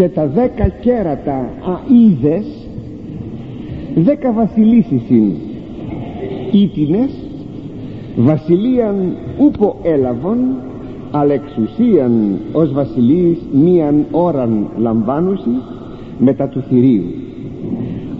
και 0.00 0.08
τα 0.08 0.26
δέκα 0.26 0.68
κέρατα 0.68 1.50
αίδες 1.90 2.46
δέκα 3.94 4.32
βασιλίσεις 4.32 5.10
είναι. 5.10 5.34
Ήτινες 6.52 7.10
βασιλείαν 8.16 9.16
ούπο 9.38 9.76
έλαβον 9.82 10.38
αλλά 11.10 11.32
εξουσίαν 11.32 12.38
ως 12.52 12.72
βασιλείς 12.72 13.38
μίαν 13.52 14.04
ώραν 14.10 14.68
λαμβάνουσι 14.78 15.54
μετά 16.18 16.48
του 16.48 16.60
θηρίου. 16.68 17.04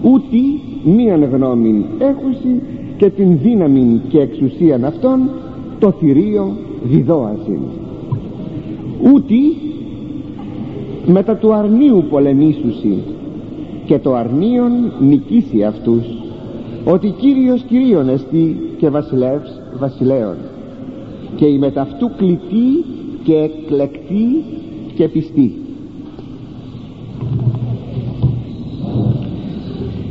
Ούτι 0.01 0.61
μίαν 0.83 1.23
γνώμην 1.23 1.83
έχουσι 1.99 2.61
και 2.97 3.09
την 3.09 3.37
δύναμη 3.43 4.01
και 4.09 4.19
εξουσίαν 4.19 4.85
αυτών 4.85 5.29
το 5.79 5.91
θηρίο 5.91 6.55
διδόασιν. 6.83 7.59
Ούτι 9.13 9.41
μετά 11.05 11.35
του 11.35 11.53
αρνίου 11.53 12.05
πολεμήσουσι. 12.09 13.03
Και 13.85 13.99
το 13.99 14.15
αρνίον 14.15 14.71
νικήσει 14.99 15.63
αυτούς 15.63 16.03
ότι 16.85 17.09
Κύριος 17.09 17.61
Κυρίων 17.61 18.09
εστί 18.09 18.73
και 18.77 18.89
βασιλεύς 18.89 19.61
βασιλέων. 19.79 20.35
Και 21.35 21.45
η 21.45 21.57
μεταυτού 21.57 22.11
κλητή 22.17 22.85
και 23.23 23.33
εκλεκτή 23.33 24.43
και 24.95 25.07
πιστή. 25.07 25.55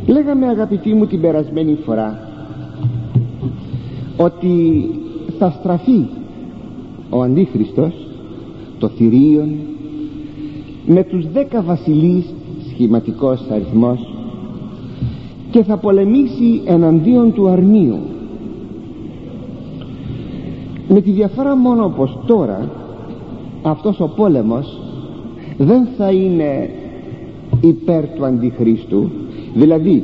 Λέγαμε 0.07 0.47
αγαπητοί 0.47 0.95
μου 0.95 1.07
την 1.07 1.21
περασμένη 1.21 1.79
φορά 1.85 2.19
ότι 4.17 4.85
θα 5.39 5.51
στραφεί 5.51 6.07
ο 7.11 7.23
Αντίχριστος 7.23 7.93
το 8.79 8.89
θηρίον 8.89 9.49
με 10.93 11.05
τους 11.05 11.33
δέκα 11.33 11.63
βασιλείς 11.63 12.25
σχηματικός 12.69 13.41
αριθμός 13.51 14.15
και 15.51 15.63
θα 15.63 15.77
πολεμήσει 15.77 16.61
εναντίον 16.65 17.33
του 17.33 17.49
αρνίου. 17.49 17.99
Με 20.89 21.01
τη 21.01 21.11
διαφορά 21.11 21.57
μόνο 21.57 21.93
πως 21.97 22.19
τώρα 22.27 22.71
αυτός 23.63 24.01
ο 24.01 24.09
πόλεμος 24.17 24.81
δεν 25.59 25.89
θα 25.97 26.11
είναι 26.11 26.71
υπέρ 27.61 28.09
του 28.09 28.25
Αντιχρίστου 28.25 29.11
δηλαδή 29.55 30.03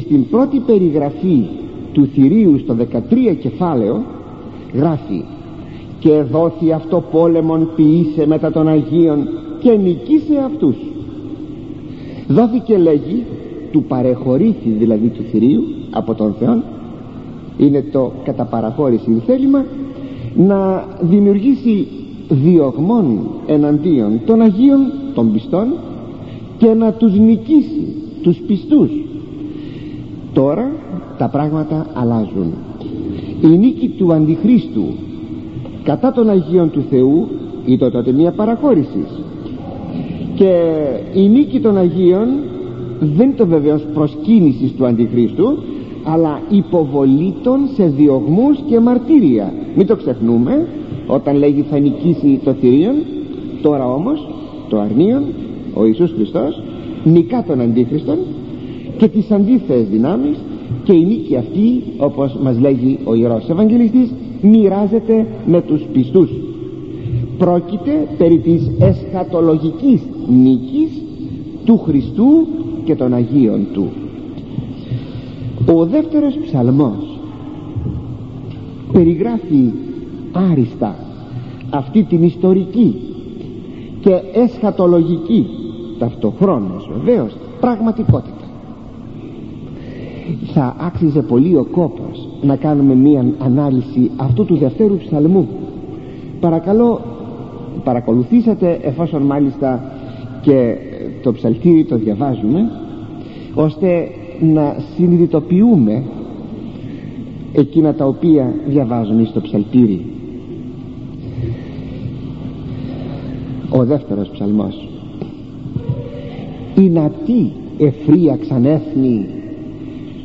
στην 0.00 0.28
πρώτη 0.28 0.58
περιγραφή 0.58 1.46
του 1.92 2.06
θηρίου 2.06 2.58
στο 2.58 2.76
13 3.30 3.36
κεφάλαιο 3.40 4.02
γράφει 4.74 5.24
και 5.98 6.22
δόθη 6.22 6.72
αυτό 6.72 7.04
πόλεμον 7.10 7.68
ποιήσε 7.76 8.26
μετά 8.26 8.52
των 8.52 8.68
Αγίων 8.68 9.28
και 9.62 9.70
νικήσε 9.70 10.38
αυτούς. 10.44 10.76
Δόθηκε 12.28 12.78
λέγει 12.78 13.24
του 13.72 13.82
παρεχωρήθη 13.82 14.70
δηλαδή 14.70 15.08
του 15.08 15.22
θηρίου 15.22 15.62
από 15.90 16.14
τον 16.14 16.34
Θεό 16.38 16.62
είναι 17.58 17.84
το 17.92 18.12
κατά 18.24 18.44
παραχώρηση 18.44 19.22
θέλημα 19.26 19.64
να 20.36 20.84
δημιουργήσει 21.00 21.86
διωγμών 22.28 23.20
εναντίον 23.46 24.20
των 24.26 24.40
Αγίων 24.40 24.92
των 25.14 25.32
πιστών 25.32 25.66
και 26.58 26.66
να 26.66 26.92
τους 26.92 27.18
νικήσει 27.18 27.86
τους 28.22 28.36
πιστούς. 28.46 28.90
Τώρα 30.32 30.72
τα 31.18 31.28
πράγματα 31.28 31.86
αλλάζουν. 31.94 32.52
Η 33.42 33.46
νίκη 33.46 33.88
του 33.88 34.12
Αντιχρίστου 34.12 34.84
κατά 35.82 36.12
των 36.12 36.30
Αγίων 36.30 36.70
του 36.70 36.84
Θεού 36.90 37.28
ήταν 37.66 37.90
τότε 37.90 38.12
μια 38.12 38.30
παραχώρηση 38.30 39.04
και 40.42 41.20
η 41.20 41.28
νίκη 41.28 41.60
των 41.60 41.76
Αγίων 41.76 42.28
δεν 43.00 43.26
είναι 43.26 43.34
το 43.36 43.46
βεβαίως 43.46 43.82
προσκύνησης 43.94 44.72
του 44.72 44.86
Αντιχρίστου 44.86 45.58
αλλά 46.04 46.40
υποβολή 46.50 47.34
των 47.42 47.60
σε 47.74 47.84
διωγμούς 47.84 48.58
και 48.68 48.80
μαρτύρια. 48.80 49.52
Μην 49.76 49.86
το 49.86 49.96
ξεχνούμε 49.96 50.66
όταν 51.06 51.36
λέγει 51.36 51.64
θα 51.70 51.78
νικήσει 51.78 52.40
το 52.44 52.52
θηρίον 52.52 52.94
τώρα 53.62 53.92
όμως 53.92 54.28
το 54.68 54.78
αρνίον 54.78 55.22
ο 55.74 55.86
Ιησούς 55.86 56.12
Χριστός 56.12 56.62
νικά 57.04 57.44
τον 57.46 57.60
Αντίχριστον 57.60 58.18
και 58.96 59.08
τις 59.08 59.30
αντίθετες 59.30 59.88
δυνάμεις 59.88 60.36
και 60.84 60.92
η 60.92 61.04
νίκη 61.04 61.36
αυτή 61.36 61.82
όπως 61.96 62.36
μας 62.42 62.60
λέγει 62.60 62.98
ο 63.04 63.14
Ιερός 63.14 63.48
Ευαγγελιστής 63.48 64.12
μοιράζεται 64.42 65.26
με 65.46 65.60
τους 65.60 65.82
πιστούς. 65.92 66.30
Πρόκειται 67.38 68.06
περί 68.18 68.38
της 68.38 68.70
εσχατολογικής 68.78 70.00
νίκης 70.28 71.02
του 71.64 71.78
Χριστού 71.78 72.46
και 72.84 72.94
των 72.94 73.14
Αγίων 73.14 73.66
Του. 73.72 73.88
Ο 75.74 75.86
δεύτερος 75.86 76.34
ψαλμός 76.46 77.20
περιγράφει 78.92 79.70
άριστα 80.50 80.96
αυτή 81.70 82.02
την 82.02 82.22
ιστορική 82.22 82.94
και 84.00 84.20
εσχατολογική 84.32 85.46
ταυτοχρόνως 85.98 86.90
βεβαίως 86.94 87.36
πραγματικότητα. 87.60 88.36
Θα 90.52 90.76
άξιζε 90.80 91.22
πολύ 91.22 91.56
ο 91.56 91.64
κόπος 91.64 92.28
να 92.42 92.56
κάνουμε 92.56 92.94
μία 92.94 93.24
ανάλυση 93.38 94.10
αυτού 94.16 94.44
του 94.44 94.56
δευτέρου 94.56 94.96
ψαλμού. 94.96 95.48
Παρακαλώ 96.40 97.00
παρακολουθήσατε 97.84 98.78
εφόσον 98.82 99.22
μάλιστα 99.22 99.92
και 100.42 100.76
το 101.22 101.32
ψαλτήρι 101.32 101.84
το 101.84 101.96
διαβάζουμε 101.96 102.70
ώστε 103.54 104.08
να 104.40 104.76
συνειδητοποιούμε 104.96 106.02
εκείνα 107.52 107.94
τα 107.94 108.06
οποία 108.06 108.54
διαβάζουμε 108.66 109.24
στο 109.24 109.40
ψαλτήρι. 109.40 110.04
Ο 113.70 113.84
δεύτερος 113.84 114.28
ψαλμός. 114.28 114.88
«Οι 116.74 116.92
τι 117.26 117.50
εφρίαξαν 117.78 118.64
έθνη 118.64 119.26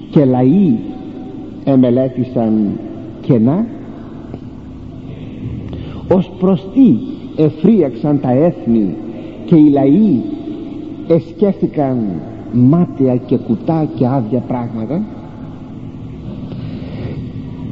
και 0.10 0.26
λαοί 0.26 0.76
εμελέτησαν 1.64 2.80
κενά. 3.22 3.66
Ως 6.16 6.32
προς 6.40 6.68
τι 6.74 6.96
εφρίαξαν 7.44 8.20
τα 8.20 8.32
έθνη 8.32 8.96
και 9.48 9.56
οι 9.56 9.70
λαοί 9.70 10.22
εσκέφθηκαν 11.08 11.98
μάτια 12.54 13.16
και 13.16 13.38
κουτά 13.38 13.88
και 13.96 14.08
άδεια 14.08 14.40
πράγματα. 14.40 15.02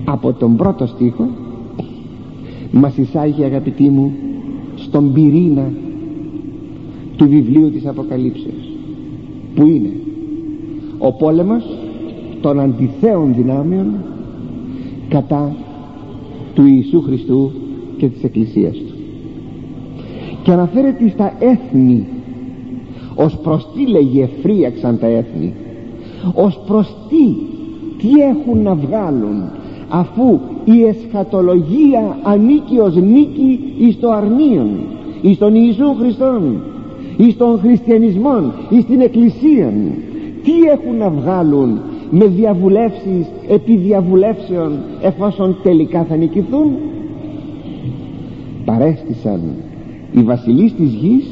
Από 0.06 0.34
τον 0.34 0.56
πρώτο 0.56 0.86
στίχο 0.86 1.28
μας 2.72 2.98
εισάγει 2.98 3.44
αγαπητοί 3.44 3.90
μου 3.90 4.12
στον 4.76 5.14
πυρήνα 5.14 5.72
του 7.16 7.30
βιβλίου 7.30 7.72
της 7.72 7.86
Αποκαλύψεως 7.86 8.72
που 9.56 9.66
είναι 9.66 9.92
ο 10.98 11.14
πόλεμος 11.14 11.64
των 12.42 12.60
αντιθέων 12.60 13.34
δυνάμεων 13.36 13.94
κατά 15.10 15.56
του 16.54 16.66
Ιησού 16.66 17.02
Χριστού 17.02 17.52
και 17.98 18.08
της 18.08 18.24
Εκκλησίας 18.24 18.78
Του 18.78 18.85
και 20.46 20.52
αναφέρεται 20.52 21.10
στα 21.10 21.34
έθνη. 21.40 22.08
Ως 23.16 23.38
προς 23.38 23.68
τι 23.74 23.88
λέγει 23.88 24.22
εφρίαξαν 24.22 25.00
τα 25.00 25.08
έθνη. 25.08 25.54
Ως 26.34 26.60
προς 26.68 26.96
τι 27.10 27.36
τι 27.98 28.22
έχουν 28.22 28.62
να 28.62 28.76
βγάλουν 28.76 29.44
αφού 29.90 30.40
η 30.66 30.84
εσχατολογία 30.84 32.18
ανήκει 32.24 32.80
ως 32.80 32.96
νίκη 32.96 33.74
εις 33.78 34.00
το 34.00 34.12
αρνίον 34.12 34.70
εις 35.22 35.38
τον 35.38 35.56
Ιησού 35.56 35.96
Χριστόν 36.00 36.62
εις 37.18 37.38
τον 37.38 37.60
χριστιανισμό 37.60 38.54
εις 38.70 38.86
την 38.86 39.02
εκκλησία 39.02 39.74
τι 40.44 40.52
έχουν 40.72 40.98
να 40.98 41.10
βγάλουν 41.10 41.80
με 42.10 42.26
διαβουλεύσεις 42.26 43.28
επί 43.48 43.76
διαβουλεύσεων 43.76 44.72
εφόσον 45.02 45.56
τελικά 45.64 46.04
θα 46.10 46.16
νικηθούν; 46.16 46.72
Παρέστησαν 48.66 49.42
οι 50.18 50.24
βασιλείς 50.24 50.74
της 50.74 50.94
γης 50.94 51.26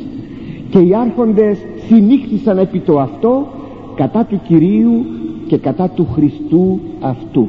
και 0.69 0.79
οι 0.79 0.95
άρχοντες 0.95 1.57
συνήχθησαν 1.87 2.57
επί 2.57 2.79
το 2.79 2.99
αυτό 2.99 3.47
κατά 3.95 4.25
του 4.25 4.39
Κυρίου 4.47 5.05
και 5.47 5.57
κατά 5.57 5.89
του 5.89 6.07
Χριστού 6.13 6.79
αυτού. 6.99 7.47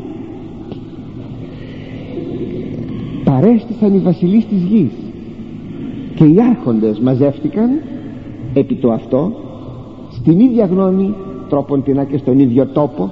Παρέστησαν 3.24 3.94
οι 3.94 3.98
βασιλείς 3.98 4.46
της 4.46 4.62
γης 4.62 4.92
και 6.14 6.24
οι 6.24 6.36
άρχοντες 6.50 7.00
μαζεύτηκαν 7.00 7.70
επί 8.54 8.74
το 8.74 8.92
αυτό 8.92 9.32
στην 10.10 10.40
ίδια 10.40 10.66
γνώμη 10.66 11.14
τρόπον 11.48 11.82
την 11.82 12.06
και 12.10 12.16
στον 12.16 12.38
ίδιο 12.38 12.66
τόπο 12.66 13.10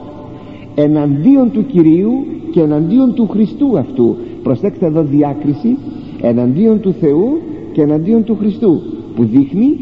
εναντίον 0.75 1.51
του 1.51 1.67
Κυρίου 1.67 2.13
και 2.51 2.61
εναντίον 2.61 3.15
του 3.15 3.29
Χριστού 3.29 3.79
αυτού. 3.79 4.17
Προσέξτε 4.43 4.87
εδώ 4.87 5.03
διάκριση 5.03 5.77
εναντίον 6.21 6.81
του 6.81 6.93
Θεού 6.93 7.39
και 7.73 7.83
εναντίον 7.83 8.25
του 8.25 8.37
Χριστού 8.41 8.81
που 9.17 9.25
δείχνει 9.25 9.77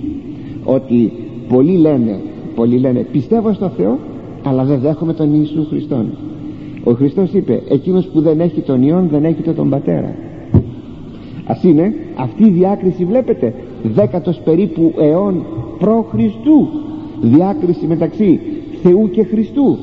ότι 0.64 1.12
πολλοί 1.48 1.76
λένε 1.76 2.20
πολλοί 2.54 2.78
λένε 2.78 3.06
πιστεύω 3.12 3.52
στο 3.52 3.68
Θεό 3.76 3.98
αλλά 4.44 4.64
δεν 4.64 4.78
δέχομαι 4.78 5.12
τον 5.12 5.34
Ιησού 5.34 5.66
Χριστόν 5.68 6.06
ο 6.84 6.92
Χριστός 6.92 7.32
είπε 7.32 7.62
εκείνος 7.68 8.06
που 8.06 8.20
δεν 8.20 8.40
έχει 8.40 8.60
τον 8.60 8.82
Υιόν 8.82 9.08
δεν 9.10 9.24
έχει 9.24 9.42
τον 9.42 9.70
Πατέρα 9.70 10.14
ας 11.46 11.62
είναι 11.62 11.94
αυτή 12.16 12.44
η 12.44 12.50
διάκριση 12.50 13.04
βλέπετε 13.04 13.54
δέκατος 13.82 14.40
περίπου 14.44 14.92
αιών 14.98 15.44
προ 15.78 16.06
Χριστού. 16.10 16.68
Διάκριση 17.20 17.86
μεταξύ 17.86 18.40
Θεού 18.82 19.10
και 19.10 19.24
Χριστού. 19.24 19.78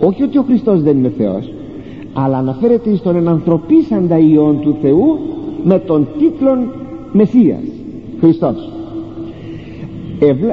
Όχι 0.00 0.22
ότι 0.22 0.38
ο 0.38 0.42
Χριστός 0.42 0.82
δεν 0.82 0.96
είναι 0.96 1.12
Θεός 1.16 1.52
αλλά 2.12 2.38
αναφέρεται 2.38 2.96
στον 2.96 3.16
ενανθρωπίσαντα 3.16 4.18
Υιόν 4.18 4.60
του 4.60 4.76
Θεού 4.82 5.18
με 5.64 5.78
τον 5.78 6.08
τίτλο 6.18 6.50
Μεσσίας 7.12 7.62
Χριστός. 8.20 8.70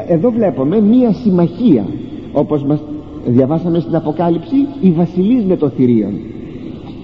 Εδώ 0.08 0.32
βλέπουμε 0.32 0.82
μία 0.82 1.14
συμμαχία 1.14 1.86
όπως 2.34 2.64
μας 2.64 2.80
διαβάσαμε 3.26 3.80
στην 3.80 3.96
Αποκάλυψη 3.96 4.56
οι 4.82 4.90
βασιλείς 4.92 5.44
με 5.44 5.56
το 5.56 5.70
θηρίον. 5.70 6.14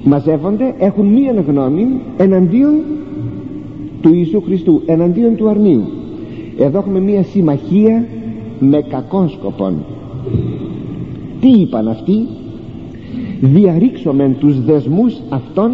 Μαζεύονται 0.04 0.76
έχουν 0.80 1.06
μία 1.06 1.44
γνώμη 1.48 1.88
εναντίον 2.18 2.74
του 4.02 4.14
Ιησού 4.14 4.42
Χριστού 4.42 4.82
εναντίον 4.86 5.36
του 5.36 5.50
αρνίου. 5.50 5.84
Εδώ 6.58 6.78
έχουμε 6.78 7.00
μία 7.00 7.24
συμμαχία 7.24 8.06
με 8.60 8.82
κακών 8.82 9.30
σκοπών. 9.30 9.84
Τι 11.40 11.48
είπαν 11.48 11.88
αυτοί; 11.88 12.28
Διαρρήξομεν 13.42 14.36
τους 14.40 14.66
δεσμούς 14.66 15.22
αυτών 15.30 15.72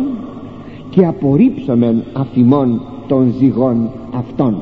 και 0.90 1.06
απορρίψομεν 1.06 2.04
αφημών 2.14 2.82
των 3.10 3.34
ζυγών 3.40 3.90
αυτών. 4.14 4.56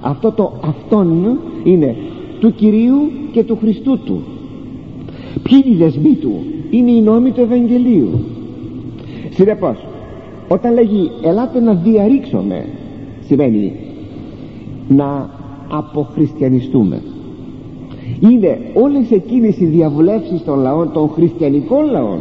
Αυτό 0.00 0.32
το 0.32 0.52
αυτόν 0.64 1.38
είναι 1.64 1.96
του 2.40 2.54
Κυρίου 2.54 3.10
και 3.32 3.44
του 3.44 3.56
Χριστού 3.60 3.98
του. 3.98 4.22
Ποιοι 5.42 5.62
είναι 5.64 5.74
οι 5.74 5.78
δεσμοί 5.78 6.14
του; 6.14 6.32
Είναι 6.70 6.90
οι 6.90 7.00
νόμοι 7.00 7.30
του 7.30 7.40
Ευαγγελίου. 7.40 8.08
Συνεπώς 9.30 9.76
όταν 10.48 10.74
λέγει 10.74 11.10
ελάτε 11.22 11.60
να 11.60 11.74
διαρρήξουμε 11.74 12.64
σημαίνει 13.26 13.72
να 14.88 15.30
αποχριστιανιστούμε. 15.68 17.02
Είναι 18.20 18.58
όλες 18.74 19.10
εκείνες 19.10 19.58
οι 19.58 19.64
διαβουλεύσεις 19.64 20.44
των 20.44 20.58
λαών 20.58 20.92
των 20.92 21.08
χριστιανικών 21.08 21.90
λαών 21.90 22.20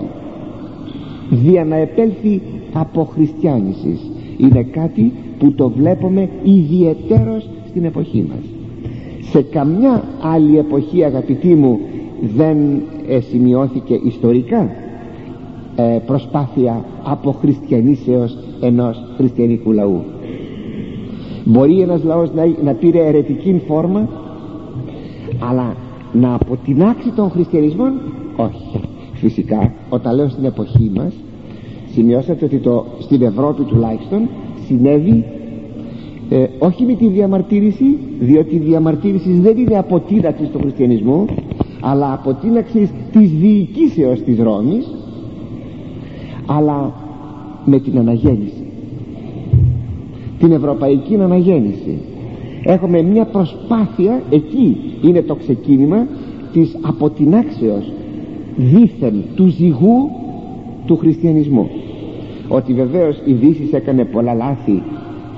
δια 1.29 1.65
να 1.65 1.75
επέλθει 1.75 2.41
αποχριστιάνησης 2.73 3.99
είναι 4.37 4.63
κάτι 4.63 5.11
που 5.43 5.53
το 5.53 5.69
βλέπουμε 5.69 6.29
ιδιαιτέρως 6.43 7.49
στην 7.69 7.85
εποχή 7.85 8.25
μας. 8.29 8.43
Σε 9.31 9.41
καμιά 9.41 10.03
άλλη 10.21 10.57
εποχή 10.57 11.03
αγαπητοί 11.03 11.55
μου 11.55 11.79
δεν 12.35 12.57
ε, 13.07 13.19
σημειώθηκε 13.19 13.99
ιστορικά 14.03 14.69
ε, 15.75 15.99
προσπάθεια 16.05 16.85
αποχριστιανήσεως 17.03 18.37
ενός 18.61 19.03
χριστιανικού 19.17 19.71
λαού. 19.71 20.03
Μπορεί 21.45 21.81
ένας 21.81 22.03
λαός 22.03 22.33
να, 22.33 22.43
να 22.63 22.73
πήρε 22.73 23.05
αιρετική 23.05 23.61
φόρμα 23.67 24.09
αλλά 25.49 25.75
να 26.13 26.33
αποτινάξει 26.33 27.09
τον 27.09 27.29
χριστιανισμό 27.29 27.85
όχι. 28.35 28.79
Φυσικά 29.13 29.73
όταν 29.89 30.15
λέω 30.15 30.29
στην 30.29 30.45
εποχή 30.45 30.91
μας 30.95 31.13
σημειώσατε 31.93 32.45
ότι 32.45 32.57
το, 32.57 32.85
στην 32.99 33.21
Ευρώπη 33.21 33.63
τουλάχιστον 33.63 34.29
συνέβη 34.67 35.23
ε, 36.29 36.45
όχι 36.59 36.83
με 36.85 36.93
τη 36.93 37.07
διαμαρτύρηση 37.07 37.97
διότι 38.19 38.55
η 38.55 38.59
διαμαρτύρηση 38.59 39.31
δεν 39.31 39.57
είναι 39.57 39.77
αποτείναξης 39.77 40.49
του 40.49 40.59
χριστιανισμού 40.59 41.25
αλλά 41.81 42.13
αποτείναξης 42.13 42.89
της 43.11 43.31
διοικήσεως 43.31 44.21
της 44.21 44.39
Ρώμης 44.39 44.93
αλλά 46.45 46.93
με 47.65 47.79
την 47.79 47.97
αναγέννηση. 47.97 48.63
Την 50.39 50.51
ευρωπαϊκή 50.51 51.15
αναγέννηση. 51.15 51.97
Έχουμε 52.63 53.01
μια 53.01 53.25
προσπάθεια 53.25 54.21
εκεί 54.29 54.77
είναι 55.01 55.21
το 55.21 55.35
ξεκίνημα 55.35 56.07
της 56.53 56.77
αποτινάξεως 56.81 57.91
δίθεν 58.55 59.23
του 59.35 59.47
ζυγού 59.47 60.09
του 60.85 60.97
χριστιανισμού 60.97 61.69
ότι 62.57 62.73
βεβαίως 62.73 63.21
η 63.25 63.33
Δύσης 63.33 63.73
έκανε 63.73 64.05
πολλά 64.05 64.33
λάθη 64.33 64.83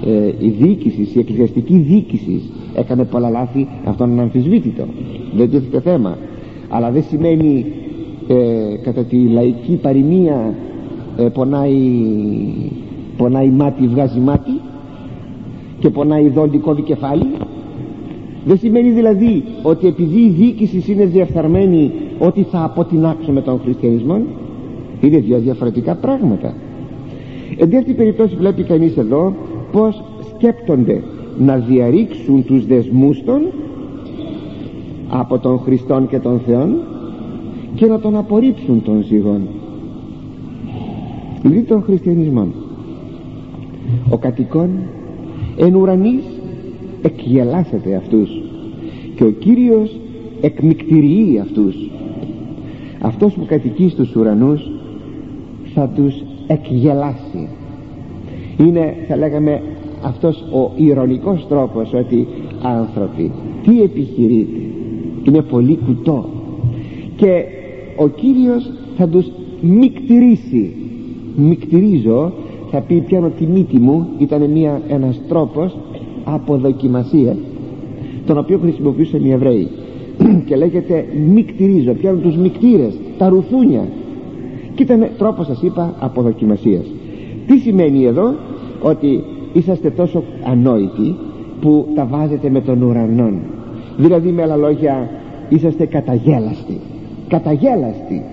ε, 0.06 0.46
η 0.46 0.50
διοίκησης, 0.50 1.16
η 1.16 1.20
εκκλησιαστική 1.20 1.78
διοίκησης 1.78 2.50
έκανε 2.76 3.04
πολλά 3.04 3.30
λάθη 3.30 3.68
αυτόν 3.86 4.12
είναι 4.12 4.22
αμφισβήτητο. 4.22 4.84
Δεν 5.36 5.50
τίθεται 5.50 5.80
θέμα. 5.80 6.18
Αλλά 6.70 6.92
δεν 6.92 7.04
σημαίνει 7.04 7.66
ε, 8.28 8.36
κατά 8.84 9.04
τη 9.04 9.18
λαϊκή 9.18 9.80
παροιμία 9.82 10.54
ε, 11.18 11.24
πονάει, 11.24 11.82
πονάει 13.18 13.50
μάτι 13.50 13.88
βγάζει 13.88 14.20
μάτι 14.20 14.60
και 15.80 15.90
πονάει 15.90 16.30
δόντικο 16.30 16.76
κεφάλι. 16.76 17.26
Δεν 18.46 18.58
σημαίνει 18.58 18.90
δηλαδή 18.90 19.44
ότι 19.64 19.88
επειδή 19.88 20.20
η 20.20 20.30
διοίκηση 20.30 20.92
είναι 20.92 21.06
διεφθαρμένη 21.06 21.92
ότι 22.20 22.42
θα 22.52 22.64
αποτινάξουμε 22.64 23.42
τον 23.42 23.60
χριστιανισμό. 23.64 24.22
Είναι 25.02 25.18
δύο 25.18 25.40
διαφορετικά 25.40 25.96
πράγματα 25.96 26.54
εν 27.58 27.70
τέτοια 27.70 27.96
περιπτώσει 27.96 28.36
βλέπει 28.36 28.64
κανείς 28.64 28.98
εδώ 28.98 29.36
πως 29.72 30.04
σκέπτονται 30.36 31.02
να 31.38 31.58
διαρρήξουν 31.58 32.46
τους 32.46 32.66
δεσμούς 32.66 33.24
των 33.24 33.42
από 35.10 35.38
τον 35.38 35.60
Χριστόν 35.60 36.08
και 36.08 36.20
τον 36.20 36.40
Θεόν 36.46 36.76
και 37.76 37.86
να 37.86 38.00
τον 38.00 38.16
απορρίψουν 38.16 38.84
των 38.84 39.04
ζυγών 39.04 39.42
δι 41.44 41.62
των 41.62 41.84
χριστιανισμών 41.84 42.54
ο 44.10 44.18
κατοικών 44.18 44.70
εν 45.58 45.76
ουρανής 45.76 46.24
εκγελάσετε 47.02 47.96
αυτούς 47.96 48.30
και 49.16 49.24
ο 49.24 49.32
Κύριος 49.32 50.00
εκμυκτηριεί 50.42 51.40
αυτούς. 51.40 51.76
Αυτός 53.02 53.34
που 53.34 53.46
κατοικεί 53.46 53.90
στους 53.90 54.16
ουρανούς 54.16 54.72
θα 55.74 55.90
τους 55.96 56.16
εκγελάσει. 56.48 57.48
Είναι 58.58 58.96
θα 59.08 59.16
λέγαμε 59.18 59.62
αυτός 60.02 60.44
ο 60.54 60.72
ηρωνικός 60.76 61.46
τρόπος 61.48 61.94
ότι 61.94 62.28
άνθρωποι 62.62 63.32
τι 63.64 63.82
επιχειρείτε; 63.82 64.60
Είναι 65.24 65.42
πολύ 65.42 65.80
κουτό. 65.86 66.30
Και 67.16 67.44
ο 67.96 68.08
Κύριος 68.08 68.72
θα 68.98 69.08
τους 69.08 69.26
μικτηρίσει. 69.62 70.74
Μικτηρίζω 71.36 72.32
θα 72.72 72.82
πει 72.82 73.02
πιάνω 73.02 73.30
τη 73.30 73.46
μύτη 73.46 73.80
μου 73.80 74.08
ήταν 74.18 74.50
μια, 74.50 74.82
ένας 74.88 75.22
τρόπος 75.28 75.78
αποδοκιμασία 76.24 77.36
τον 78.26 78.38
οποίο 78.38 78.58
χρησιμοποιούσαν 78.58 79.26
οι 79.26 79.32
Εβραίοι 79.32 79.68
και 80.46 80.56
λέγεται 80.56 81.06
μικτηρίζω. 81.34 81.94
Πιάνω 81.94 82.18
τους 82.18 82.36
μικτήρες 82.36 82.94
τα 83.18 83.30
ρουθούνια 83.30 83.88
και 84.76 84.84
ήταν 84.84 85.08
τρόπος 85.18 85.46
σας 85.46 85.62
είπα 85.62 85.96
αποδοκιμασίας. 86.00 86.86
Τι 87.48 87.58
σημαίνει 87.58 88.06
εδώ 88.06 88.36
ότι 88.82 89.24
είσαστε 89.54 89.90
τόσο 89.90 90.24
ανόητοι 90.44 91.16
που 91.62 91.88
τα 91.96 92.06
βάζετε 92.06 92.50
με 92.50 92.62
τον 92.62 92.82
ουρανό 92.82 93.32
δηλαδή 93.98 94.30
με 94.30 94.42
άλλα 94.42 94.56
λόγια 94.56 95.10
είσαστε 95.50 95.86
καταγέλαστοι. 95.86 96.80
Καταγέλαστοι. 97.28 98.24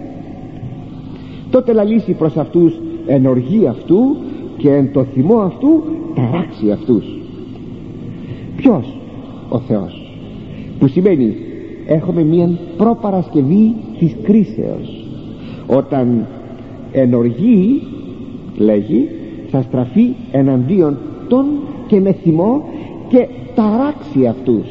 Τότε 1.50 1.72
λαλήσει 1.72 2.12
προς 2.12 2.36
αυτούς 2.36 2.80
εν 3.06 3.26
οργή 3.26 3.66
αυτού 3.66 4.16
και 4.56 4.70
εν 4.70 4.92
το 4.92 5.04
θυμό 5.04 5.36
αυτού 5.36 5.82
ταράξει 6.14 6.70
αυτούς. 6.70 7.04
Ποιος 8.56 8.96
ο 9.48 9.58
Θεός; 9.58 10.12
Που 10.78 10.86
σημαίνει 10.86 11.34
έχουμε 11.86 12.24
μια 12.24 12.58
προπαρασκευή 12.76 13.74
της 13.98 14.16
κρίσεως 14.22 15.01
όταν 15.66 16.26
εν 16.92 17.14
οργή 17.14 17.82
λέγει 18.56 19.08
θα 19.50 19.62
στραφεί 19.62 20.08
εναντίον 20.32 20.96
των 21.28 21.44
και 21.86 22.00
με 22.00 22.12
θυμό 22.12 22.64
και 23.08 23.28
ταράξει 23.54 24.26
αυτούς. 24.26 24.64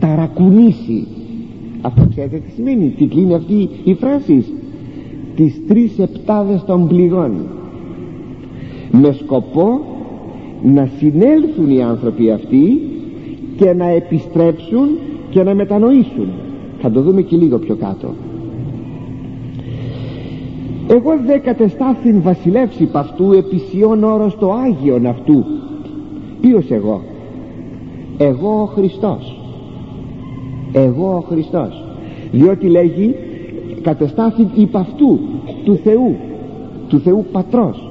Ταρακουνήσει. 0.00 1.06
Αυτό 1.80 2.06
ξέρετε 2.10 2.36
τι 2.36 2.50
σημαίνει 2.50 2.88
τι 2.98 3.06
κλείνει 3.06 3.34
αυτή 3.34 3.68
η 3.84 3.94
φράση. 3.94 4.44
Τις 5.36 5.60
τρεις 5.68 5.98
επτάδες 5.98 6.64
των 6.64 6.88
πληγών. 6.88 7.32
Με 8.90 9.12
σκοπό 9.12 9.80
να 10.62 10.88
συνέλθουν 10.98 11.70
οι 11.70 11.82
άνθρωποι 11.82 12.30
αυτοί 12.30 12.80
και 13.56 13.72
να 13.72 13.88
επιστρέψουν 13.88 14.88
και 15.30 15.42
να 15.42 15.54
μετανοήσουν. 15.54 16.28
Θα 16.80 16.90
το 16.90 17.02
δούμε 17.02 17.22
και 17.22 17.36
λίγο 17.36 17.58
πιο 17.58 17.74
κάτω 17.74 18.14
εγώ 20.94 21.10
δε 21.26 21.38
κατεστάθην 21.38 22.22
βασιλεύσει 22.22 22.84
π' 22.84 22.96
αυτού 22.96 23.32
επισιών 23.32 24.04
όρος 24.04 24.38
το 24.38 24.52
Άγιον 24.52 25.06
αυτού. 25.06 25.44
Ποιος 26.40 26.70
εγώ; 26.70 27.00
Εγώ 28.18 28.60
ο 28.62 28.64
Χριστός. 28.64 29.36
Εγώ 30.72 31.16
ο 31.16 31.20
Χριστός. 31.20 31.84
Διότι 32.32 32.66
λέγει 32.66 33.14
κατεστάθη 33.82 34.48
υπ' 34.54 34.76
αυτού 34.76 35.18
του 35.64 35.76
Θεού 35.76 36.16
του 36.88 36.98
Θεού 36.98 37.24
Πατρός. 37.32 37.90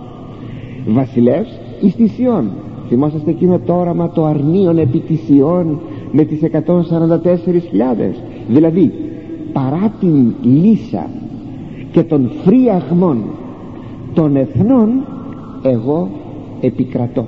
Βασιλεύς 0.88 1.60
εις 1.81 1.96
τη 1.96 2.08
Σιών. 2.08 2.50
Θυμόσαστε 2.88 3.29
εκείνο 3.29 3.60
το 3.60 3.74
όραμα 3.74 4.10
το 4.10 4.25
αρνίον 4.25 4.77
επί 4.77 5.00
τη 5.00 5.15
Σιών 5.15 5.79
με 6.12 6.24
τις 6.24 6.39
144.000 6.41 8.15
δηλαδή 8.48 8.91
παρά 9.53 9.93
την 10.00 10.34
λύσα 10.41 11.10
και 11.92 12.04
των 12.04 12.32
φρίαγμών 12.44 13.24
των 14.14 14.36
εθνών 14.36 14.90
εγώ 15.64 16.10
επικρατώ. 16.62 17.26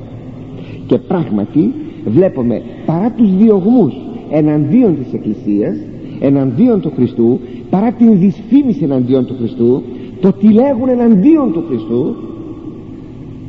Και 0.86 0.98
πράγματι 0.98 1.74
βλέπουμε 2.06 2.62
παρά 2.86 3.12
τους 3.12 3.36
διωγμούς 3.36 3.94
εναντίον 4.32 4.98
της 4.98 5.14
Εκκλησίας 5.14 5.76
εναντίον 6.20 6.82
του 6.82 6.92
Χριστού 6.96 7.40
παρά 7.70 7.92
την 7.92 8.20
δυσφήμιση 8.20 8.84
εναντίον 8.84 9.26
του 9.26 9.36
Χριστού 9.38 9.82
το 10.22 10.32
τι 10.32 10.48
λέγουν 10.52 10.90
εναντίον 10.90 11.52
του 11.54 11.64
Χριστού 11.68 12.16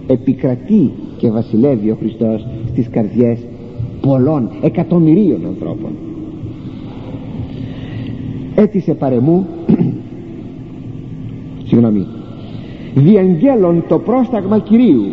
επικρατεί 0.07 0.91
και 1.17 1.31
βασιλεύει 1.31 1.91
ο 1.91 1.97
Χριστός 2.01 2.47
στις 2.69 2.89
καρδιές 2.89 3.39
πολλών 4.01 4.51
εκατομμυρίων 4.63 5.47
ανθρώπων. 5.47 5.91
Έτησε 8.55 8.95
παρεμού 8.95 9.47
συγγνώμη 11.75 12.07
διαγγέλων 12.95 13.85
το 13.89 13.99
πρόσταγμα 13.99 14.59
Κυρίου. 14.59 15.05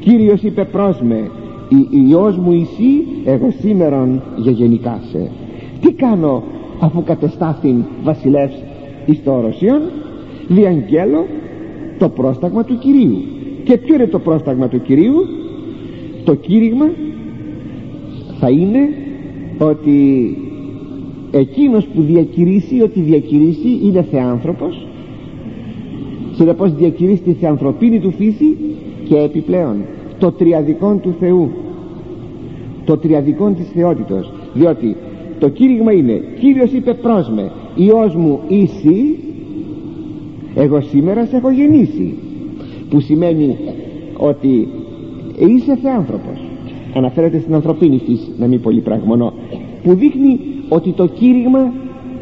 Κύριος 0.00 0.42
είπε 0.42 0.64
πρόσμε 0.64 1.30
η 1.68 1.88
Υιός 1.90 2.36
μου 2.36 2.52
εσύ 2.52 3.06
εγώ 3.24 3.50
σήμερον 3.60 4.22
για 4.36 4.52
γενικά 4.52 5.00
σε. 5.10 5.30
Τι 5.80 5.92
κάνω 5.92 6.42
αφού 6.80 7.02
κατεστάθην 7.02 7.84
βασιλεύς 8.04 8.62
εις 9.06 9.22
το 9.24 9.32
οροσιόν 9.32 9.80
διαγγέλω 10.48 11.26
το 11.98 12.08
πρόσταγμα 12.08 12.64
του 12.64 12.78
Κυρίου 12.78 13.22
και 13.64 13.76
ποιο 13.76 13.94
είναι 13.94 14.06
το 14.06 14.18
πρόσταγμα 14.18 14.68
του 14.68 14.82
Κυρίου; 14.82 15.14
Το 16.24 16.34
κήρυγμα 16.34 16.90
θα 18.40 18.50
είναι 18.50 18.88
ότι 19.58 20.36
εκείνος 21.30 21.86
που 21.86 22.02
διακηρύσει 22.02 22.80
ότι 22.82 23.00
διακηρύσει 23.00 23.80
είναι 23.82 24.02
θεάνθρωπος 24.10 24.86
συνεπώς 26.32 26.74
διακηρύσει 26.74 27.22
τη 27.22 27.32
θεανθρωπίνη 27.32 28.00
του 28.00 28.10
φύση 28.10 28.56
και 29.08 29.18
επιπλέον 29.18 29.76
το 30.18 30.32
τριαδικό 30.32 30.94
του 31.02 31.14
Θεού. 31.20 31.50
Το 32.84 32.96
τριαδικό 32.96 33.50
της 33.50 33.68
θεότητος. 33.74 34.32
Διότι 34.54 34.96
το 35.38 35.48
κήρυγμα 35.48 35.92
είναι 35.92 36.22
Κύριος 36.40 36.72
είπε 36.72 36.94
πρόσμε 36.94 37.50
Υιός 37.74 38.14
μου 38.14 38.40
είσαι 38.48 38.94
εγώ 40.54 40.80
σήμερα 40.80 41.26
σε 41.26 41.36
έχω 41.36 41.50
γεννήσει 41.50 42.14
που 42.90 43.00
σημαίνει 43.00 43.56
ότι 44.16 44.68
είσαι 45.38 45.78
θεάνθρωπος. 45.82 46.44
Αναφέρεται 46.94 47.38
στην 47.40 47.54
ανθρωπίνη 47.54 47.98
φύση 47.98 48.32
να 48.38 48.46
μην 48.46 48.60
πολύ 48.60 48.80
πραγμονώ 48.80 49.32
που 49.82 49.94
δείχνει 49.94 50.40
ότι 50.68 50.90
το 50.92 51.06
κήρυγμα 51.06 51.72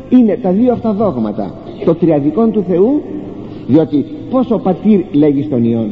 είναι 0.08 0.38
τα 0.42 0.50
δύο 0.50 0.72
αυτά 0.72 0.92
δόγματα. 0.92 1.54
Το 1.84 1.94
τριαδικό 1.94 2.46
του 2.46 2.64
Θεού 2.68 3.02
διότι 3.68 4.04
πόσο 4.30 4.54
ο 4.54 4.58
πατήρ 4.58 5.00
λέγει 5.12 5.42
στον 5.42 5.64
Υιόν 5.64 5.90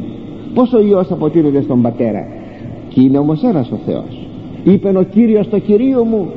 πόσο 0.57 0.77
ο 0.77 0.81
Υιός 0.81 1.11
αποτείνεται 1.11 1.61
στον 1.61 1.81
πατέρα. 1.81 2.27
Και 2.89 3.01
είναι 3.01 3.17
όμως 3.17 3.43
ένας 3.43 3.71
ο 3.71 3.79
Θεός. 3.85 4.27
Είπε 4.63 4.97
ο 4.97 5.03
Κύριος 5.03 5.49
το 5.49 5.59
Κυρίο 5.59 6.03
μου 6.03 6.27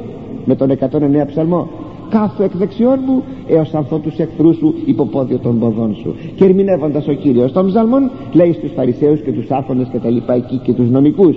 με 0.44 0.54
τον 0.54 0.70
109 0.70 1.26
ψαλμό 1.26 1.68
κάθω 2.11 2.42
εκ 2.42 2.56
δεξιών 2.56 2.99
μου 3.06 3.23
έως 3.49 3.75
ανθώ 3.75 3.99
τους 3.99 4.18
εχθρούς 4.18 4.56
σου 4.56 4.75
υποπόδιο 4.85 5.38
των 5.38 5.59
ποδών 5.59 5.97
σου 6.02 6.14
και 6.35 6.44
ερμηνεύοντας 6.44 7.09
ο 7.09 7.12
Κύριος 7.12 7.52
των 7.52 7.66
ψαλμών 7.66 8.11
λέει 8.32 8.52
στους 8.52 8.70
Φαρισαίους 8.76 9.20
και 9.20 9.32
τους 9.32 9.50
άφωνες 9.50 9.88
και 9.92 9.99
τα 9.99 10.11
λοιπά 10.11 10.35
εκεί 10.35 10.56
και 10.56 10.73
τους 10.73 10.88
νομικούς 10.88 11.37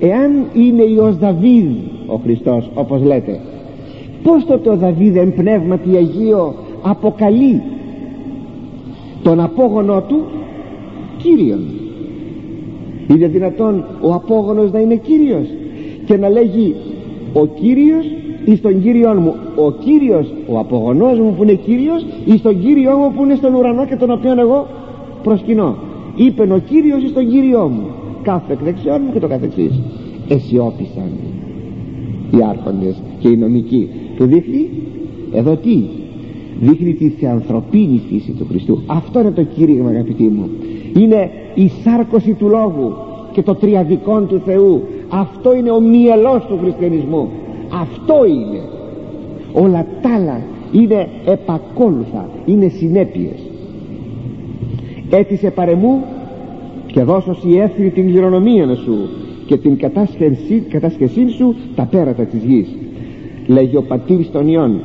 εάν 0.00 0.30
είναι 0.52 0.82
Υιός 0.82 1.16
Δαβίδ 1.18 1.70
ο 2.06 2.16
Χριστός 2.22 2.70
όπως 2.74 3.02
λέτε 3.02 3.40
πως 4.22 4.46
τότε 4.46 4.70
ο 4.70 4.76
Δαβίδ 4.76 5.16
εν 5.16 5.34
πνεύματι 5.34 5.96
Αγίο 5.96 6.54
αποκαλεί 6.82 7.62
τον 9.22 9.40
απόγονό 9.40 10.02
του 10.08 10.20
Κύριον. 11.18 11.60
Είναι 13.08 13.26
δυνατόν 13.26 13.84
ο 14.00 14.14
απόγονος 14.14 14.72
να 14.72 14.78
είναι 14.78 14.96
Κύριος 14.96 15.46
και 16.04 16.16
να 16.16 16.28
λέγει 16.28 16.74
ο 17.32 17.46
Κύριος 17.46 18.04
εις 18.44 18.60
τον 18.60 18.82
Κύριό 18.82 19.14
μου 19.14 19.34
ο 19.56 19.70
Κύριος 19.72 20.32
ο 20.46 20.58
απογονός 20.58 21.18
μου 21.18 21.34
που 21.36 21.42
είναι 21.42 21.54
Κύριος 21.54 22.06
εις 22.24 22.42
τον 22.42 22.60
Κύριό 22.60 22.96
μου 22.96 23.12
που 23.16 23.24
είναι 23.24 23.34
στον 23.34 23.54
ουρανό 23.54 23.86
και 23.86 23.96
τον 23.96 24.10
οποίο 24.10 24.40
εγώ 24.40 24.66
προσκυνώ 25.22 25.76
είπε 26.16 26.42
ο 26.42 26.58
Κύριος 26.68 27.02
εις 27.02 27.12
τον 27.12 27.28
Κύριό 27.28 27.68
μου 27.68 27.86
κάθε 28.22 28.52
εκ 28.52 28.58
δεξιών 28.62 29.00
μου 29.06 29.12
και 29.12 29.20
το 29.20 29.28
καθεξής 29.28 29.80
αισιόπισαν 30.28 31.10
οι 32.30 32.38
άρχοντες 32.48 33.02
και 33.18 33.28
οι 33.28 33.36
νομικοί 33.36 33.88
που 34.16 34.24
δείχνει 34.24 34.68
εδώ 35.32 35.56
τι 35.56 35.82
δείχνει 36.60 36.94
τη 36.94 37.08
θεανθρωπίνη 37.08 38.02
φύση 38.08 38.30
του 38.30 38.46
Χριστού. 38.48 38.82
Αυτό 38.86 39.20
είναι 39.20 39.30
το 39.30 39.42
κήρυγμα 39.42 39.88
αγαπητοί 39.88 40.22
μου. 40.22 40.48
Είναι 40.98 41.30
η 41.54 41.70
σάρκωση 41.84 42.32
του 42.32 42.48
λόγου 42.48 42.92
και 43.32 43.42
το 43.42 43.54
τριαδικό 43.54 44.20
του 44.20 44.42
Θεού. 44.44 44.82
Αυτό 45.08 45.54
είναι 45.54 45.70
ο 45.70 45.80
μυελός 45.80 46.46
του 46.48 46.58
χριστιανισμού. 46.62 47.28
Αυτό 47.80 48.24
είναι. 48.26 48.60
Όλα 49.52 49.86
τα 50.02 50.14
άλλα 50.14 50.40
είναι 50.72 51.08
επακόλουθα 51.26 52.28
είναι 52.46 52.68
συνέπειες. 52.68 53.40
Έτησε 55.10 55.50
παρεμού 55.50 56.02
και 56.86 57.02
δώσω 57.02 57.36
η 57.46 57.58
έθρη 57.58 57.90
την 57.90 58.06
κληρονομία 58.06 58.74
σου 58.74 58.96
και 59.46 59.56
την 59.56 59.76
κατάσχεσή, 59.76 60.64
κατάσχεσή 60.68 61.28
σου 61.28 61.54
τα 61.74 61.84
πέρατα 61.84 62.22
της 62.22 62.42
γης. 62.44 62.68
Λέγει 63.46 63.76
ο 63.76 63.82
πατήρης 63.82 64.30
των 64.30 64.48
Υιών 64.48 64.80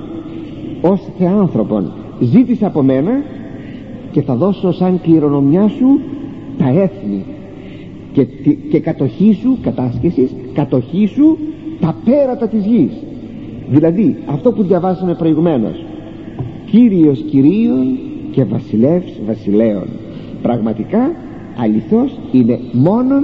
ως 0.91 1.01
θεάνθρωπον 1.17 1.91
ζήτησε 2.19 2.65
από 2.65 2.81
μένα 2.83 3.11
και 4.11 4.21
θα 4.21 4.35
δώσω 4.35 4.71
σαν 4.71 5.01
κληρονομιά 5.01 5.67
σου 5.67 5.99
τα 6.57 6.67
έθνη 6.67 7.25
και, 8.13 8.25
και 8.69 8.79
κατοχή 8.79 9.37
σου 9.41 9.57
κατάσχεσης 9.61 10.35
κατοχή 10.53 11.05
σου 11.05 11.37
τα 11.79 11.95
πέρατα 12.05 12.47
της 12.47 12.65
γης. 12.65 12.91
Δηλαδή 13.69 14.17
αυτό 14.25 14.51
που 14.51 14.63
διαβάσαμε 14.63 15.13
προηγουμένως. 15.13 15.83
Κύριος 16.65 17.19
Κυρίων 17.29 17.97
και 18.31 18.43
Βασιλεύς 18.43 19.19
Βασιλέων. 19.25 19.87
Πραγματικά 20.41 21.11
αληθώς 21.57 22.19
είναι 22.31 22.59
μόνον 22.71 23.23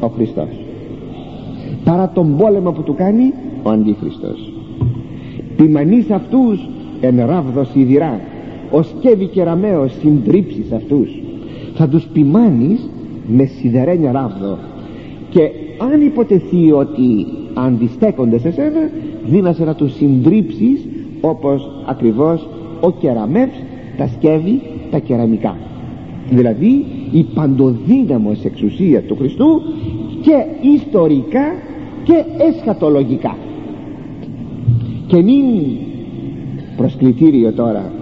ο 0.00 0.06
Χριστός. 0.06 0.48
Παρά 1.84 2.10
τον 2.14 2.36
πόλεμο 2.36 2.70
που 2.70 2.82
του 2.82 2.94
κάνει 2.94 3.32
ο 3.62 3.70
Αντίχριστος. 3.70 4.52
Ποιμανείς 5.56 6.10
αυτούς 6.10 6.68
εν 7.00 7.26
ράβδος 7.26 7.70
σιδηρά 7.70 8.20
ο 8.70 8.82
σκεύη 8.82 9.26
και 9.26 9.42
ραμαίος 9.42 9.92
συντρίψεις 10.00 10.72
αυτούς. 10.72 11.08
Θα 11.74 11.88
τους 11.88 12.04
ποιμάνεις 12.12 12.88
με 13.26 13.44
σιδερένια 13.44 14.12
ράβδο. 14.12 14.58
Και 15.30 15.50
αν 15.78 16.00
υποτεθεί 16.00 16.72
ότι 16.72 17.26
αντιστέκονται 17.54 18.38
σε 18.38 18.50
σένα 18.50 18.90
δίνασε 19.24 19.64
να 19.64 19.74
τους 19.74 19.94
συντρίψεις 19.94 20.86
όπως 21.20 21.70
ακριβώς 21.86 22.48
ο 22.80 22.90
κεραμεύς 22.90 23.62
τα 23.96 24.08
σκεύη 24.08 24.62
τα 24.90 24.98
κεραμικά. 24.98 25.56
Δηλαδή 26.30 26.84
η 27.12 27.26
παντοδύναμος 27.34 28.44
εξουσία 28.44 29.02
του 29.02 29.16
Χριστού 29.16 29.62
και 30.20 30.66
ιστορικά 30.74 31.54
και 32.04 32.24
εσχατολογικά. 32.38 33.36
Και 35.06 35.22
μην 35.22 35.44
προσκλητήριο 36.76 37.52
τώρα. 37.52 37.92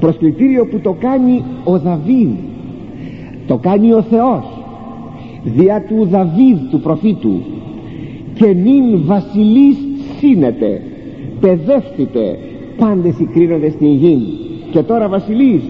Προσκλητήριο 0.00 0.66
που 0.66 0.78
το 0.78 0.96
κάνει 1.00 1.44
ο 1.64 1.78
Δαβίδ. 1.78 2.30
Το 3.46 3.56
κάνει 3.56 3.92
ο 3.92 4.02
Θεός. 4.02 4.44
Δια 5.44 5.84
του 5.88 6.06
Δαβίδ 6.10 6.58
του 6.70 6.80
προφήτου. 6.80 7.42
Και 8.34 8.46
νυν 8.46 9.04
βασιλείς 9.04 9.76
σύνεται 10.18 10.82
παιδεύθητε 11.40 12.38
πάντες 12.78 13.18
οι 13.18 13.24
κρίνοντες 13.24 13.72
στην 13.72 13.88
γη. 13.88 14.18
Και 14.70 14.82
τώρα 14.82 15.08
βασιλείς 15.08 15.62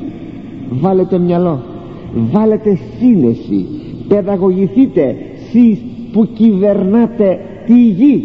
βάλετε 0.70 1.18
μυαλό 1.18 1.60
βάλετε 2.14 2.78
σύνεση 2.98 3.66
παιδαγωγηθείτε 4.08 5.16
σεις 5.50 5.78
που 6.12 6.28
κυβερνάτε 6.34 7.38
τη 7.66 7.88
γη. 7.88 8.22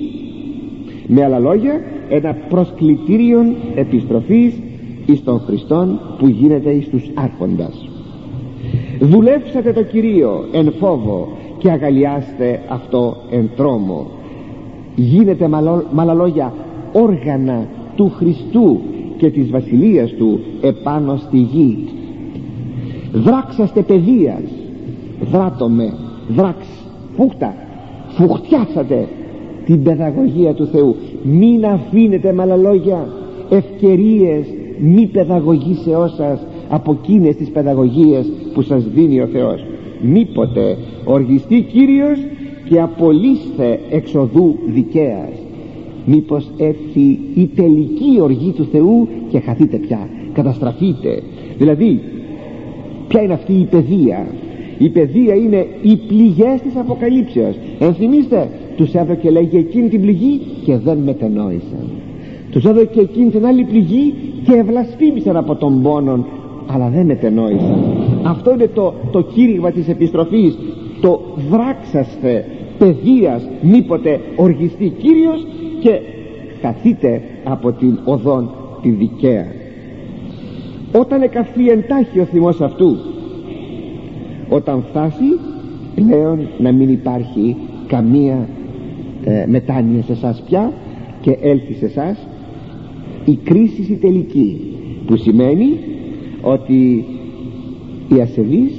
Με 1.07 1.23
άλλα 1.23 1.39
λόγια 1.39 1.81
ένα 2.09 2.35
προσκλητήριο 2.49 3.55
επιστροφής 3.75 4.53
εις 5.05 5.23
τον 5.23 5.39
Χριστόν 5.39 5.99
που 6.17 6.27
γίνεται 6.27 6.69
εις 6.69 6.89
τους 6.89 7.11
άρχοντας. 7.13 7.89
Δουλέψατε 8.99 9.73
το 9.73 9.83
Κυρίο 9.83 10.45
εν 10.51 10.73
φόβο 10.79 11.27
και 11.57 11.69
αγαλιάστε 11.69 12.61
αυτό 12.67 13.15
εν 13.31 13.49
τρόμο. 13.55 14.07
Γίνεται 14.95 15.47
με 15.91 16.01
άλλα 16.01 16.13
λόγια 16.13 16.53
όργανα 16.93 17.67
του 17.95 18.11
Χριστού 18.15 18.79
και 19.17 19.29
της 19.29 19.49
Βασιλείας 19.49 20.11
Του 20.11 20.39
επάνω 20.61 21.15
στη 21.15 21.37
γη. 21.37 21.77
Δράξαστε 23.13 23.81
παιδείας. 23.81 24.43
Δράτομε 25.31 25.93
δράξ. 26.29 26.65
Φούχτα. 27.15 27.53
Φουχτιάσατε 28.07 29.07
την 29.65 29.83
παιδαγωγία 29.83 30.53
του 30.53 30.67
Θεού. 30.67 30.95
Μην 31.23 31.65
αφήνετε 31.65 32.33
με 32.33 32.41
άλλα 32.41 32.55
λόγια 32.55 33.07
ευκαιρίες 33.49 34.45
μη 34.79 35.09
παιδαγωγήσεώς 35.11 36.13
σας 36.15 36.45
από 36.69 36.99
εκείνες 37.03 37.35
τις 37.35 37.49
παιδαγωγίες 37.49 38.31
που 38.53 38.61
σας 38.61 38.83
δίνει 38.83 39.21
ο 39.21 39.27
Θεός. 39.27 39.65
Μήποτε 40.01 40.77
οργιστεί 41.03 41.61
Κύριος 41.61 42.19
και 42.69 42.81
απολύστε 42.81 43.79
εξοδού 43.89 44.55
δικαίας. 44.67 45.29
Μήπως 46.05 46.51
έρθει 46.57 47.19
η 47.35 47.49
τελική 47.55 48.19
οργή 48.21 48.51
του 48.51 48.67
Θεού 48.71 49.07
και 49.31 49.39
χαθείτε 49.39 49.77
πια 49.77 50.09
καταστραφείτε. 50.33 51.21
Δηλαδή 51.57 52.01
ποια 53.07 53.21
είναι 53.21 53.33
αυτή 53.33 53.53
η 53.53 53.67
παιδεία; 53.69 54.27
Η 54.77 54.89
παιδεία 54.89 55.35
είναι 55.35 55.67
οι 55.81 55.95
πληγές 56.07 56.61
της 56.61 56.75
Αποκαλύψεως. 56.75 57.55
Ενθυμίστε 57.79 58.49
τους 58.77 58.93
έδωκε 58.93 59.29
λέγει 59.29 59.57
εκείνη 59.57 59.89
την 59.89 60.01
πληγή 60.01 60.41
και 60.65 60.77
δεν 60.77 60.97
μετενόησαν. 60.97 61.89
Τους 62.51 62.65
έδωκε 62.65 62.99
εκείνη 62.99 63.29
την 63.29 63.45
άλλη 63.45 63.63
πληγή 63.63 64.13
και 64.43 64.53
ευλασφήμισαν 64.53 65.37
από 65.37 65.55
τον 65.55 65.81
πόνο 65.81 66.25
αλλά 66.67 66.89
δεν 66.89 67.05
μετενόησαν. 67.05 67.83
Αυτό 68.23 68.51
είναι 68.53 68.67
το, 68.73 68.93
το 69.11 69.21
κήρυγμα 69.21 69.71
της 69.71 69.87
επιστροφής. 69.87 70.57
Το 71.01 71.21
δράξαστε 71.49 72.45
παιδείας 72.77 73.47
μήποτε 73.61 74.19
οργιστεί 74.35 74.93
Κύριος 74.97 75.47
και 75.79 75.99
καθείτε 76.61 77.21
από 77.43 77.71
την 77.71 77.99
οδόν 78.05 78.49
τη 78.81 78.89
δικαία. 78.89 79.45
Όταν 80.99 81.21
εκαθεί 81.21 81.69
εντάχει 81.69 82.19
ο 82.19 82.23
θυμός 82.23 82.61
αυτού 82.61 82.97
όταν 84.49 84.83
φτάσει 84.89 85.39
πλέον 85.95 86.47
να 86.57 86.71
μην 86.71 86.89
υπάρχει 86.89 87.55
καμία 87.87 88.47
ε, 89.27 89.45
μετάνοια 89.47 90.03
σε 90.03 90.11
εσάς 90.11 90.43
πια 90.45 90.73
και 91.21 91.37
έλθει 91.41 91.73
σε 91.73 91.85
εσάς. 91.85 92.27
Η 93.25 93.35
κρίση 93.43 93.81
η 93.91 93.95
τελική 93.95 94.61
που 95.05 95.17
σημαίνει 95.17 95.79
ότι 96.41 97.05
οι 98.07 98.21
ασεβείς 98.21 98.71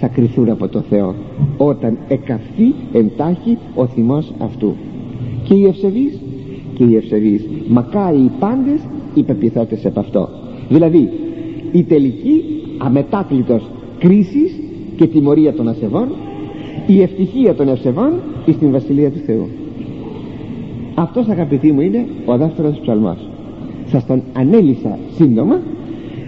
θα 0.00 0.06
κρυθούν 0.06 0.50
από 0.50 0.68
το 0.68 0.80
Θεό 0.80 1.14
όταν 1.56 1.98
εκαυθεί 2.08 2.74
εντάχει 2.92 3.58
ο 3.74 3.86
θυμός 3.86 4.32
αυτού. 4.38 4.74
Και 5.42 5.54
οι 5.54 5.64
ευσεβείς 5.64 6.20
και 6.74 6.84
οι 6.84 6.96
ευσεβείς 6.96 7.46
μακάρι 7.68 8.18
οι 8.18 8.30
πάντες 8.38 8.80
οι 9.14 9.22
πεπιθώτες 9.22 9.86
από 9.86 10.00
αυτό. 10.00 10.28
Δηλαδή 10.68 11.08
η 11.72 11.82
τελική 11.82 12.42
αμετάκλητος 12.78 13.70
κρίσης 13.98 14.52
και 14.96 15.06
τιμωρία 15.06 15.52
των 15.52 15.68
ασεβών 15.68 16.08
η 16.86 17.02
ευτυχία 17.02 17.54
των 17.54 17.68
ευσεβών 17.68 18.12
στην 18.56 18.70
Βασιλεία 18.70 19.10
του 19.10 19.18
Θεού 19.26 19.48
αυτός 20.94 21.28
αγαπητοί 21.28 21.72
μου 21.72 21.80
είναι 21.80 22.06
ο 22.26 22.36
δεύτερος 22.36 22.78
ψαλμός 22.78 23.16
σας 23.90 24.06
τον 24.06 24.22
ανέλησα 24.32 24.98
σύντομα 25.16 25.60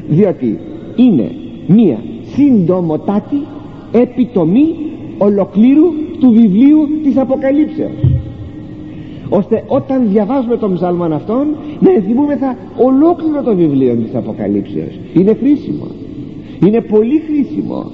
διότι 0.08 0.58
είναι 0.96 1.30
μία 1.66 1.98
σύντομοτάτη 2.34 3.40
επιτομή 3.92 4.74
ολοκλήρου 5.18 5.84
του 6.20 6.30
βιβλίου 6.30 6.88
της 7.02 7.16
Αποκαλύψεως. 7.16 7.90
Ώστε 9.28 9.64
όταν 9.66 10.08
διαβάζουμε 10.08 10.56
τον 10.56 10.74
ψάλμο 10.74 11.04
αυτόν 11.04 11.46
να 11.80 11.92
ενθυμούμεθα 11.92 12.56
ολόκληρο 12.76 13.42
το 13.42 13.54
βιβλίο 13.54 13.94
της 13.94 14.14
Αποκαλύψεως. 14.14 14.98
Είναι 15.14 15.34
χρήσιμο. 15.34 15.86
Είναι 16.66 16.80
πολύ 16.80 17.22
χρήσιμο. 17.26 17.90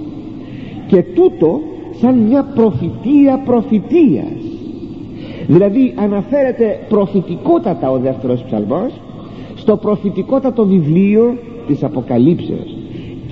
Και 0.87 1.03
τούτο 1.03 1.61
σαν 2.01 2.19
μια 2.19 2.43
προφητεία 2.55 3.43
προφητείας 3.45 4.41
δηλαδή 5.49 5.95
αναφέρεται 5.97 6.79
προφητικότατα 6.89 7.91
ο 7.91 7.99
δεύτερος 7.99 8.43
ψαλμός 8.43 8.93
στο 9.55 9.77
προφητικότατο 9.77 10.67
βιβλίο 10.67 11.37
της 11.67 11.85
Αποκαλύψεως. 11.85 12.77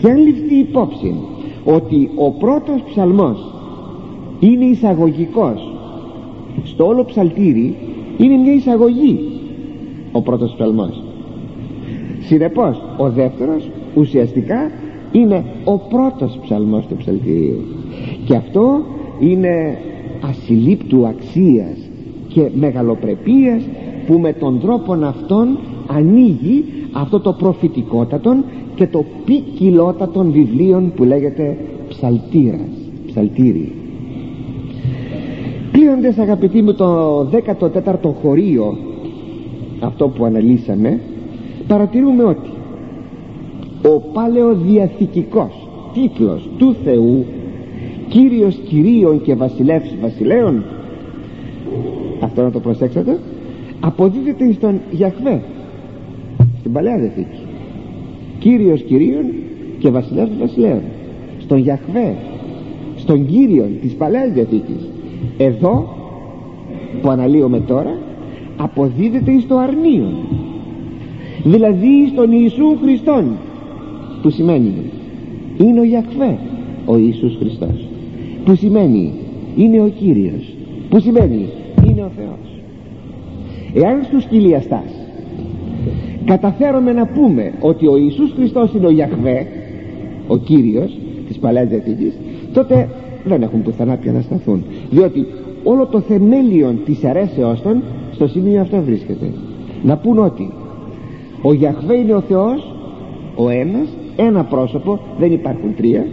Και 0.01 0.11
αν 0.11 0.17
ληφθεί 0.17 0.55
υπόψη 0.55 1.15
ότι 1.65 2.11
ο 2.15 2.31
πρώτος 2.31 2.83
ψαλμός 2.91 3.53
είναι 4.41 4.65
εισαγωγικός 4.65 5.73
στο 6.65 6.87
όλο 6.87 7.05
ψαλτήρι 7.05 7.77
είναι 8.19 8.37
μια 8.37 8.53
εισαγωγή 8.53 9.19
ο 10.13 10.23
πρώτος 10.23 10.53
ψαλμός. 10.55 11.03
Συνεπώς 12.21 12.83
ο 12.97 13.11
δεύτερος 13.11 13.69
ουσιαστικά 13.95 14.71
είναι 15.13 15.45
ο 15.65 15.79
πρώτος 15.79 16.39
ψαλμός 16.43 16.87
του 16.87 16.97
ψαλτηρίου. 16.97 17.61
Και 18.25 18.37
αυτό 18.37 18.81
είναι 19.21 19.79
ασυλλήπτου 20.29 21.07
αξίας 21.07 21.86
και 22.37 22.51
μεγαλοπρεπίας 22.55 23.63
που 24.07 24.19
με 24.19 24.33
τον 24.33 24.61
τρόπο 24.61 24.93
αυτόν 24.93 25.59
ανοίγει 25.87 26.65
αυτό 26.93 27.21
το 27.21 27.33
προφητικότατον 27.33 28.45
και 28.75 28.87
το 28.87 29.05
ποικιλότατον 29.25 30.31
βιβλίων 30.33 30.93
που 30.97 31.05
λέγεται 31.05 31.57
ψαλτήρας 31.89 32.69
ψαλτήρι. 33.07 33.73
Κλείνοντας 35.73 36.19
αγαπητοί 36.19 36.63
μου 36.63 36.75
το 36.75 37.21
14ο 37.31 38.13
χωρίο 38.23 38.77
αυτό 39.81 40.09
που 40.09 40.25
αναλύσαμε 40.25 41.01
παρατηρούμε 41.67 42.25
ότι 42.25 42.51
ο 43.83 44.01
παλαιοδιαθηκικός 44.13 45.69
τίτλος 45.95 46.49
του 46.59 46.77
Θεού 46.85 47.25
Κύριος 48.09 48.55
Κυρίων 48.69 49.23
και 49.23 49.35
Βασιλεύς 49.35 49.95
Βασιλέων 50.01 50.65
αυτό 52.21 52.43
να 52.43 52.51
το 52.51 52.61
προσέξετε. 52.61 53.19
Αποδίδεται 53.81 54.53
στον 54.53 54.81
Γιαχβέ 54.91 55.43
στην 56.59 56.73
Παλαιά 56.73 56.99
Διαθήκη. 56.99 57.41
Κύριος 58.39 58.83
Κυρίων 58.83 59.25
και 59.79 59.91
Βασιλεύς 59.91 60.37
Βασιλέων. 60.39 60.81
Στον 61.39 61.59
Γιαχβέ 61.59 62.15
στον 62.97 63.27
Κύριο 63.27 63.69
της 63.81 63.95
Παλαιάς 63.95 64.33
Διαθήκης. 64.33 64.89
Εδώ 65.39 65.95
που 67.03 67.09
αναλύουμε 67.11 67.61
τώρα 67.61 67.99
αποδίδεται 68.57 69.41
στο 69.41 69.57
αρνείο 69.57 70.09
δηλαδή 71.45 72.09
στον 72.13 72.33
Ιησού 72.33 72.77
Χριστόν 72.83 73.37
που 74.23 74.31
σημαίνει 74.31 74.73
είναι 75.59 75.81
ο 75.81 75.85
Γιακβέ 75.85 76.39
ο 76.87 76.97
Ιησούς 76.97 77.37
Χριστός. 77.39 77.89
Που 78.45 78.55
σημαίνει 78.55 79.13
είναι 79.57 79.81
ο 79.81 79.89
Κύριος. 79.89 80.55
Που 80.89 81.01
σημαίνει 81.01 81.49
είναι 81.97 82.05
ο 82.05 82.11
Θεός. 82.17 82.61
Εάν 83.85 84.05
στους 84.05 84.25
κοιλιαστάς 84.25 84.91
καταφέρουμε 86.25 86.93
να 86.93 87.07
πούμε 87.07 87.53
ότι 87.61 87.87
ο 87.87 87.97
Ιησούς 87.97 88.33
Χριστός 88.37 88.73
είναι 88.75 88.87
ο 88.87 88.91
Γιαχβέ 88.91 89.47
ο 90.27 90.37
Κύριος 90.37 90.99
της 91.29 91.39
Παλαιάς 91.39 91.69
Διαθήκης 91.69 92.15
τότε 92.53 92.89
δεν 93.25 93.43
έχουν 93.43 93.63
πουθενά 93.63 93.97
πια 93.97 94.13
να 94.13 94.21
σταθούν. 94.21 94.65
Διότι 94.91 95.27
όλο 95.65 95.87
το 95.87 96.01
θεμέλιο 96.01 96.75
της 96.85 97.05
αρέσεώς 97.05 97.63
των 97.63 97.83
στο 98.13 98.27
σημείο 98.27 98.61
αυτό 98.61 98.83
βρίσκεται. 98.83 99.33
Να 99.83 99.97
πούν 99.97 100.19
ότι 100.19 100.53
ο 101.43 101.53
Γιαχβέ 101.53 101.97
είναι 101.97 102.15
ο 102.15 102.21
Θεός 102.21 102.75
ο 103.37 103.49
ένας 103.49 103.89
ένα 104.17 104.45
πρόσωπο 104.45 104.99
δεν 105.19 105.33
υπάρχουν 105.33 105.75
τρία 105.77 106.07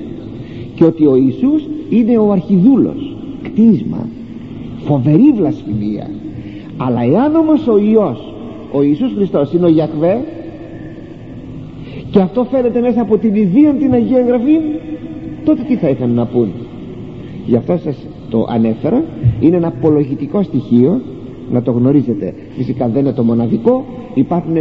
και 0.76 0.84
ότι 0.84 1.06
ο 1.06 1.16
Ιησούς 1.16 1.68
είναι 1.90 2.18
ο 2.18 2.32
αρχιδούλος 2.32 3.16
κτίσμα 3.44 4.08
φοβερή 4.86 5.32
βλασφημία. 5.36 6.10
Αλλά 6.78 7.02
εάν 7.04 7.36
όμως 7.36 7.68
ο 7.68 7.78
Υιός 7.78 8.34
ο 8.72 8.84
Ιησούς 8.84 9.14
Χριστός 9.16 9.54
είναι 9.54 9.66
ο 9.66 9.70
Γιαχβέ 9.70 10.22
και 12.12 12.20
αυτό 12.20 12.44
φαίνεται 12.44 12.80
μέσα 12.80 13.02
από 13.02 13.18
την 13.18 13.36
ιδία 13.36 13.74
την 13.74 13.94
Αγία 13.94 14.22
Γραφή 14.22 14.58
τότε 15.46 15.62
τι 15.68 15.76
θα 15.76 15.90
ήθελαν 15.90 16.14
να 16.14 16.26
πούν; 16.26 16.52
Γι' 17.46 17.56
αυτό 17.56 17.78
σας 17.78 17.96
το 18.30 18.46
ανέφερα. 18.50 19.04
Είναι 19.40 19.56
ένα 19.56 19.68
απολογητικό 19.68 20.44
στοιχείο 20.44 21.02
να 21.52 21.62
το 21.62 21.72
γνωρίζετε. 21.72 22.34
Φυσικά 22.56 22.88
δεν 22.88 23.02
είναι 23.02 23.14
το 23.14 23.24
μοναδικό. 23.24 23.86
Υπάρχουν 24.14 24.54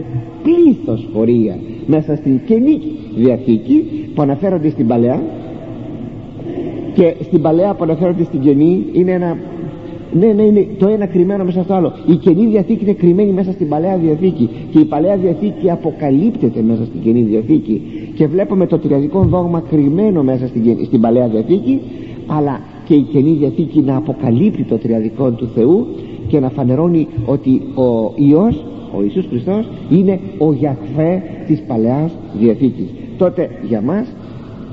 πλήθος 0.42 1.08
φορεία 1.12 1.58
μέσα 1.86 2.16
στην 2.16 2.40
Καινή 2.46 2.80
Διαθήκη 3.16 3.84
που 4.14 4.22
αναφέρονται 4.22 4.70
στην 4.70 4.86
Παλαιά 4.86 5.22
και 6.94 7.14
στην 7.22 7.42
Παλαιά 7.42 7.74
που 7.74 7.82
αναφέρονται 7.82 8.24
στην 8.24 8.40
Καινή. 8.40 8.86
Είναι 8.92 9.12
ένα 9.12 9.36
ναι, 10.18 10.26
ναι, 10.26 10.42
είναι 10.42 10.66
το 10.78 10.88
ένα 10.88 11.06
κρυμμένο 11.06 11.44
μέσα 11.44 11.62
στο 11.62 11.74
άλλο. 11.74 11.92
Η 12.06 12.14
καινή 12.14 12.46
διαθήκη 12.46 12.84
είναι 12.84 12.92
κρυμμένη 12.92 13.32
μέσα 13.32 13.52
στην 13.52 13.68
παλαιά 13.68 13.96
διαθήκη 13.96 14.48
και 14.70 14.78
η 14.78 14.84
παλαιά 14.84 15.16
διαθήκη 15.16 15.70
αποκαλύπτεται 15.70 16.62
μέσα 16.62 16.84
στην 16.84 17.00
καινή 17.02 17.22
διαθήκη. 17.22 17.82
Και 18.14 18.26
βλέπουμε 18.26 18.66
το 18.66 18.78
τριαδικό 18.78 19.22
δόγμα 19.22 19.62
κρυμμένο 19.70 20.22
μέσα 20.22 20.46
στην, 20.46 20.84
στην 20.84 21.00
παλαιά 21.00 21.28
διαθήκη, 21.28 21.80
αλλά 22.26 22.60
και 22.84 22.94
η 22.94 23.02
Καινή 23.02 23.30
Διαθήκη 23.30 23.80
να 23.80 23.96
αποκαλύπτει 23.96 24.62
το 24.62 24.76
τριαδικό 24.76 25.30
του 25.30 25.48
Θεού 25.54 25.86
και 26.28 26.40
να 26.40 26.48
φανερώνει 26.48 27.08
ότι 27.26 27.62
ο 27.74 28.12
Υιός 28.16 28.64
ο 28.96 29.02
Ιησούς 29.02 29.26
Χριστός 29.26 29.68
είναι 29.90 30.20
ο 30.38 30.52
Γιαχβέ 30.52 31.22
της 31.46 31.62
Παλαιάς 31.66 32.12
Διαθήκης 32.40 32.86
τότε 33.18 33.50
για 33.68 33.80
μας 33.80 34.06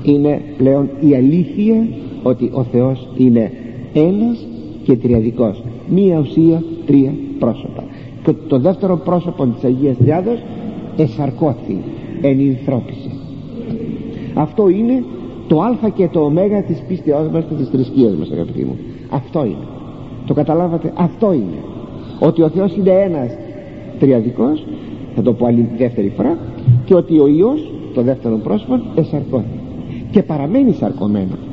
είναι 0.02 0.40
πλέον 0.56 0.88
η 1.00 1.14
αλήθεια 1.14 1.86
ότι 2.22 2.50
ο 2.52 2.62
Θεός 2.62 3.08
είναι 3.16 3.52
ένας 3.92 4.46
και 4.90 4.96
τριαδικός 4.96 5.62
μία 5.88 6.18
ουσία 6.18 6.62
τρία 6.86 7.12
πρόσωπα. 7.38 7.84
Και 8.22 8.32
το 8.48 8.58
δεύτερο 8.58 8.96
πρόσωπο 8.96 9.46
της 9.46 9.64
Αγίας 9.64 9.96
Τριάδος 9.96 10.38
εσαρκώθη 10.96 11.76
ενυνθρώπισε 12.20 13.10
αυτό 14.34 14.68
είναι 14.68 15.04
το 15.48 15.60
α 15.60 15.88
και 15.94 16.08
το 16.08 16.20
ω 16.20 16.32
της 16.66 16.82
πίστεώς 16.88 17.28
μας 17.28 17.44
και 17.48 17.54
της 17.54 17.68
θρησκείας 17.68 18.14
μας 18.14 18.30
αγαπητοί 18.30 18.64
μου. 18.64 18.76
Αυτό 19.10 19.44
είναι. 19.44 19.66
Το 20.26 20.34
καταλάβατε 20.34 20.92
αυτό 20.96 21.32
είναι. 21.32 21.60
Ότι 22.20 22.42
ο 22.42 22.48
Θεός 22.48 22.76
είναι 22.76 22.90
ένας 22.90 23.30
τριαδικός 23.98 24.64
θα 25.14 25.22
το 25.22 25.32
πω 25.32 25.46
άλλη 25.46 25.68
δεύτερη 25.78 26.12
φορά 26.16 26.38
και 26.84 26.94
ότι 26.94 27.18
ο 27.18 27.26
Υιός 27.26 27.72
το 27.94 28.02
δεύτερο 28.02 28.36
πρόσωπο 28.36 28.80
εσαρκώθη. 28.94 29.60
Και 30.10 30.22
παραμένει 30.22 30.72
σαρκωμένος 30.72 31.49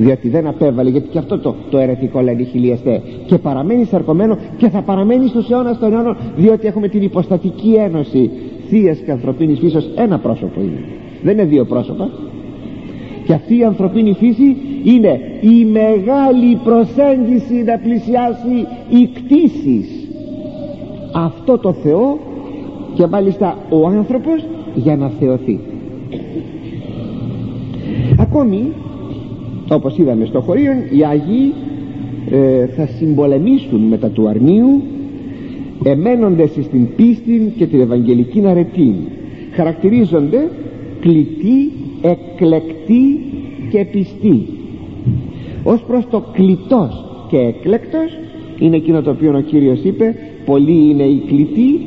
διότι 0.00 0.28
δεν 0.28 0.46
απέβαλε 0.46 0.90
γιατί 0.90 1.08
και 1.08 1.18
αυτό 1.18 1.38
το, 1.38 1.54
το 1.70 1.78
αιρετικό 1.78 2.20
λένε 2.20 2.42
χιλιαστές. 2.42 3.00
Και 3.26 3.38
παραμένει 3.38 3.84
σαρκωμένο 3.84 4.38
και 4.56 4.68
θα 4.68 4.82
παραμένει 4.82 5.26
στους 5.26 5.50
αιώνας 5.50 5.78
των 5.78 5.92
αιώνων 5.92 6.16
διότι 6.36 6.66
έχουμε 6.66 6.88
την 6.88 7.02
υποστατική 7.02 7.74
ένωση. 7.74 8.30
Θείας 8.70 8.98
και 8.98 9.10
ανθρωπίνης 9.10 9.58
φύσεως 9.58 9.90
ένα 9.96 10.18
πρόσωπο 10.18 10.60
είναι. 10.60 10.84
Δεν 11.22 11.32
είναι 11.32 11.44
δύο 11.44 11.64
πρόσωπα. 11.64 12.10
Και 13.24 13.32
αυτή 13.32 13.58
η 13.58 13.64
ανθρωπίνη 13.64 14.12
φύση 14.12 14.56
είναι 14.84 15.20
η 15.40 15.64
μεγάλη 15.64 16.58
προσέγγιση 16.64 17.62
να 17.66 17.78
πλησιάσει 17.78 18.66
οι 18.88 19.08
κτήσεις 19.14 20.08
αυτό 21.12 21.58
το 21.58 21.72
Θεό 21.72 22.18
και 22.94 23.06
μάλιστα 23.06 23.58
ο 23.70 23.86
άνθρωπος 23.86 24.44
για 24.74 24.96
να 24.96 25.08
θεωθεί. 25.08 25.60
Ακόμη 28.18 28.72
όπως 29.70 29.98
είδαμε 29.98 30.24
στο 30.24 30.40
χωρίο 30.40 30.72
οι 30.90 31.04
Άγιοι 31.04 31.52
ε, 32.30 32.66
θα 32.66 32.86
συμπολεμήσουν 32.86 33.80
μετά 33.80 34.08
του 34.08 34.28
αρνίου 34.28 34.82
εμένοντες 35.84 36.50
στην 36.50 36.94
πίστη 36.96 37.52
και 37.56 37.66
την 37.66 37.80
Ευαγγελική 37.80 38.42
αρετή 38.46 38.94
χαρακτηρίζονται 39.52 40.50
κλητοί, 41.00 41.72
εκλεκτοί 42.02 43.20
και 43.70 43.84
πιστοί. 43.84 44.46
Ως 45.64 45.82
προς 45.82 46.06
το 46.10 46.24
κλητός 46.32 47.04
και 47.28 47.36
εκλεκτός 47.36 48.18
είναι 48.58 48.76
εκείνο 48.76 49.02
το 49.02 49.10
οποίο 49.10 49.36
ο 49.36 49.40
Κύριος 49.40 49.80
είπε 49.84 50.14
πολλοί 50.44 50.90
είναι 50.90 51.02
οι 51.02 51.22
κλητοί 51.26 51.80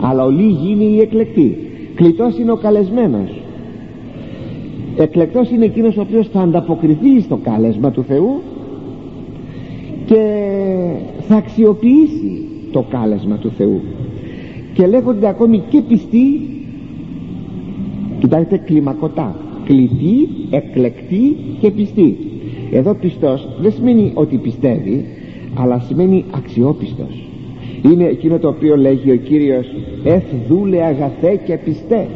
αλλά 0.00 0.24
ο 0.24 0.30
λίγοι 0.30 0.72
είναι 0.72 0.84
οι 0.84 1.00
εκλεκτοί 1.00 1.56
κλητός 1.94 2.38
είναι 2.38 2.52
ο 2.52 2.56
καλεσμένος 2.56 3.39
εκλεκτός 4.96 5.50
είναι 5.50 5.64
εκείνος 5.64 5.96
ο 5.96 6.00
οποίος 6.00 6.28
θα 6.28 6.40
ανταποκριθεί 6.40 7.20
στο 7.20 7.36
κάλεσμα 7.36 7.90
του 7.90 8.04
Θεού 8.08 8.40
και 10.06 10.22
θα 11.28 11.36
αξιοποιήσει 11.36 12.44
το 12.72 12.84
κάλεσμα 12.90 13.36
του 13.36 13.50
Θεού. 13.56 13.80
Και 14.74 14.86
λέγονται 14.86 15.28
ακόμη 15.28 15.62
και 15.68 15.80
πιστοί 15.80 16.40
κοιτάξτε 18.18 18.56
κλιμακωτά. 18.56 19.36
Κλητή, 19.64 20.28
εκλεκτή 20.50 21.36
και 21.60 21.70
πιστή 21.70 22.16
εδώ 22.72 22.94
πιστός 22.94 23.48
δεν 23.60 23.72
σημαίνει 23.72 24.10
ότι 24.14 24.36
πιστεύει 24.36 25.04
αλλά 25.54 25.78
σημαίνει 25.78 26.24
αξιόπιστος. 26.30 27.24
Είναι 27.82 28.04
εκείνο 28.04 28.38
το 28.38 28.48
οποίο 28.48 28.76
λέγει 28.76 29.10
ο 29.10 29.16
Κύριος 29.16 29.66
εφ 30.04 30.22
δούλε 30.48 30.82
αγαθέ 30.82 31.40
και 31.46 31.58
πιστέ 31.64 32.06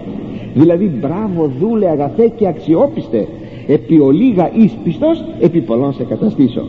δηλαδή 0.54 0.90
μπράβο 1.00 1.52
δούλε 1.60 1.88
αγαθέ 1.88 2.28
και 2.36 2.46
αξιόπιστε. 2.46 3.28
Επί 3.66 4.00
ολίγα 4.00 4.50
εις 4.54 4.72
πιστός 4.84 5.24
επί 5.40 5.60
πολλών 5.60 5.92
σε 5.92 6.04
καταστήσω. 6.04 6.64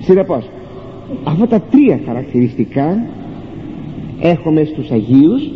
Συνεπώς 0.00 0.48
αυτά 1.24 1.46
τα 1.46 1.60
τρία 1.60 2.00
χαρακτηριστικά 2.06 3.06
έχουμε 4.20 4.64
στους 4.64 4.90
Αγίους 4.90 5.50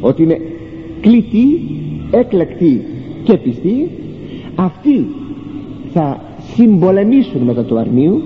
ότι 0.00 0.22
είναι 0.22 0.40
κλητοί, 1.00 1.60
εκλεκτοί 2.10 2.84
και 3.24 3.36
πιστοί. 3.36 3.88
Αυτοί 4.54 5.06
θα 5.92 6.20
συμπολεμήσουν 6.54 7.42
μετά 7.42 7.64
το 7.64 7.76
αρνίου 7.76 8.22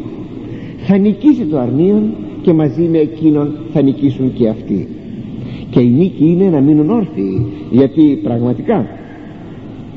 θα 0.87 0.97
νικήσει 0.97 1.45
το 1.45 1.59
αρνίον 1.59 2.03
και 2.43 2.53
μαζί 2.53 2.83
με 2.83 2.99
εκείνον 2.99 3.55
θα 3.73 3.83
νικήσουν 3.83 4.33
και 4.33 4.49
αυτοί 4.49 4.89
και 5.71 5.81
η 5.81 5.89
νίκη 5.89 6.25
είναι 6.27 6.49
να 6.49 6.61
μείνουν 6.61 6.91
όρθιοι 6.91 7.47
γιατί 7.71 8.21
πραγματικά 8.23 8.87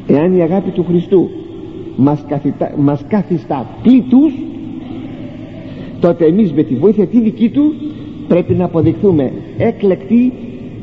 εάν 0.07 0.37
η 0.37 0.41
αγάπη 0.41 0.69
του 0.69 0.83
Χριστού 0.87 1.29
μας, 1.95 2.23
καθιστά, 2.27 2.73
μας 2.77 3.05
καθιστά 3.07 3.67
πλήτους 3.83 4.33
τότε 5.99 6.25
εμείς 6.25 6.53
με 6.53 6.63
τη 6.63 6.75
βοήθεια 6.75 7.05
τη 7.05 7.19
δική 7.21 7.49
του 7.49 7.73
πρέπει 8.27 8.53
να 8.53 8.65
αποδειχθούμε 8.65 9.31
εκλεκτοί 9.57 10.33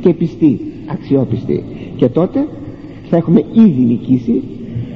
και 0.01 0.13
πιστοί 0.13 0.61
αξιόπιστοι. 0.87 1.65
Και 1.97 2.09
τότε 2.09 2.47
θα 3.09 3.17
έχουμε 3.17 3.45
ήδη 3.53 3.83
νικήσει 3.83 4.43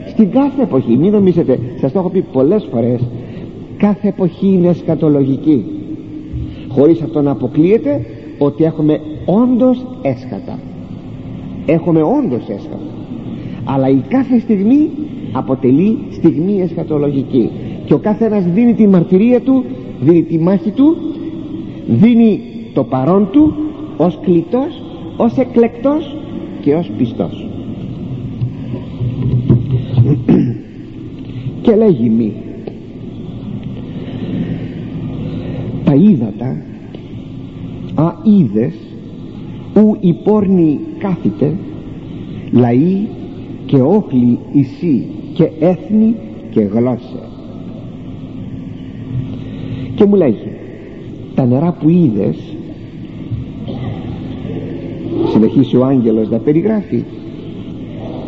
στην 0.09 0.31
κάθε 0.31 0.63
εποχή. 0.63 0.97
Μην 0.97 1.13
νομίζετε 1.13 1.59
σας 1.81 1.93
το 1.93 1.99
έχω 1.99 2.09
πει 2.11 2.25
πολλές 2.33 2.69
φορές 2.73 3.01
κάθε 3.77 4.09
εποχή 4.09 4.47
είναι 4.47 4.69
εσκατολογική 4.69 5.65
χωρίς 6.69 7.03
αυτό 7.03 7.23
να 7.23 7.31
αποκλείεται 7.31 8.07
ότι 8.39 8.65
έχουμε 8.65 9.01
όντως 9.31 9.87
έσχατα. 10.03 10.59
Έχουμε 11.67 12.03
όντως 12.03 12.49
έσχατα. 12.49 12.91
Αλλά 13.65 13.89
η 13.89 14.03
κάθε 14.09 14.39
στιγμή 14.39 14.91
αποτελεί 15.33 15.99
στιγμή 16.11 16.61
εσχατολογική. 16.61 17.51
Και 17.85 17.95
ο 17.95 17.99
κάθε 17.99 18.25
ένας 18.25 18.45
δίνει 18.45 18.75
τη 18.75 18.87
μαρτυρία 18.87 19.41
του 19.41 19.65
δίνει 20.01 20.23
τη 20.23 20.39
μάχη 20.39 20.71
του 20.71 20.97
δίνει 21.87 22.41
το 22.75 22.85
παρόν 22.85 23.29
του 23.31 23.55
ως 23.97 24.19
κλητός 24.23 24.83
ως 25.17 25.37
εκλεκτός 25.37 26.17
και 26.61 26.75
ως 26.75 26.91
πιστός. 26.99 27.47
Και 31.63 31.75
λέγει 31.75 32.09
μη. 32.09 32.33
Τα 35.85 35.95
ύδατα 35.95 36.57
α 37.95 38.13
είδες 38.23 38.75
ου 39.75 39.97
η 40.01 40.13
πόρνη 40.13 40.79
κάθεται 40.99 41.55
λαοί 42.53 43.07
και 43.67 43.77
όχλοι 43.77 44.39
ισί 44.53 45.07
και 45.35 45.51
έθνη 45.61 46.15
και 46.51 46.61
γλώσσα. 46.61 47.29
Και 49.95 50.05
μου 50.05 50.15
λέγει 50.15 50.51
τα 51.35 51.47
νερά 51.47 51.77
που 51.81 51.89
είδες 51.89 52.37
συνεχίσει 55.33 55.77
ο 55.77 55.85
άγγελος 55.85 56.31
να 56.31 56.39
περιγράφει 56.39 57.05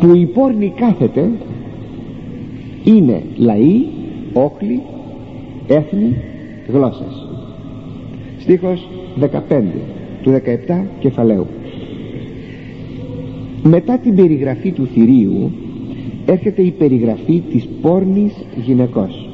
που 0.01 0.15
η 0.15 0.27
πόρνη 0.27 0.73
κάθεται 0.77 1.31
είναι 2.85 3.23
λαοί, 3.37 3.87
όχλοι, 4.33 4.81
έθνη, 5.67 6.17
γλώσσες 6.73 7.27
στίχος 8.39 8.89
15 9.21 9.63
του 10.23 10.31
17 10.69 10.85
κεφαλαίου. 10.99 11.47
Μετά 13.63 13.99
την 13.99 14.15
περιγραφή 14.15 14.71
του 14.71 14.87
θηρίου 14.87 15.51
έρχεται 16.27 16.63
η 16.63 16.71
περιγραφή 16.71 17.43
της 17.53 17.69
πόρνης 17.83 18.33
γυναικός. 18.65 19.29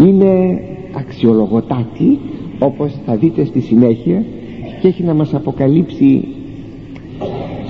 Είναι 0.00 0.60
αξιολογοτάτη 0.92 2.18
όπως 2.58 2.94
θα 3.06 3.16
δείτε 3.16 3.44
στη 3.44 3.60
συνέχεια 3.60 4.24
και 4.80 4.88
έχει 4.88 5.02
να 5.02 5.14
μας 5.14 5.34
αποκαλύψει 5.34 6.28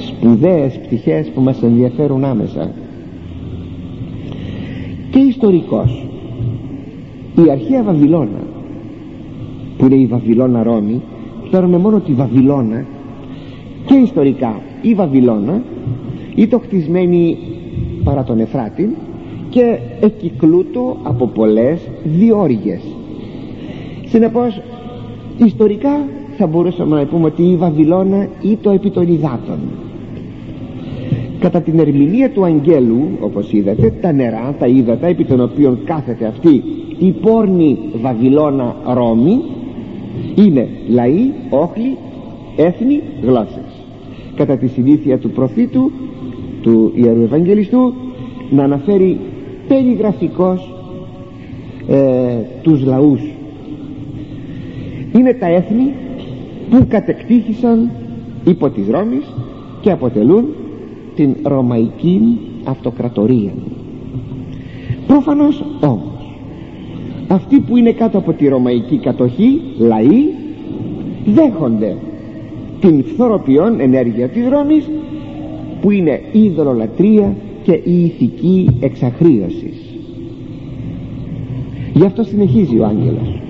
σπουδαίες 0.08 0.78
πτυχές 0.78 1.28
που 1.28 1.40
μας 1.40 1.62
ενδιαφέρουν 1.62 2.24
άμεσα. 2.24 2.70
Και 5.10 5.18
ιστορικός. 5.18 6.06
Η 7.46 7.50
αρχαία 7.50 7.82
Βαβυλώνα 7.82 8.41
που 9.82 9.88
είναι 9.88 10.02
η 10.02 10.06
Βαβυλώνα 10.06 10.62
Ρώμη 10.62 11.02
ξέρουμε 11.48 11.78
μόνο 11.78 12.00
τη 12.00 12.12
Βαβυλώνα 12.12 12.84
και 13.86 13.94
ιστορικά 13.94 14.60
η 14.82 14.94
Βαβυλώνα 14.94 15.62
ήταν 16.34 16.60
χτισμένη 16.60 17.38
παρά 18.04 18.24
τον 18.24 18.40
Εφράτη 18.40 18.96
και 19.48 19.78
εκυκλούτο 20.00 20.96
από 21.02 21.26
πολλές 21.26 21.88
διόρυγες 22.04 22.82
συνεπώς 24.06 24.60
ιστορικά 25.44 26.04
θα 26.36 26.46
μπορούσαμε 26.46 26.96
να 26.96 27.06
πούμε 27.06 27.26
ότι 27.26 27.42
η 27.42 27.56
Βαβυλώνα 27.56 28.28
ήταν 28.42 28.74
επί 28.74 28.90
των 28.90 29.12
υδάτων. 29.12 29.58
Κατά 31.38 31.60
την 31.60 31.78
ερμηνεία 31.78 32.30
του 32.30 32.44
αγγέλου 32.44 33.08
όπως 33.20 33.52
είδατε 33.52 33.92
τα 34.00 34.12
νερά, 34.12 34.54
τα 34.58 34.66
ύδατα 34.66 35.06
επί 35.06 35.24
των 35.24 35.40
οποίων 35.40 35.78
κάθεται 35.84 36.26
αυτή 36.26 36.62
η 36.98 37.10
πόρνη 37.10 37.78
Βαβυλώνα 38.02 38.76
Ρώμη 38.86 39.40
είναι 40.34 40.68
λαοί, 40.88 41.30
όχλοι, 41.50 41.96
έθνη, 42.56 43.02
γλώσσες. 43.22 43.84
Κατά 44.36 44.56
τη 44.56 44.66
συνήθεια 44.66 45.18
του 45.18 45.30
προφήτου 45.30 45.90
του 46.62 46.92
Ιερού 46.94 47.22
Ευαγγελιστού 47.22 47.94
να 48.50 48.64
αναφέρει 48.64 49.18
περιγραφικός 49.68 50.74
ε, 51.88 51.96
τους 52.62 52.84
λαούς. 52.84 53.20
Είναι 55.16 55.32
τα 55.32 55.46
έθνη 55.46 55.92
που 56.70 56.86
κατεκτήθησαν 56.88 57.90
υπό 58.44 58.70
της 58.70 58.88
Ρώμης 58.88 59.32
και 59.80 59.90
αποτελούν 59.90 60.44
την 61.14 61.36
Ρωμαϊκή 61.42 62.38
Αυτοκρατορία. 62.64 63.52
Προφανώς 65.06 65.64
όμως 65.82 66.11
αυτοί 67.32 67.60
που 67.60 67.76
είναι 67.76 67.92
κάτω 67.92 68.18
από 68.18 68.32
τη 68.32 68.48
Ρωμαϊκή 68.48 68.98
κατοχή 68.98 69.60
λαοί 69.78 70.24
δέχονται 71.24 71.96
την 72.80 73.04
φθοροποιών 73.04 73.80
ενέργεια 73.80 74.28
της 74.28 74.48
Ρώμης 74.48 74.90
που 75.80 75.90
είναι 75.90 76.20
η 76.32 76.42
ειδωλολατρία 76.42 77.34
και 77.62 77.72
η 77.72 78.04
ηθική 78.04 78.68
εξαχρίωσης. 78.80 79.76
Γι' 81.94 82.04
αυτό 82.04 82.22
συνεχίζει 82.22 82.78
ο 82.78 82.84
άγγελος. 82.86 83.40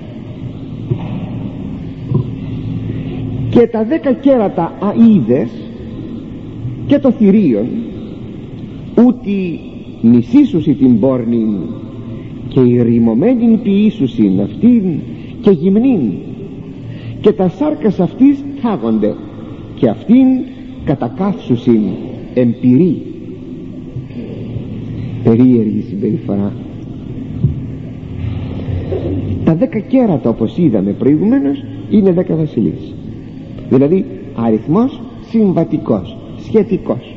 Και 3.49 3.67
τα 3.67 3.83
δέκα 3.83 4.13
κέρατα 4.13 4.73
αίδες 4.81 5.49
και 6.87 6.99
το 6.99 7.11
θηρίον 7.11 7.65
ούτι 9.05 9.59
μισήσουσι 10.01 10.73
την 10.73 10.99
πόρνη 10.99 11.45
και 12.47 12.59
η 12.59 12.81
ρημωμένη 12.81 13.59
ποιήσουσιν 13.63 14.41
αυτήν 14.41 14.83
και 15.41 15.49
γυμνήν. 15.49 16.01
Και 17.21 17.31
τα 17.31 17.49
σάρκας 17.49 17.99
αυτής 17.99 18.43
θάγονται 18.61 19.15
και 19.75 19.89
αυτήν 19.89 20.27
κατακάφσουσιν 20.85 21.81
εμπειρή. 22.33 23.01
Περίεργη 25.23 25.85
συμπεριφορά. 25.89 26.53
Τα 29.43 29.55
δέκα 29.55 29.79
κέρατα 29.79 30.29
όπως 30.29 30.57
είδαμε 30.57 30.91
προηγουμένως 30.91 31.63
είναι 31.89 32.11
δέκα 32.11 32.35
βασιλείς. 32.35 32.93
Δηλαδή 33.69 34.05
αριθμός 34.35 35.01
συμβατικός 35.29 36.17
σχετικός 36.37 37.15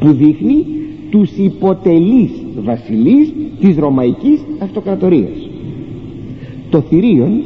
που 0.00 0.12
δείχνει 0.12 0.64
τους 1.10 1.30
υποτελείς 1.36 2.30
βασιλείς 2.64 3.32
της 3.60 3.78
Ρωμαϊκής 3.78 4.40
Αυτοκρατορίας. 4.62 5.48
Το 6.70 6.80
θηρίον 6.80 7.42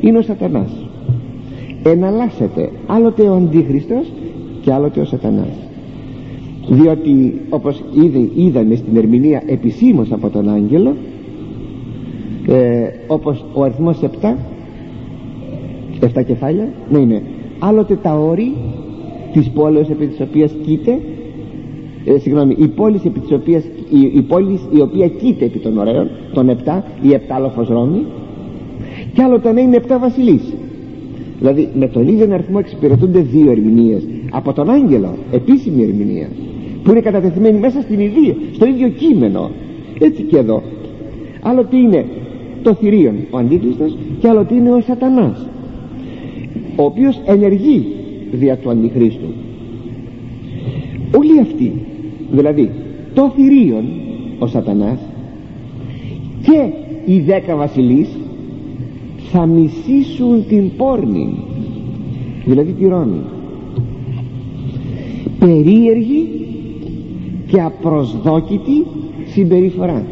είναι 0.00 0.18
ο 0.18 0.22
σατανάς. 0.22 0.70
Εναλλάσσεται 1.82 2.70
άλλοτε 2.86 3.22
ο 3.22 3.34
Αντίχριστος 3.34 4.12
και 4.62 4.72
άλλοτε 4.72 5.00
ο 5.00 5.04
σατανάς. 5.04 5.56
Διότι 6.68 7.40
όπως 7.48 7.82
ήδη 8.04 8.30
είδαμε 8.34 8.74
στην 8.74 8.96
ερμηνεία 8.96 9.42
επισήμως 9.46 10.12
από 10.12 10.28
τον 10.28 10.48
άγγελο 10.48 10.94
ε, 12.48 12.88
όπως 13.06 13.44
ο 13.52 13.62
αριθμός 13.62 13.98
7 14.22 14.34
7 16.14 16.24
κεφάλια 16.26 16.68
ναι 16.90 16.98
είναι 16.98 17.22
άλλοτε 17.58 17.96
τα 18.02 18.14
όρη 18.14 18.52
της 19.32 19.50
πόλης 19.50 19.88
επί 19.88 20.06
της 20.06 20.20
οποίας 20.20 20.52
κοίται 20.64 20.98
ε, 22.04 22.18
συγγνώμη, 22.18 22.56
η 22.58 22.68
πόλη 22.68 23.00
επί 23.04 23.20
της 23.20 23.32
οποίας 23.32 23.64
η, 23.90 24.00
η 24.14 24.22
πόλη 24.22 24.60
η 24.76 24.80
οποία 24.80 25.08
κοίται 25.08 25.44
επί 25.44 25.58
των 25.58 25.78
ωραίων 25.78 26.10
των 26.32 26.56
7 26.64 26.80
η 27.02 27.12
επτάλοφος 27.12 27.68
Ρώμη 27.68 28.04
και 29.12 29.22
άλλοτε 29.22 29.52
να 29.52 29.60
είναι 29.60 29.80
7 29.88 29.96
βασιλείς. 30.00 30.52
Δηλαδή 31.38 31.68
με 31.74 31.88
τον 31.88 32.08
ίδιο 32.08 32.34
αριθμό 32.34 32.56
εξυπηρετούνται 32.58 33.20
δύο 33.20 33.50
ερμηνείες. 33.50 34.02
Από 34.30 34.52
τον 34.52 34.70
άγγελο 34.70 35.14
επίσημη 35.32 35.82
ερμηνεία 35.82 36.28
που 36.82 36.90
είναι 36.90 37.00
κατατεθειμένη 37.00 37.58
μέσα 37.58 37.80
στην 37.80 38.00
ιδία 38.00 38.34
στο 38.52 38.66
ίδιο 38.66 38.88
κείμενο. 38.88 39.50
Έτσι 39.98 40.22
και 40.22 40.36
εδώ. 40.38 40.62
Άλλο 41.40 41.64
τι 41.64 41.76
είναι 41.76 42.04
το 42.62 42.74
θηρίον 42.74 43.14
ο 43.30 43.38
αντίχριστος 43.38 43.96
και 44.20 44.28
άλλο 44.28 44.44
τι 44.44 44.54
είναι 44.54 44.70
ο 44.70 44.80
σατανάς 44.80 45.46
ο 46.76 46.84
οποίος 46.84 47.20
ενεργεί 47.26 47.86
δια 48.32 48.56
του 48.56 48.70
αντιχρίστου. 48.70 49.32
Όλοι 51.18 51.40
αυτοί 51.40 51.72
δηλαδή 52.30 52.70
το 53.14 53.32
θηρίον 53.36 53.84
ο 54.38 54.46
σατανάς 54.46 54.98
και 56.42 56.70
οι 57.12 57.20
δέκα 57.20 57.56
βασιλείς 57.56 58.08
θα 59.32 59.46
μισήσουν 59.46 60.46
την 60.48 60.70
πόρνη. 60.76 61.34
Δηλαδή 62.44 62.72
τη 62.72 62.86
Ρώμη. 62.86 63.20
Περίεργη 65.38 66.28
και 67.46 67.60
απροσδόκητη 67.60 68.86
συμπεριφορά. 69.32 70.04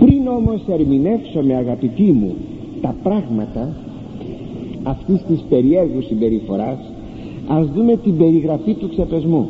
Πριν 0.00 0.28
όμως 0.28 0.62
ερμηνεύσω 0.68 1.42
με 1.42 1.54
αγαπητή 1.54 2.12
μου 2.12 2.34
τα 2.80 2.94
πράγματα 3.02 3.76
αυτής 4.82 5.22
της 5.28 5.44
περιέργου 5.48 6.02
συμπεριφοράς 6.02 6.78
ας 7.48 7.70
δούμε 7.74 7.96
την 7.96 8.16
περιγραφή 8.16 8.74
του 8.74 8.88
ξεπεσμού 8.88 9.48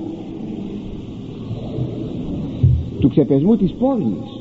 του 3.05 3.11
ξεπεσμού 3.11 3.57
της 3.57 3.73
πόλης. 3.73 4.41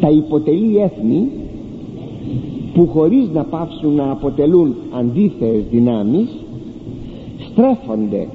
Τα 0.00 0.10
υποτελεί 0.10 0.76
έθνη 0.76 1.28
που 2.74 2.86
χωρίς 2.86 3.28
να 3.34 3.44
πάψουν 3.44 3.94
να 3.94 4.10
αποτελούν 4.10 4.74
αντίθεες 4.98 5.64
δυνάμεις 5.70 6.28
στρέφονται 7.50 8.28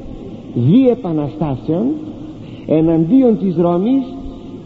δι' 0.54 0.90
επαναστάσεων 0.90 1.86
εναντίον 2.68 3.38
της 3.38 3.56
Ρώμης 3.56 4.04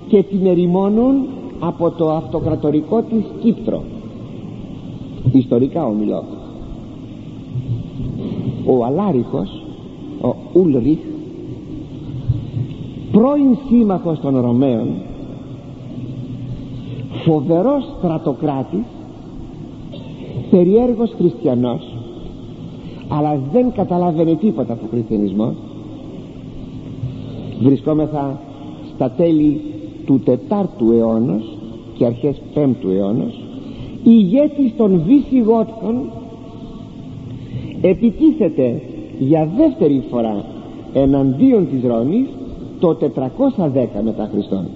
και 0.08 0.24
την 0.24 0.46
ερημώνουν 0.46 1.16
από 1.60 1.92
το 1.92 2.12
αυτοκρατορικό 2.12 3.02
της 3.02 3.24
Κύπτρο. 3.42 3.84
Ιστορικά 5.32 5.86
ομιλώ. 5.86 6.24
Ο 8.66 8.86
Αλάριχος 8.86 9.64
ο 10.22 10.36
Ούλριχ 10.54 11.00
πρώην 13.12 13.58
σύμμαχος 13.68 14.20
των 14.20 14.42
Ρωμαίων 14.42 14.88
φοβερός 17.26 17.84
στρατοκράτης 17.98 18.86
περιέργος 20.50 21.14
χριστιανός 21.18 21.96
αλλά 23.08 23.40
δεν 23.52 23.72
καταλάβαινε 23.72 24.36
τίποτα 24.36 24.74
από 24.74 24.86
χριστιανισμό 24.92 25.56
βρισκόμεθα 27.62 28.40
στα 28.96 29.12
τέλη 29.12 29.62
του 30.06 30.20
τετάρτου 30.20 30.92
αιώνα 30.92 31.42
και 31.98 32.06
αρχές 32.06 32.42
πέμπτου 32.54 32.90
αιώνα 32.90 33.32
ηγέτης 34.04 34.76
των 34.78 35.02
Βυσιγότων 35.06 36.10
επιτίθεται 37.82 38.82
για 39.20 39.50
δεύτερη 39.58 40.04
φορά 40.10 40.46
εναντίον 40.94 41.68
της 41.70 41.90
Ρώμης 41.90 42.28
το 42.82 42.98
410 43.16 43.88
μετά 44.04 44.30
Χριστόν. 44.32 44.68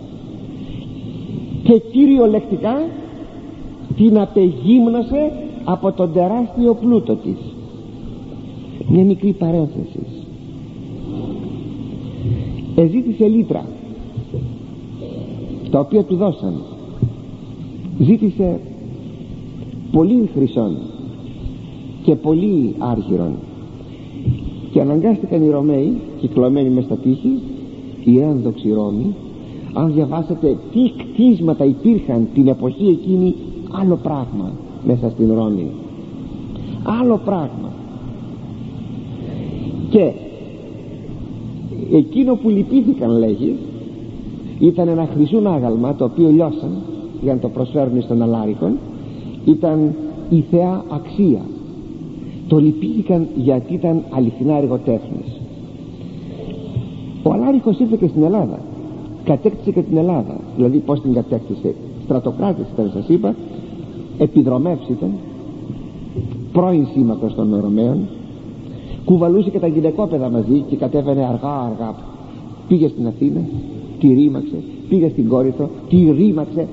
Και 1.63 1.79
κυριολεκτικά 1.91 2.75
την 3.95 4.19
απεγύμνωσε 4.19 5.31
από 5.63 5.91
τον 5.91 6.13
τεράστιο 6.13 6.73
πλούτο 6.73 7.15
της. 7.15 7.37
Μια 8.87 9.03
μικρή 9.03 9.31
παρένθεση. 9.31 9.99
Εζήτησε 12.75 13.27
λίτρα 13.27 13.65
τα 15.71 15.79
οποία 15.79 16.03
του 16.03 16.15
δώσαν 16.15 16.61
ζήτησε 17.99 18.59
πολύ 19.91 20.29
χρυσών 20.35 20.77
και 22.03 22.15
πολύ 22.15 22.75
άργυρων 22.77 23.33
και 24.71 24.81
αναγκάστηκαν 24.81 25.43
οι 25.43 25.49
Ρωμαίοι 25.49 25.93
κυκλωμένοι 26.19 26.69
μες 26.69 26.83
στα 26.83 26.95
τείχη 26.95 27.39
οι 28.05 28.19
ένδοξοι 28.19 28.71
Ρώμοι 28.73 29.15
αν 29.73 29.93
διαβάσετε 29.93 30.57
τι 30.71 30.91
κτίσματα 30.97 31.65
υπήρχαν 31.65 32.27
την 32.33 32.47
εποχή 32.47 32.87
εκείνη 32.87 33.35
άλλο 33.71 33.95
πράγμα 33.95 34.51
μέσα 34.87 35.09
στην 35.09 35.33
Ρώμη. 35.33 35.67
Άλλο 37.01 37.19
πράγμα. 37.25 37.71
Και 39.89 40.11
εκείνο 41.91 42.35
που 42.35 42.49
λυπήθηκαν 42.49 43.17
λέγει 43.17 43.55
ήταν 44.59 44.87
ένα 44.87 45.07
χρυσούν 45.13 45.47
άγαλμα 45.47 45.95
το 45.95 46.03
οποίο 46.03 46.29
λιώσαν 46.29 46.71
για 47.21 47.33
να 47.33 47.39
το 47.39 47.49
προσφέρουν 47.49 48.01
στον 48.01 48.21
Αλάρικον. 48.21 48.77
Ήταν 49.45 49.93
η 50.29 50.43
θεά 50.51 50.83
αξία. 50.89 51.41
Το 52.47 52.59
λυπήθηκαν 52.59 53.27
γιατί 53.35 53.73
ήταν 53.73 54.03
αληθινά 54.09 54.57
εργοτέχνης 54.57 55.34
ο 57.27 57.33
Αλάρικος 57.33 57.79
ήρθε 57.79 57.95
και 57.99 58.07
στην 58.07 58.23
Ελλάδα. 58.23 58.59
Κατέκτησε 59.23 59.71
και 59.71 59.81
την 59.81 59.97
Ελλάδα. 59.97 60.39
Δηλαδή 60.55 60.77
πως 60.77 61.01
την 61.01 61.13
κατέκτησε; 61.13 61.75
Στρατοκράτης 62.03 62.65
ήταν 62.73 62.91
σας 62.93 63.07
είπα. 63.07 63.35
Επιδρομεύς 64.17 64.89
ήταν. 64.89 65.11
Πρώην 66.51 66.87
σύμμαχος 66.93 67.35
των 67.35 67.59
Ρωμαίων. 67.61 67.97
Κουβαλούσε 69.05 69.49
και 69.49 69.59
τα 69.59 69.67
γυναικόπαιδα 69.67 70.29
μαζί 70.29 70.63
και 70.69 70.75
κατέβαινε 70.75 71.25
αργά 71.25 71.59
αργά. 71.59 71.95
Πήγε 72.67 72.87
στην 72.87 73.07
Αθήνα 73.07 73.41
τη 73.99 74.07
ρήμαξε 74.07 74.63
πήγε 74.89 75.09
στην 75.09 75.27
Κόρυθο 75.27 75.69
τη 75.89 76.11
ρήμαξε 76.11 76.67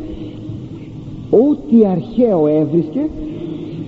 ό,τι 1.31 1.87
αρχαίο 1.87 2.47
έβρισκε 2.47 3.09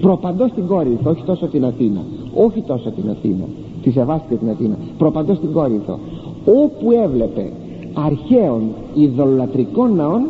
προπαντός 0.01 0.51
στην 0.51 0.67
Κόρυθο 0.67 1.11
όχι 1.11 1.23
τόσο 1.25 1.47
την 1.47 1.65
Αθήνα. 1.65 2.01
Όχι 2.35 2.63
τόσο 2.63 2.91
την 2.91 3.11
Αθήνα. 3.11 3.45
Τη 3.83 3.91
σεβάστηκε 3.91 4.35
την 4.35 4.51
Αθήνα. 4.51 4.77
Προπαντός 4.99 5.37
στην 5.37 5.53
Κόρυθο 5.53 5.99
όπου 6.45 6.93
έβλεπε 6.93 7.51
αρχαίων 7.93 8.63
ειδωλατρικών 8.95 9.95
ναών 9.95 10.23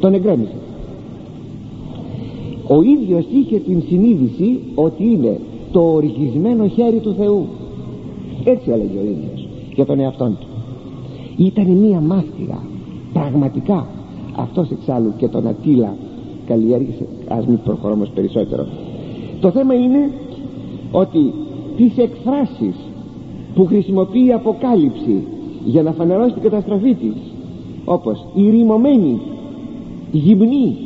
τον 0.00 0.14
εγκρέμιζε 0.14 0.64
ο 2.68 2.82
ίδιος 2.82 3.24
είχε 3.32 3.58
την 3.58 3.82
συνείδηση 3.88 4.60
ότι 4.74 5.04
είναι 5.04 5.40
το 5.72 5.80
οργισμένο 5.80 6.66
χέρι 6.66 6.98
του 6.98 7.14
Θεού. 7.18 7.46
Έτσι 8.44 8.70
έλεγε 8.70 8.98
ο 8.98 9.02
ίδιος 9.02 9.48
για 9.74 9.84
τον 9.84 10.00
εαυτόν 10.00 10.36
του. 10.40 10.46
Ήταν 11.36 11.66
μία 11.66 12.00
μάστιγα 12.00 12.62
πραγματικά. 13.12 13.86
Αυτός 14.36 14.70
εξάλλου 14.70 15.12
και 15.16 15.28
τον 15.28 15.46
Ατήλα 15.46 15.96
καλλιέργησε. 16.46 17.06
Ας 17.28 17.46
μην 17.46 17.58
προχωρώ 17.64 17.92
όμως 17.92 18.08
περισσότερο. 18.08 18.66
Το 19.40 19.50
θέμα 19.50 19.74
είναι 19.74 20.10
ότι 20.92 21.32
τις 21.76 21.96
εκφράσεις 21.98 22.76
που 23.54 23.66
χρησιμοποιεί 23.66 24.26
η 24.26 24.32
Αποκάλυψη 24.32 25.26
για 25.64 25.82
να 25.82 25.92
φανερώσει 25.92 26.32
την 26.32 26.42
καταστροφή 26.42 26.94
της 26.94 27.14
όπως 27.84 28.26
η 28.34 28.50
ρημωμένη 28.50 29.20
γυμνή 30.12 30.76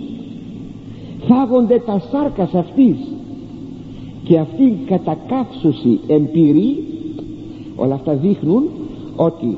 φάγονται 1.27 1.83
τα 1.87 2.03
σάρκας 2.11 2.55
αυτής. 2.55 2.97
Και 4.25 4.39
αυτή 4.39 4.63
η 4.63 4.79
κατακάψωση 4.87 6.01
εμπειρή 6.07 6.85
όλα 7.77 7.95
αυτά 7.95 8.15
δείχνουν 8.15 8.63
ότι 9.17 9.57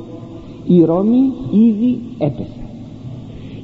η 0.66 0.84
Ρώμη 0.84 1.32
ήδη 1.50 1.98
έπεσε. 2.18 2.68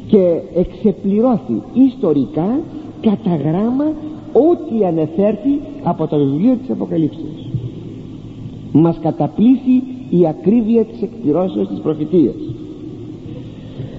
Και 0.06 0.40
εξεπληρώθη 0.54 1.62
ιστορικά 1.74 2.60
κατά 3.00 3.36
γράμμα 3.36 3.84
ό,τι 4.32 4.84
ανεφέρθη 4.84 5.60
από 5.82 6.06
το 6.06 6.16
βιβλίο 6.16 6.56
της 6.56 6.70
Αποκαλύψεως 6.70 7.45
μας 8.80 8.98
καταπλήσει 9.02 9.82
η 10.10 10.26
ακρίβεια 10.26 10.84
της 10.84 11.02
εκπληρώσεως 11.02 11.68
της 11.68 11.78
προφητείας. 11.78 12.34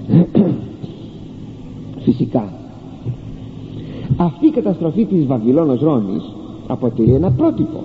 Φυσικά 2.04 2.52
αυτή 4.16 4.46
η 4.46 4.50
καταστροφή 4.50 5.04
της 5.04 5.26
Βαβυλώνος 5.26 5.80
Ρώμης 5.80 6.22
αποτελεί 6.66 7.12
ένα 7.12 7.30
πρότυπο. 7.30 7.84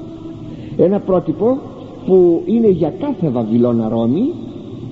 Ένα 0.77 0.99
πρότυπο 0.99 1.57
που 2.05 2.41
είναι 2.45 2.69
για 2.69 2.93
κάθε 2.99 3.29
Βαβυλώνα 3.29 3.89
Ρώμη 3.89 4.31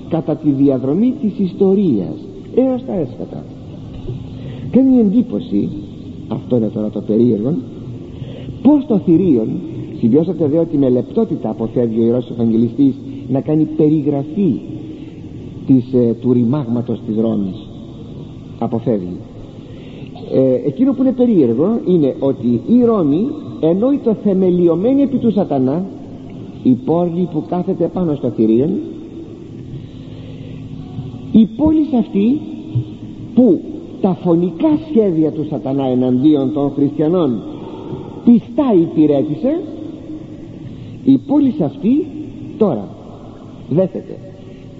κατά 0.08 0.36
τη 0.36 0.50
διαδρομή 0.50 1.14
της 1.20 1.38
ιστορίας 1.38 2.14
έως 2.54 2.84
τα 2.84 2.92
έσχατα. 2.92 3.44
Κάνει 4.70 4.98
εντύπωση 4.98 5.68
αυτό 6.28 6.56
είναι 6.56 6.68
τώρα 6.68 6.88
το 6.88 7.00
περίεργο 7.00 7.54
πως 8.62 8.86
το 8.86 8.98
θηρίον 8.98 9.48
συμβιώσατε 10.02 10.46
δε 10.46 10.58
ότι 10.58 10.78
με 10.78 10.88
λεπτότητα 10.88 11.50
αποφεύγει 11.50 12.00
ο 12.00 12.04
Ιερός 12.04 12.30
Ευαγγελιστής 12.30 12.94
να 13.28 13.40
κάνει 13.40 13.64
περιγραφή 13.64 14.60
της, 15.66 15.92
ε, 15.92 16.14
του 16.20 16.32
ρημάγματος 16.32 17.00
της 17.06 17.16
Ρώμης. 17.16 17.66
Αποφεύγει 18.58 19.16
ε, 20.32 20.54
εκείνο 20.66 20.92
που 20.92 21.02
είναι 21.02 21.12
περίεργο 21.12 21.80
είναι 21.86 22.14
ότι 22.18 22.60
η 22.66 22.84
Ρώμη 22.84 23.26
ενώ 23.60 23.86
το 24.04 24.14
θεμελιωμένη 24.22 25.02
επί 25.02 25.16
του 25.16 25.32
σατανά 25.32 25.84
η 26.62 26.72
πόλη 26.72 27.28
που 27.32 27.44
κάθεται 27.48 27.90
πάνω 27.92 28.14
στο 28.14 28.28
θηρίον 28.28 28.70
η 31.32 31.48
πόλη 31.56 31.86
αυτή 31.98 32.40
που 33.34 33.60
τα 34.00 34.16
φωνικά 34.22 34.78
σχέδια 34.88 35.30
του 35.30 35.46
σατανά 35.50 35.86
εναντίον 35.86 36.52
των 36.52 36.70
χριστιανών 36.70 37.42
πιστά 38.24 38.74
υπηρέτησε 38.80 39.60
η 41.04 41.18
πόλη 41.26 41.54
αυτή 41.62 42.06
τώρα 42.58 42.88
δέχεται 43.68 44.18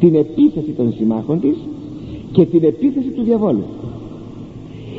την 0.01 0.15
επίθεση 0.15 0.71
των 0.71 0.93
συμμάχων 0.93 1.41
της 1.41 1.57
και 2.33 2.45
την 2.45 2.65
επίθεση 2.65 3.09
του 3.09 3.23
διαβόλου. 3.23 3.63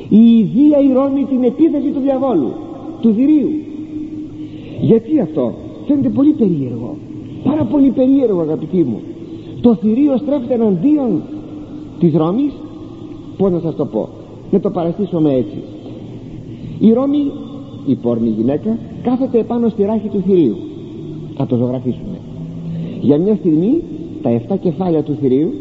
Η 0.09 0.37
ιδία 0.37 0.79
η 0.79 0.93
Ρώμη 0.93 1.23
την 1.23 1.43
επίθεση 1.43 1.89
του 1.89 1.99
διαβόλου 1.99 2.51
του 3.01 3.13
θηρίου 3.13 3.49
γιατί 4.81 5.19
αυτό; 5.19 5.53
Φαίνεται 5.87 6.09
πολύ 6.09 6.31
περίεργο. 6.31 6.95
Πάρα 7.43 7.63
πολύ 7.63 7.89
περίεργο 7.89 8.41
αγαπητοί 8.41 8.77
μου. 8.83 8.99
Το 9.61 9.75
θηρίο 9.75 10.17
στρέφεται 10.17 10.53
εναντίον 10.53 11.21
της 11.99 12.13
Ρώμης. 12.13 12.51
Πως 13.37 13.51
να 13.51 13.59
σας 13.59 13.75
το 13.75 13.85
πω; 13.85 14.09
Να 14.51 14.59
το 14.59 14.69
παραστήσουμε 14.69 15.33
έτσι. 15.33 15.57
Η 16.79 16.93
Ρώμη 16.93 17.31
η 17.85 17.95
πόρνη 17.95 18.29
γυναίκα 18.29 18.77
κάθεται 19.03 19.39
επάνω 19.39 19.69
στη 19.69 19.83
ράχη 19.83 20.07
του 20.07 20.23
θηρίου 20.25 20.55
θα 21.35 21.45
το 21.45 21.55
ζωγραφίσουμε. 21.55 22.17
Για 23.01 23.17
μια 23.17 23.35
στιγμή 23.35 23.81
τα 24.21 24.41
7 24.49 24.57
κεφάλια 24.59 25.03
του 25.03 25.17
θηρίου 25.21 25.53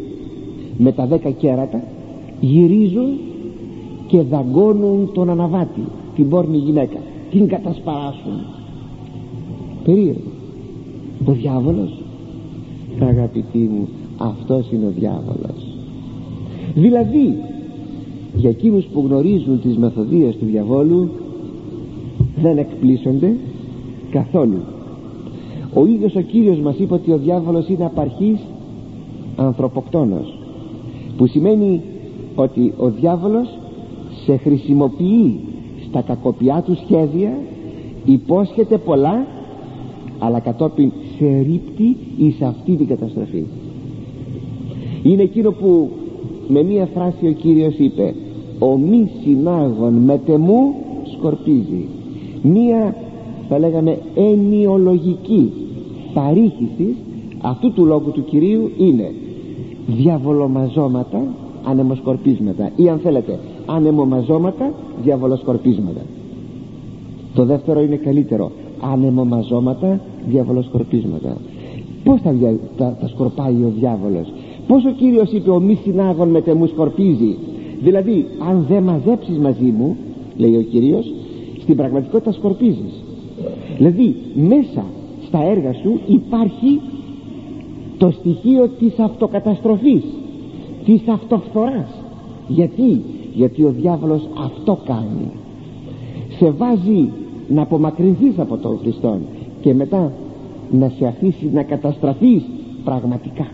με 0.79 0.93
τα 0.93 1.09
10 1.09 1.33
κέρατα 1.39 1.83
γυρίζουν 2.41 3.09
και 4.07 4.23
δαγκώνουν 4.23 5.11
τον 5.13 5.31
αναβάτη 5.31 5.81
την 6.15 6.29
πόρνη 6.29 6.57
γυναίκα 6.57 6.99
την 7.31 7.49
κατασπαράσουν. 7.49 8.45
Περίεργο. 9.85 10.31
Ο 11.25 11.33
διάβολος. 11.33 12.03
Αγαπητοί 13.01 13.59
μου 13.59 13.89
αυτός 14.17 14.71
είναι 14.73 14.87
ο 14.87 14.93
διάβολος. 14.99 15.77
Δηλαδή 16.75 17.35
για 18.37 18.51
εκείνους 18.51 18.85
που 18.85 19.05
γνωρίζουν 19.07 19.61
τις 19.61 19.77
μεθοδίες 19.77 20.37
του 20.37 20.45
διαβόλου 20.45 21.11
δεν 22.43 22.59
εκπλήσονται 22.59 23.37
καθόλου 24.11 24.59
ο 25.75 25.87
ίδιος 25.87 26.15
ο 26.15 26.21
Κύριος 26.21 26.59
μας 26.59 26.79
είπε 26.79 26.95
ότι 26.95 27.13
ο 27.13 27.17
διάβολος 27.17 27.69
είναι 27.69 27.85
απαρχής 27.85 28.39
ανθρωποκτόνος 29.37 30.39
που 31.17 31.27
σημαίνει 31.27 31.81
ότι 32.35 32.73
ο 32.79 32.91
διάβολος 32.91 33.49
σε 34.25 34.37
χρησιμοποιεί 34.37 35.41
στα 35.89 36.01
κακοπιά 36.01 36.63
του 36.67 36.77
σχέδια 36.85 37.39
υπόσχεται 38.05 38.79
πολλά 38.79 39.27
αλλά 40.19 40.41
κατόπιν 40.41 40.93
σε 41.19 41.39
ρίπτει 41.39 41.97
εις 42.17 42.43
αυτή 42.43 42.77
την 42.77 42.87
καταστροφή. 42.87 43.45
Είναι 45.03 45.23
εκείνο 45.23 45.51
που 45.51 45.91
με 46.49 46.63
μία 46.63 46.89
φράση 46.95 47.27
ο 47.29 47.33
Κύριος 47.33 47.75
είπε 47.79 48.15
ο 48.59 48.77
μη 48.77 49.11
συνάγων 49.23 49.93
με 49.93 50.21
τεμού 50.27 50.75
σκορπίζει 51.17 51.89
μία 52.43 52.97
θα 53.49 53.59
λέγαμε 53.59 53.99
ενιολογική 54.15 55.53
παρήχηση 56.15 56.97
αυτού 57.41 57.73
του 57.73 57.85
λόγου 57.85 58.11
του 58.11 58.25
Κυρίου 58.25 58.71
είναι 58.79 59.15
διαβολομαζώματα 59.87 61.23
ανεμοσκορπίσματα 61.65 62.71
ή 62.77 62.89
αν 62.89 62.99
θέλετε 62.99 63.39
ανεμομαζώματα 63.67 64.73
διαβολοσκορπίσματα. 65.03 66.01
Το 67.35 67.45
δεύτερο 67.45 67.81
είναι 67.81 67.97
καλύτερο. 67.97 68.51
Ανεμομαζώματα 68.93 70.01
διαβολοσκορπίσματα. 70.29 71.37
Πως 72.05 72.21
τα, 72.23 72.35
τα, 72.77 72.97
τα 73.01 73.09
σκορπάει 73.09 73.55
ο 73.55 73.73
διάβολος; 73.79 74.33
Πως 74.67 74.85
ο 74.85 74.91
Κύριος 74.91 75.33
είπε 75.33 75.51
ο 75.51 75.61
μη 75.61 75.79
συνάγων 75.85 76.29
με 76.29 76.41
τεμούς 76.41 76.71
σκορπίζει 76.71 77.37
δηλαδή 77.83 78.27
αν 78.49 78.65
δεν 78.69 78.83
μαζέψεις 78.83 79.39
μαζί 79.39 79.75
μου 79.79 79.97
λέει 80.37 80.57
ο 80.57 80.63
Κύριος 80.63 81.13
στην 81.63 81.77
πραγματικότητα 81.77 82.33
σκορπίζεις 82.33 83.03
δηλαδή 83.77 84.17
μέσα 84.35 84.85
στα 85.33 85.45
έργα 85.45 85.73
σου 85.73 86.01
υπάρχει 86.07 86.81
το 87.99 88.11
στοιχείο 88.11 88.69
της 88.69 88.99
αυτοκαταστροφής 88.99 90.03
της 90.85 91.01
αυτοφθοράς. 91.09 91.91
Γιατί; 92.49 93.03
Γιατί 93.35 93.65
ο 93.65 93.71
διάβολος 93.71 94.29
αυτό 94.45 94.79
κάνει. 94.85 95.31
Σε 96.39 96.51
βάζει 96.51 97.09
να 97.49 97.63
απομακρυνθείς 97.63 98.39
από 98.39 98.57
τον 98.57 98.79
Χριστό 98.83 99.19
και 99.61 99.75
μετά 99.75 100.13
να 100.71 100.93
σε 100.99 101.07
αφήσει 101.07 101.51
να 101.53 101.63
καταστραφείς 101.63 102.43
πραγματικά. 102.85 103.47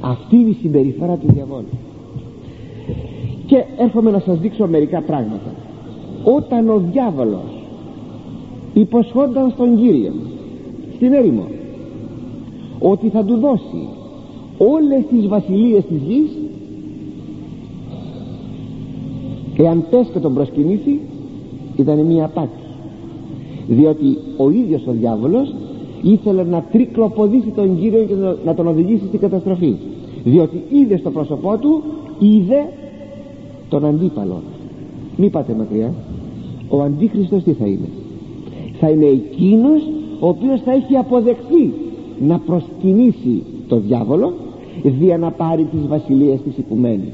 Αυτή 0.00 0.36
είναι 0.36 0.50
η 0.50 0.56
συμπεριφορά 0.60 1.16
του 1.16 1.32
διαβόλου. 1.32 1.74
Και 3.46 3.64
έρχομαι 3.78 4.10
να 4.10 4.18
σας 4.18 4.38
δείξω 4.38 4.66
μερικά 4.66 5.00
πράγματα. 5.00 5.54
Όταν 6.24 6.68
ο 6.68 6.82
διάβολος 6.92 7.64
υποσχόνταν 8.74 9.50
στον 9.50 9.76
Κύριο 9.76 10.12
στην 10.94 11.12
έρημο. 11.12 11.46
Ότι 12.78 13.08
θα 13.08 13.24
του 13.24 13.36
δώσει 13.36 13.88
όλες 14.58 15.04
τις 15.10 15.26
βασιλείες 15.28 15.84
της 15.84 16.02
γης 16.08 16.30
εάν 19.56 19.84
πες 19.90 20.06
και 20.12 20.18
τον 20.18 20.34
προσκυνήσει 20.34 21.00
ήταν 21.76 22.00
μια 22.00 22.24
απάτη. 22.24 22.62
Διότι 23.68 24.18
ο 24.36 24.50
ίδιος 24.50 24.86
ο 24.86 24.92
διάβολος 24.92 25.54
ήθελε 26.02 26.44
να 26.44 26.64
τρικλοποδήσει 26.72 27.48
τον 27.48 27.80
Κύριο 27.80 28.04
και 28.04 28.14
να 28.44 28.54
τον 28.54 28.66
οδηγήσει 28.66 29.06
στην 29.06 29.20
καταστροφή. 29.20 29.74
Διότι 30.24 30.62
είδε 30.68 30.96
στο 30.96 31.10
πρόσωπό 31.10 31.56
του 31.56 31.82
είδε 32.18 32.68
τον 33.68 33.84
αντίπαλο 33.84 34.42
μη 35.16 35.28
πάτε 35.30 35.54
μακριά. 35.58 35.94
Ο 36.68 36.82
αντίχριστος 36.82 37.42
τι 37.42 37.52
θα 37.52 37.66
είναι; 37.66 37.88
Θα 38.80 38.90
είναι 38.90 39.06
εκείνος 39.06 39.82
ο 40.20 40.28
οποίος 40.28 40.60
θα 40.60 40.72
έχει 40.72 40.96
αποδεχθεί 40.96 41.72
να 42.18 42.38
προσκυνήσει 42.38 43.42
το 43.68 43.76
διάβολο 43.76 44.32
δια 44.82 45.18
να 45.18 45.30
πάρει 45.30 45.64
τις 45.64 45.86
βασιλείες 45.88 46.40
της 46.40 46.58
οικουμένης. 46.58 47.12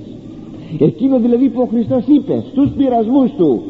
Εκείνο 0.79 1.19
δηλαδή 1.19 1.49
που 1.49 1.61
ο 1.61 1.69
Χριστός 1.71 2.05
είπε 2.07 2.45
στους 2.51 2.71
πειρασμούς 2.77 3.31
του 3.37 3.61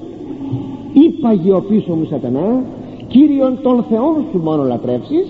είπαγε 0.93 1.53
ο 1.53 1.61
πίσω 1.68 1.95
μου 1.95 2.05
σατανά 2.05 2.62
Κύριον 3.11 3.59
των 3.62 3.85
Θεών 3.89 4.24
σου 4.31 4.39
μόνο 4.39 4.62
λατρεύσεις 4.62 5.26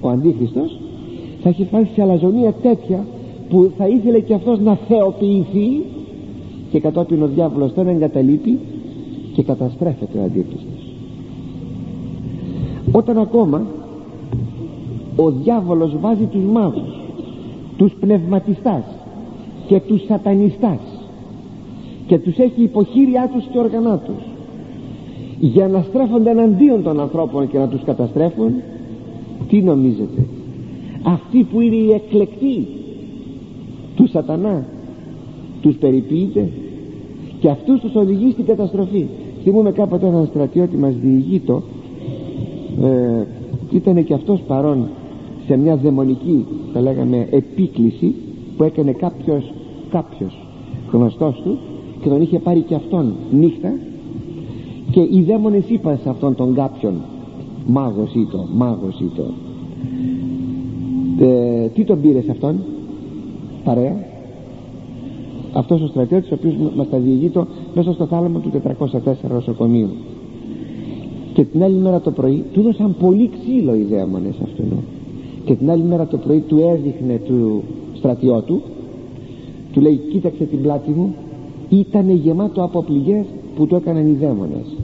ο 0.00 0.08
Αντίχριστος 0.08 0.78
θα 1.42 1.48
έχει 1.48 1.64
φτάσει 1.64 1.90
σε 1.94 2.02
αλαζονία 2.02 2.52
τέτοια 2.52 3.06
που 3.48 3.70
θα 3.76 3.88
ήθελε 3.88 4.20
και 4.20 4.34
αυτός 4.34 4.60
να 4.60 4.78
θεοποιηθεί 4.88 5.82
και 6.70 6.80
κατόπιν 6.80 7.22
ο 7.22 7.26
διάβολος 7.26 7.72
τον 7.72 7.88
εγκαταλείπει 7.88 8.58
και 9.34 9.42
καταστρέφεται 9.42 10.18
ο 10.18 10.22
Αντίχριστος 10.22 10.75
όταν 12.98 13.18
ακόμα 13.18 13.66
ο 15.16 15.30
διάβολος 15.30 15.96
βάζει 16.00 16.24
τους 16.24 16.44
μάγους 16.44 16.94
τους 17.76 17.92
πνευματιστάς 18.00 18.84
και 19.66 19.80
τους 19.80 20.04
σατανιστάς 20.04 20.80
και 22.06 22.18
τους 22.18 22.38
έχει 22.38 22.62
υποχείριά 22.62 23.30
τους 23.34 23.44
και 23.52 23.58
όργανά 23.58 23.98
τους 23.98 24.22
για 25.40 25.68
να 25.68 25.82
στρέφονται 25.82 26.30
εναντίον 26.30 26.82
των 26.82 27.00
ανθρώπων 27.00 27.48
και 27.48 27.58
να 27.58 27.68
τους 27.68 27.84
καταστρέφουν 27.84 28.52
τι 29.48 29.62
νομίζετε; 29.62 30.26
Αυτοί 31.02 31.42
που 31.42 31.60
είναι 31.60 31.76
οι 31.76 31.92
εκλεκτοί 31.92 32.66
του 33.96 34.08
σατανά 34.08 34.64
τους 35.60 35.76
περιποιείται 35.76 36.48
και 37.40 37.48
αυτούς 37.48 37.80
τους 37.80 37.94
οδηγεί 37.94 38.30
στην 38.32 38.44
καταστροφή. 38.44 39.06
Θυμούμε 39.42 39.70
κάποτε 39.72 40.06
έναν 40.06 40.26
στρατιώτη 40.26 40.76
μας 40.76 40.94
διηγήτο 41.02 41.62
ε, 42.82 43.26
ήταν 43.70 44.04
και 44.04 44.14
αυτός 44.14 44.40
παρόν 44.40 44.88
σε 45.46 45.56
μια 45.56 45.76
δαιμονική 45.76 46.44
θα 46.72 46.80
λέγαμε 46.80 47.26
επίκληση 47.30 48.14
που 48.56 48.62
έκανε 48.62 48.92
κάποιος 48.92 49.52
κάποιος 49.90 50.46
γνωστός 50.92 51.40
του 51.44 51.58
και 52.00 52.08
τον 52.08 52.20
είχε 52.20 52.38
πάρει 52.38 52.60
και 52.60 52.74
αυτόν 52.74 53.14
νύχτα 53.30 53.72
και 54.90 55.00
οι 55.00 55.22
δαίμονες 55.26 55.68
είπαν 55.68 55.98
σε 56.02 56.08
αυτόν 56.08 56.34
τον 56.34 56.54
κάποιον 56.54 56.94
μάγος 57.66 58.14
ή 58.14 58.26
το 58.30 58.46
μάγος 58.54 59.00
ή 59.00 59.10
το 59.16 59.24
ε, 61.24 61.68
τι 61.68 61.84
τον 61.84 62.00
πήρε 62.00 62.20
σε 62.20 62.30
αυτόν 62.30 62.56
παρέα; 63.64 63.96
Αυτός 65.52 65.80
ο 65.80 65.86
στρατιώτης 65.86 66.30
ο 66.30 66.34
οποίος 66.34 66.54
μας 66.76 66.88
τα 66.88 66.98
διηγείτο 66.98 67.46
μέσα 67.74 67.92
στο 67.92 68.06
θάλαμο 68.06 68.38
του 68.38 68.50
404 69.04 69.12
νοσοκομείου 69.28 69.88
και 71.36 71.44
την 71.44 71.62
άλλη 71.62 71.74
μέρα 71.74 72.00
το 72.00 72.10
πρωί 72.10 72.44
του 72.52 72.60
έδωσαν 72.60 72.94
πολύ 73.00 73.30
ξύλο 73.38 73.74
οι 73.74 73.82
δαίμονες 73.82 74.34
αυτού 74.42 74.62
και 75.44 75.54
την 75.54 75.70
άλλη 75.70 75.82
μέρα 75.82 76.06
το 76.06 76.16
πρωί 76.16 76.40
του 76.40 76.58
έδειχνε 76.58 77.20
του 77.26 77.62
στρατιώτου 77.94 78.60
του 79.72 79.80
λέει 79.80 80.00
κοίταξε 80.12 80.44
την 80.44 80.62
πλάτη 80.62 80.90
μου 80.90 81.14
ήταν 81.68 82.10
γεμάτο 82.10 82.62
από 82.62 82.82
πληγές 82.82 83.24
που 83.56 83.66
του 83.66 83.74
έκαναν 83.74 84.06
οι 84.06 84.12
δαίμονες. 84.12 84.76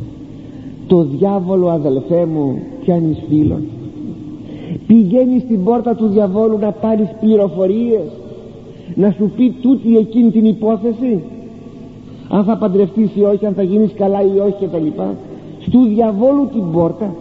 Το 0.86 1.02
διάβολο 1.02 1.68
αδελφέ 1.68 2.26
μου 2.26 2.58
πιάνεις 2.80 3.18
φίλον. 3.28 3.62
Πηγαίνει 4.86 5.38
στην 5.38 5.64
πόρτα 5.64 5.94
του 5.94 6.06
διαβόλου 6.06 6.58
να 6.58 6.70
πάρεις 6.70 7.08
πληροφορίες. 7.20 8.02
Να 8.94 9.10
σου 9.10 9.30
πει 9.36 9.54
τούτη 9.62 9.96
εκείνη 9.96 10.30
την 10.30 10.44
υπόθεση. 10.44 11.20
Αν 12.28 12.44
θα 12.44 12.56
παντρευτείς 12.56 13.10
ή 13.16 13.22
όχι 13.22 13.46
αν 13.46 13.54
θα 13.54 13.62
γίνεις 13.62 13.92
καλά 13.92 14.22
ή 14.22 14.38
όχι 14.38 14.56
και 14.58 14.66
τα 15.72 15.78
λοιπά 15.78 15.84
στου 15.84 15.84
διαβόλου 15.84 16.48
την 16.52 16.72
πόρτα 16.72 17.14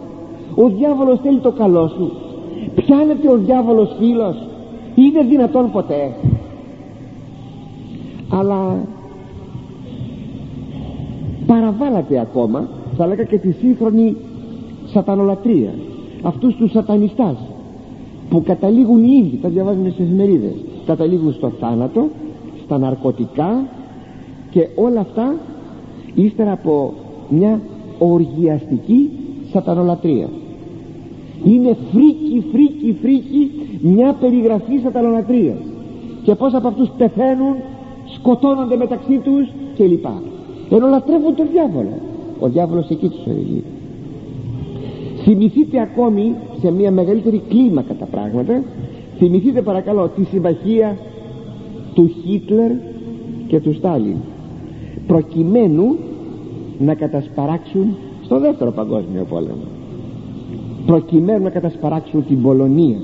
ο 0.54 0.68
διάβολος 0.68 1.20
θέλει 1.20 1.38
το 1.38 1.50
καλό 1.50 1.88
σου. 1.88 2.12
Πιάνεται 2.74 3.28
ο 3.28 3.36
διάβολος 3.36 3.94
φίλος. 3.98 4.36
Είναι 4.94 5.22
δυνατόν 5.22 5.70
ποτέ. 5.70 6.14
Αλλά 8.28 8.76
παραβάλατε 11.46 12.18
ακόμα 12.18 12.68
θα 12.96 13.06
λέγα 13.06 13.24
και 13.24 13.38
τη 13.38 13.52
σύγχρονη 13.52 14.16
σατανολατρία 14.86 15.70
αυτούς 16.22 16.56
τους 16.56 16.70
σατανιστάς 16.70 17.36
που 18.30 18.42
καταλήγουν 18.42 19.04
ήδη 19.04 19.38
τα 19.42 19.48
διαβάζουμε 19.48 19.88
στις 19.90 20.04
εφημερίδες 20.04 20.54
καταλήγουν 20.86 21.32
στο 21.32 21.52
θάνατο 21.60 22.08
στα 22.64 22.78
ναρκωτικά 22.78 23.64
και 24.50 24.68
όλα 24.74 25.00
αυτά 25.00 25.34
ύστερα 26.14 26.52
από 26.52 26.92
μια 27.28 27.60
οργιαστική 28.10 29.10
σατανολατρία 29.52 30.28
είναι 31.44 31.76
φρίκη 31.92 32.44
φρίκη 32.52 32.96
φρίκη 33.00 33.50
μια 33.80 34.16
περιγραφή 34.20 34.78
σατανολατρίας 34.82 35.58
και 36.22 36.34
πως 36.34 36.54
από 36.54 36.68
αυτούς 36.68 36.88
πεθαίνουν 36.98 37.54
σκοτώνονται 38.14 38.76
μεταξύ 38.76 39.20
τους 39.24 39.48
κλπ. 39.76 40.06
Ενώ 40.70 40.86
λατρεύουν 40.88 41.34
τον 41.34 41.46
διάβολο. 41.52 41.98
Ο 42.40 42.48
διάβολος 42.48 42.90
εκεί 42.90 43.08
τους 43.08 43.26
οδηγεί. 43.26 43.62
Θυμηθείτε 45.22 45.80
ακόμη 45.80 46.34
σε 46.60 46.70
μια 46.70 46.90
μεγαλύτερη 46.90 47.42
κλίμακα 47.48 47.94
τα 47.94 48.04
πράγματα. 48.04 48.62
Θυμηθείτε 49.18 49.62
παρακαλώ 49.62 50.08
τη 50.16 50.24
συμμαχία 50.24 50.96
του 51.94 52.10
Χίτλερ 52.24 52.70
και 53.46 53.60
του 53.60 53.74
Στάλιν. 53.74 54.16
Προκειμένου 55.06 55.96
να 56.84 56.94
κατασπαράξουν 56.94 57.96
στο 58.24 58.40
δεύτερο 58.40 58.70
παγκόσμιο 58.70 59.24
πόλεμο. 59.24 59.64
Προκειμένου 60.86 61.42
να 61.42 61.50
κατασπαράξουν 61.50 62.26
την 62.26 62.42
Πολωνία. 62.42 62.98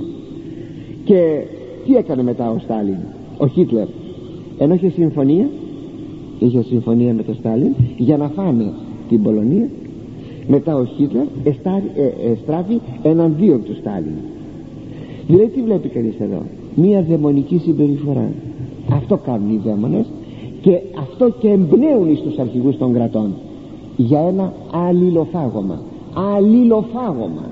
Και 1.05 1.45
τι 1.87 1.97
έκανε 1.97 2.23
μετά 2.23 2.51
ο 2.51 2.59
Στάλιν; 2.59 2.99
Ο 3.39 3.47
Χίτλερ 3.47 3.87
ενώ 4.59 4.75
είχε 4.75 4.89
συμφωνία 4.89 5.49
είχε 6.39 6.63
συμφωνία 6.63 7.15
με 7.15 7.23
τον 7.23 7.35
Στάλιν 7.35 7.75
για 7.97 8.17
να 8.17 8.29
φάνε 8.29 8.73
την 9.09 9.23
Πολωνία. 9.23 9.69
Μετά 10.49 10.77
ο 10.77 10.85
Χίτλερ 10.85 11.25
εστράφει 12.33 12.81
εναντίον 13.03 13.65
του 13.65 13.75
Στάλιν. 13.75 14.17
Δηλαδή 15.27 15.49
τι 15.49 15.63
βλέπει 15.63 15.89
κανείς 15.89 16.15
εδώ; 16.21 16.43
Μία 16.75 17.05
δαιμονική 17.09 17.59
συμπεριφορά. 17.59 18.31
Αυτό 18.93 19.17
κάνουν 19.17 19.51
οι 19.51 19.61
δαίμονες 19.65 20.07
και 20.61 20.81
αυτό 20.99 21.31
και 21.41 21.49
εμπνέουν 21.49 22.17
στους 22.17 22.39
αρχηγούς 22.39 22.77
των 22.77 22.93
κρατών 22.93 23.35
για 23.99 24.21
ένα 24.21 24.53
αλληλοφάγωμα. 24.73 25.81
Αλληλοφάγωμα. 26.37 27.49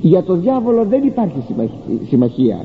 Για 0.00 0.22
το 0.22 0.34
διάβολο 0.34 0.84
δεν 0.84 1.02
υπάρχει 1.04 1.44
συμμαχία. 2.08 2.64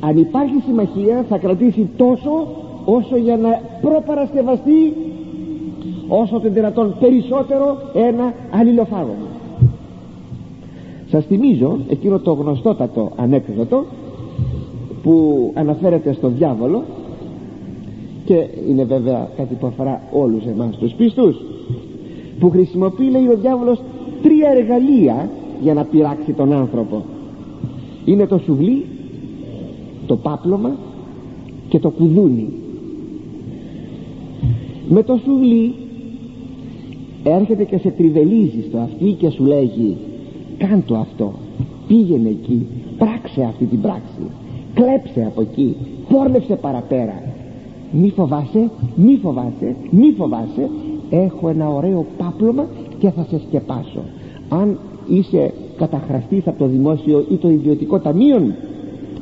Αν 0.00 0.16
υπάρχει 0.16 0.62
συμμαχία 0.66 1.24
θα 1.28 1.38
κρατήσει 1.38 1.88
τόσο 1.96 2.46
όσο 2.84 3.16
για 3.16 3.36
να 3.36 3.60
προπαρασκευαστεί 3.80 4.94
όσο 6.08 6.40
το 6.40 6.50
δυνατόν 6.50 6.94
περισσότερο 7.00 7.78
ένα 7.94 8.34
αλληλοφάγωμα. 8.50 9.26
Σας 11.10 11.24
θυμίζω 11.24 11.78
εκείνο 11.88 12.18
το 12.18 12.32
γνωστότατο 12.32 13.10
ανέκδοτο 13.16 13.84
που 15.02 15.50
αναφέρεται 15.54 16.12
στο 16.12 16.28
διάβολο 16.28 16.82
και 18.24 18.46
είναι 18.68 18.84
βέβαια 18.84 19.28
κάτι 19.36 19.54
που 19.54 19.66
αφορά 19.66 20.02
όλους 20.12 20.44
εμάς 20.44 20.76
τους 20.76 20.92
πίστους 20.92 21.36
που 22.38 22.50
χρησιμοποιεί 22.50 23.10
λέει 23.10 23.26
ο 23.26 23.36
διάβολος 23.40 23.80
τρία 24.22 24.50
εργαλεία 24.50 25.30
για 25.62 25.74
να 25.74 25.84
πειράξει 25.84 26.32
τον 26.32 26.52
άνθρωπο. 26.52 27.04
Είναι 28.04 28.26
το 28.26 28.38
σουβλί 28.38 28.84
το 30.06 30.16
πάπλωμα 30.16 30.76
και 31.68 31.78
το 31.78 31.90
κουδούνι. 31.90 32.48
Με 34.88 35.02
το 35.02 35.18
σουβλί 35.24 35.74
έρχεται 37.24 37.64
και 37.64 37.78
σε 37.78 37.90
τριβελίζει 37.90 38.64
στο 38.68 38.78
αυτή 38.78 39.10
και 39.10 39.30
σου 39.30 39.44
λέγει 39.44 39.96
κάντο 40.58 40.96
αυτό 40.96 41.32
πήγαινε 41.88 42.28
εκεί 42.28 42.66
πράξε 42.98 43.42
αυτή 43.42 43.64
την 43.64 43.80
πράξη 43.80 44.30
κλέψε 44.74 45.24
από 45.26 45.40
εκεί 45.40 45.76
πόρνευσε 46.08 46.56
παραπέρα. 46.56 47.22
Μη 47.92 48.10
φοβάσαι 48.10 48.70
μη 48.96 49.18
φοβάσαι 49.22 49.76
μη 49.90 50.12
φοβάσαι 50.16 50.70
έχω 51.10 51.48
ένα 51.48 51.68
ωραίο 51.68 52.06
πάπλωμα 52.18 52.66
και 52.98 53.10
θα 53.10 53.26
σε 53.28 53.40
σκεπάσω. 53.46 54.00
Αν 54.48 54.78
είσαι 55.08 55.52
καταχραστής 55.76 56.46
από 56.46 56.58
το 56.58 56.66
δημόσιο 56.66 57.24
ή 57.30 57.36
το 57.36 57.50
ιδιωτικό 57.50 57.98
ταμείο 57.98 58.40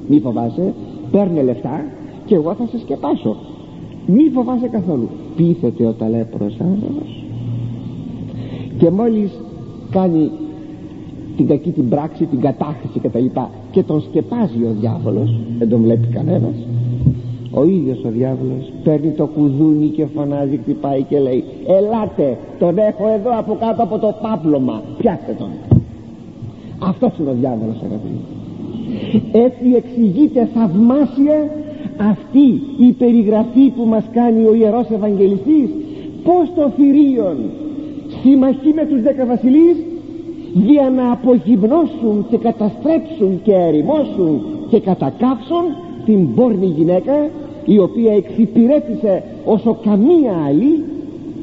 μη 0.08 0.20
φοβάσαι 0.20 0.74
παίρνε 1.10 1.42
λεφτά 1.42 1.84
και 2.26 2.34
εγώ 2.34 2.54
θα 2.54 2.66
σε 2.70 2.78
σκεπάσω. 2.78 3.36
Μη 4.06 4.30
φοβάσαι 4.34 4.68
καθόλου. 4.68 5.08
Πείθεται 5.36 5.86
ο 5.86 5.92
ταλέπρος 5.92 6.56
άνθρωπος 6.60 7.24
και 8.78 8.90
μόλις 8.90 9.30
κάνει 9.90 10.30
την 11.36 11.46
κακή 11.46 11.70
την 11.70 11.88
πράξη 11.88 12.24
την 12.24 12.40
κατάχρηση 12.40 12.98
και 12.98 13.08
τα 13.08 13.18
λοιπά 13.18 13.50
και 13.70 13.82
τον 13.82 14.00
σκεπάζει 14.00 14.64
ο 14.64 14.74
διάβολος 14.80 15.36
δεν 15.58 15.68
τον 15.68 15.82
βλέπει 15.82 16.06
κανένας 16.06 16.54
ο 17.54 17.64
ίδιος 17.64 18.04
ο 18.04 18.08
διάβολος 18.08 18.72
παίρνει 18.84 19.10
το 19.10 19.26
κουδούνι 19.26 19.86
και 19.86 20.06
φωνάζει 20.14 20.56
χτυπάει 20.62 21.02
και 21.02 21.18
λέει 21.18 21.44
ελάτε 21.66 22.38
τον 22.58 22.78
έχω 22.78 23.08
εδώ 23.14 23.38
από 23.38 23.56
κάτω 23.60 23.82
από 23.82 23.98
το 23.98 24.14
πάπλωμα 24.22 24.82
πιάστε 24.98 25.34
τον 25.38 25.48
αυτός 26.78 27.18
είναι 27.18 27.30
ο 27.30 27.34
διάβολος 27.40 27.76
αγαπητοί 27.76 28.20
έτσι 29.32 29.66
εξηγείται 29.76 30.48
θαυμάσια 30.54 31.50
αυτή 31.96 32.60
η 32.78 32.92
περιγραφή 32.92 33.70
που 33.76 33.84
μας 33.84 34.04
κάνει 34.12 34.44
ο 34.44 34.54
Ιερός 34.54 34.86
Ευαγγελιστής. 34.90 35.68
Πως 36.24 36.48
το 36.56 36.72
θηρίον 36.76 37.36
συμμαχεί 38.22 38.72
με 38.74 38.84
τους 38.86 39.02
δέκα 39.02 39.26
βασιλείς 39.26 39.76
για 40.54 40.90
να 40.96 41.12
απογυμνώσουν 41.12 42.26
και 42.30 42.36
καταστρέψουν 42.36 43.40
και 43.42 43.54
ερημώσουν 43.54 44.40
και 44.70 44.80
κατακάψουν 44.80 45.64
την 46.04 46.34
πόρνη 46.34 46.66
γυναίκα 46.66 47.12
η 47.64 47.78
οποία 47.78 48.14
εξυπηρέτησε 48.14 49.22
όσο 49.44 49.78
καμία 49.84 50.44
άλλη 50.46 50.84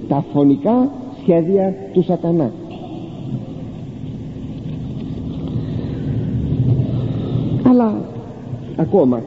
τα 0.07 0.25
φωνικά 0.33 0.89
σχέδια 1.21 1.75
του 1.93 2.03
σατανά. 2.03 2.51
Αλλά 7.69 8.01
ακόμα. 8.75 9.21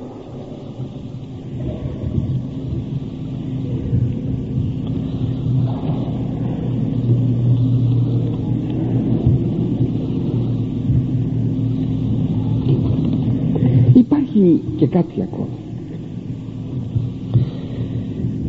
υπάρχει 13.94 14.62
και 14.76 14.86
κάτι 14.86 15.22
ακόμα 15.22 15.73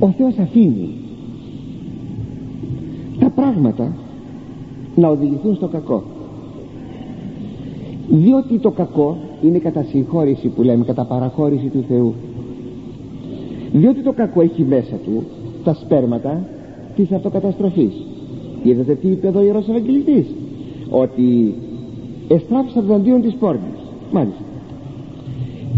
ο 0.05 0.13
Θεός 0.17 0.37
αφήνει 0.37 0.89
τα 3.19 3.29
πράγματα 3.29 3.95
να 4.95 5.07
οδηγηθούν 5.07 5.55
στο 5.55 5.67
κακό. 5.67 6.03
Διότι 8.09 8.59
το 8.59 8.71
κακό 8.71 9.17
είναι 9.41 9.57
κατά 9.57 9.83
συγχώρηση 9.83 10.47
που 10.47 10.63
λέμε 10.63 10.85
κατά 10.85 11.05
παραχώρηση 11.05 11.67
του 11.67 11.83
Θεού. 11.87 12.13
Διότι 13.73 14.01
το 14.01 14.11
κακό 14.11 14.41
έχει 14.41 14.63
μέσα 14.63 14.95
του 15.05 15.23
τα 15.63 15.73
σπέρματα 15.73 16.47
της 16.95 17.11
αυτοκαταστροφής. 17.11 17.93
Είδατε 18.63 18.95
τι 18.95 19.07
είπε 19.07 19.27
εδώ 19.27 19.39
ο 19.39 19.43
Ιερός 19.43 19.67
Ευαγγελιστής; 19.67 20.25
Ότι 20.89 21.53
εστράφησαν 22.27 22.91
αντίον 22.91 23.21
της 23.21 23.33
πόρνης. 23.33 23.79
Μάλιστα. 24.11 24.41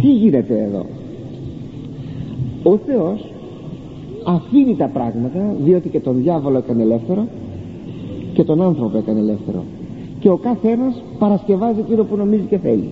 Τι 0.02 0.12
γίνεται 0.12 0.64
εδώ; 0.64 0.86
Ο 2.64 2.78
Θεός 2.78 3.32
αφήνει 4.28 4.76
τα 4.76 4.88
πράγματα 4.88 5.56
διότι 5.64 5.90
και 5.90 6.00
τον 6.00 6.22
διάβολο 6.22 6.58
έκανε 6.58 6.84
ελεύθερο 6.84 7.28
και 8.34 8.44
τον 8.44 8.62
άνθρωπο 8.62 8.98
έκανε 8.98 9.20
ελεύθερο. 9.20 9.64
Και 10.20 10.30
ο 10.30 10.38
κάθε 10.38 10.70
ένας 10.70 11.04
παρασκευάζει 11.20 11.80
εκείνο 11.80 12.04
που 12.04 12.16
νομίζει 12.16 12.46
και 12.50 12.58
θέλει. 12.58 12.90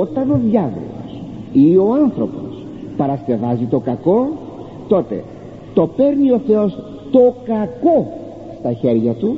Όταν 0.00 0.30
ο 0.30 0.40
διάβολος 0.44 1.22
ή 1.52 1.76
ο 1.76 1.94
άνθρωπος 2.02 2.64
παρασκευάζει 2.96 3.64
το 3.64 3.78
κακό 3.78 4.28
τότε 4.88 5.24
το 5.74 5.86
παίρνει 5.86 6.30
ο 6.30 6.40
Θεός 6.46 6.78
το 7.10 7.34
κακό 7.44 8.12
στα 8.58 8.72
χέρια 8.72 9.12
του 9.12 9.36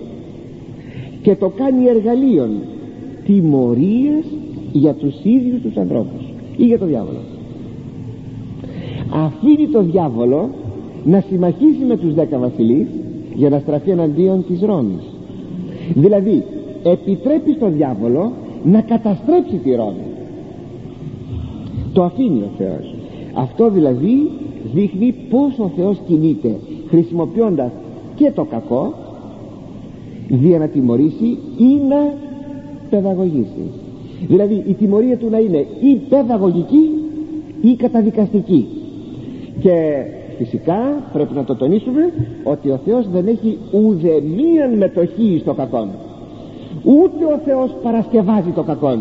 και 1.22 1.36
το 1.36 1.48
κάνει 1.48 1.86
εργαλείων 1.86 2.50
τιμωρίες 3.24 4.24
για 4.72 4.92
τους 4.92 5.14
ίδιους 5.22 5.60
τους 5.62 5.76
ανθρώπους 5.76 6.22
ή 6.56 6.64
για 6.64 6.78
το 6.78 6.84
διάβολο 6.86 7.18
αφήνει 9.12 9.68
το 9.68 9.82
διάβολο 9.82 10.50
να 11.04 11.24
συμμαχίσει 11.28 11.84
με 11.88 11.96
τους 11.96 12.14
δέκα 12.14 12.38
βασιλείς 12.38 12.86
για 13.34 13.48
να 13.48 13.58
στραφεί 13.58 13.90
εναντίον 13.90 14.44
της 14.46 14.60
Ρώμης. 14.62 15.02
Δηλαδή 15.94 16.44
επιτρέπει 16.82 17.52
στον 17.52 17.72
διάβολο 17.72 18.32
να 18.64 18.80
καταστρέψει 18.80 19.56
τη 19.56 19.74
Ρώμη. 19.74 20.06
Το 21.92 22.02
αφήνει 22.02 22.40
ο 22.40 22.50
Θεός. 22.58 22.94
Αυτό 23.34 23.70
δηλαδή 23.70 24.30
δείχνει 24.74 25.14
πως 25.30 25.58
ο 25.58 25.70
Θεός 25.76 25.96
κινείται 26.06 26.56
χρησιμοποιώντας 26.88 27.70
και 28.14 28.30
το 28.34 28.44
κακό 28.44 28.94
για 30.28 30.58
να 30.58 30.66
τιμωρήσει 30.66 31.38
ή 31.58 31.80
να 31.88 32.14
παιδαγωγήσει. 32.90 33.70
Δηλαδή 34.28 34.64
η 34.66 34.72
τιμωρία 34.72 35.16
του 35.16 35.28
να 35.30 35.38
είναι 35.38 35.66
ή 35.80 35.94
παιδαγωγική 36.08 36.90
ή 37.62 37.74
καταδικαστική 37.74 38.66
και 39.61 40.05
φυσικά 40.38 40.78
πρέπει 41.12 41.34
να 41.34 41.44
το 41.44 41.57
τονίσουμε 41.57 42.12
ότι 42.44 42.70
ο 42.70 42.80
Θεός 42.84 43.09
δεν 43.09 43.26
έχει 43.26 43.59
ουδεμίαν 43.72 44.76
μετοχή 44.76 45.38
στο 45.40 45.55
κακό 45.55 45.88
ούτε 46.84 47.24
ο 47.24 47.38
Θεός 47.44 47.70
παρασκευάζει 47.82 48.50
το 48.50 48.62
κακό 48.62 48.98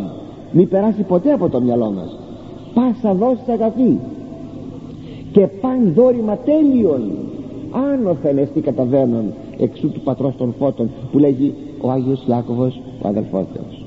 μην 0.51 0.67
περάσει 0.67 1.01
ποτέ 1.01 1.31
από 1.31 1.49
το 1.49 1.61
μυαλό 1.61 1.91
μας. 1.91 2.17
Πάσα 2.73 3.13
δόση 3.13 3.51
αγαθή 3.51 3.99
και 5.31 5.47
παν 5.47 5.93
δόρημα 5.95 6.37
τέλειων 6.37 7.01
άνωθεν 7.93 8.37
εστί 8.37 8.61
καταβαίνουν 8.61 9.33
εξού 9.57 9.91
του 9.91 9.99
πατρός 9.99 10.35
των 10.37 10.53
φώτων 10.59 10.89
που 11.11 11.19
λέγει 11.19 11.53
ο 11.81 11.91
Άγιος 11.91 12.23
Ιάκωβος 12.27 12.81
ο 13.01 13.07
αδελφός 13.07 13.45
Θεός 13.53 13.85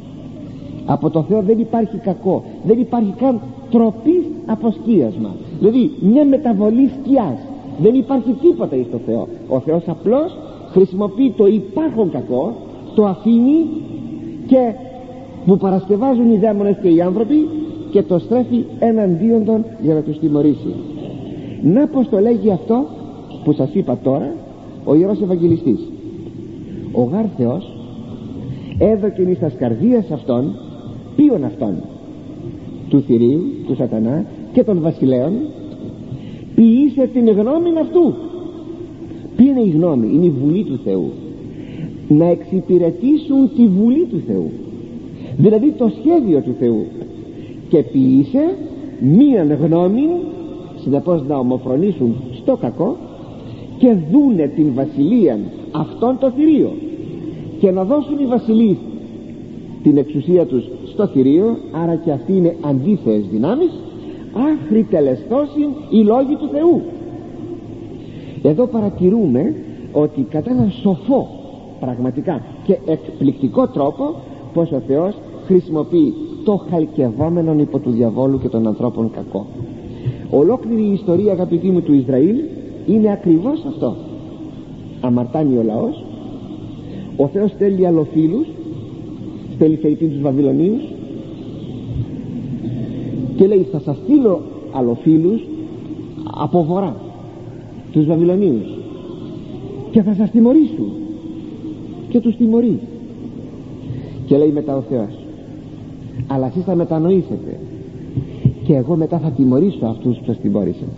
από 0.86 1.10
το 1.10 1.22
Θεό 1.22 1.42
δεν 1.42 1.58
υπάρχει 1.58 1.96
κακό 1.96 2.44
δεν 2.64 2.80
υπάρχει 2.80 3.14
καν 3.18 3.40
τροπή 3.70 4.26
αποσκίασμα 4.46 5.30
δηλαδή 5.58 5.90
μια 6.00 6.24
μεταβολή 6.24 6.90
σκιάς. 7.00 7.38
Δεν 7.82 7.94
υπάρχει 7.94 8.32
τίποτα 8.40 8.76
εις 8.76 8.86
το 8.90 8.98
Θεό. 9.06 9.28
Ο 9.48 9.60
Θεός 9.60 9.82
απλώς 9.86 10.36
χρησιμοποιεί 10.70 11.34
το 11.36 11.46
υπάρχον 11.46 12.10
κακό 12.10 12.54
το 12.94 13.04
αφήνει 13.04 13.66
και 14.46 14.72
που 15.46 15.56
παρασκευάζουν 15.56 16.32
οι 16.32 16.36
δαίμονες 16.36 16.76
και 16.82 16.88
οι 16.88 17.00
άνθρωποι 17.00 17.48
και 17.90 18.02
το 18.02 18.18
στρέφει 18.18 18.64
εναντίον 18.78 19.44
των 19.44 19.64
για 19.82 19.94
να 19.94 20.00
τους 20.00 20.18
τιμωρήσει. 20.18 20.74
Να 21.62 21.86
πως 21.86 22.08
το 22.08 22.18
λέγει 22.18 22.50
αυτό 22.50 22.84
που 23.44 23.52
σας 23.52 23.68
είπα 23.72 23.98
τώρα 24.02 24.34
ο 24.84 24.94
Ιερός 24.94 25.20
Ευαγγελιστής. 25.20 25.88
Ο 26.92 27.02
γάρ 27.02 27.24
Θεός 27.36 27.72
έδωκεν 28.78 29.30
εις 29.30 29.38
τας 29.38 29.54
καρδίας 29.58 30.10
αυτών 30.10 30.54
ποιον 31.16 31.44
αυτών 31.44 31.74
του 32.88 33.00
θηρίου, 33.00 33.42
του 33.66 33.74
σατανά 33.74 34.24
και 34.54 34.64
των 34.64 34.80
βασιλέων 34.80 35.32
ποιήσε 36.54 37.08
την 37.12 37.28
γνώμη 37.28 37.70
αυτού. 37.80 38.14
Ποια 39.36 39.50
είναι 39.50 39.60
η 39.60 39.70
γνώμη, 39.70 40.10
είναι 40.14 40.26
η 40.26 40.32
βουλή 40.42 40.64
του 40.64 40.80
Θεού. 40.84 41.10
Να 42.08 42.24
εξυπηρετήσουν 42.24 43.50
τη 43.56 43.66
βουλή 43.66 44.06
του 44.10 44.22
Θεού. 44.26 44.50
Δηλαδή 45.36 45.70
το 45.78 45.90
σχέδιο 45.98 46.40
του 46.40 46.54
Θεού. 46.58 46.84
Και 47.68 47.82
ποιήσε 47.82 48.54
μίαν 49.00 49.52
γνώμη 49.52 50.08
συνεπώς 50.82 51.26
να 51.28 51.36
ομοφρονήσουν 51.36 52.14
στο 52.42 52.56
κακό 52.56 52.96
και 53.78 53.96
δούνε 54.12 54.46
την 54.46 54.72
βασιλεία 54.74 55.38
αυτών 55.72 56.18
το 56.20 56.30
θηρίο. 56.30 56.72
Και 57.60 57.70
να 57.70 57.84
δώσουν 57.84 58.18
οι 58.18 58.26
βασιλείς 58.26 58.76
την 59.82 59.96
εξουσία 59.96 60.46
τους 60.46 60.64
στο 60.92 61.06
θηρίο 61.06 61.56
άρα 61.82 61.94
και 61.94 62.10
αυτοί 62.10 62.36
είναι 62.36 62.56
αντίθεες 62.60 63.22
δυνάμεις 63.32 63.70
άχρη 64.34 64.82
τελεστώσιν 64.82 65.68
οι 65.90 66.02
λόγοι 66.02 66.34
του 66.38 66.48
Θεού. 66.52 66.82
Εδώ 68.42 68.66
παρατηρούμε 68.66 69.54
ότι 69.92 70.26
κατά 70.30 70.50
έναν 70.50 70.70
σοφό 70.70 71.28
πραγματικά 71.80 72.42
και 72.64 72.78
εκπληκτικό 72.86 73.68
τρόπο 73.68 74.14
πως 74.54 74.72
ο 74.72 74.82
Θεός 74.86 75.14
χρησιμοποιεί 75.46 76.14
το 76.44 76.64
χαλκευόμενο 76.70 77.54
υπό 77.58 77.78
του 77.78 77.90
διαβόλου 77.90 78.38
και 78.38 78.48
των 78.48 78.66
ανθρώπων 78.66 79.10
κακό. 79.10 79.46
Ολόκληρη 80.30 80.82
η 80.82 80.92
ιστορία 80.92 81.32
αγαπητοί 81.32 81.70
μου 81.70 81.82
του 81.82 81.94
Ισραήλ 81.94 82.36
είναι 82.86 83.12
ακριβώς 83.12 83.64
αυτό. 83.66 83.96
Αμαρτάνει 85.00 85.56
ο 85.56 85.62
λαός 85.62 86.04
ο 87.16 87.26
Θεός 87.26 87.50
στέλνει 87.50 87.86
αλλοφίλους 87.86 88.46
στέλνει 89.54 89.76
φεϊτή 89.76 90.06
τους 90.06 90.20
Βαβυλωνίους 90.20 90.82
και 93.36 93.46
λέει 93.46 93.66
θα 93.72 93.80
σας 93.80 93.96
στείλω 93.96 94.40
αλλοφίλους 94.72 95.40
από 96.40 96.64
βορρά 96.64 96.96
τους 97.92 98.06
Βαβυλωνίους 98.06 98.78
και 99.90 100.02
θα 100.02 100.14
σας 100.14 100.30
τιμωρήσουν 100.30 100.92
και 102.08 102.20
τους 102.20 102.36
τιμωρείς 102.36 102.78
και 104.26 104.36
λέει 104.36 104.50
μετά 104.50 104.76
ο 104.76 104.80
Θεός 104.80 105.18
αλλά 106.26 106.46
εσείς 106.46 106.64
θα 106.64 106.74
μετανοήσετε 106.74 107.58
και 108.64 108.74
εγώ 108.74 108.96
μετά 108.96 109.18
θα 109.18 109.30
τιμωρήσω 109.30 109.86
αυτούς 109.86 110.16
που 110.16 110.24
σας 110.26 110.38
τιμώρησαν 110.38 110.88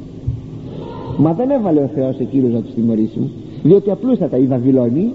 μα 1.18 1.32
δεν 1.32 1.51
έβαλε 1.51 1.80
ο 1.80 1.91
Θεός 1.95 2.18
εκείνους 2.18 2.53
να 2.53 2.61
τους 2.61 2.74
τιμωρήσουν 2.74 3.30
διότι 3.62 3.91
απλούστατα 3.91 4.37
οι 4.37 4.47
Βαβυλώνοι 4.47 5.12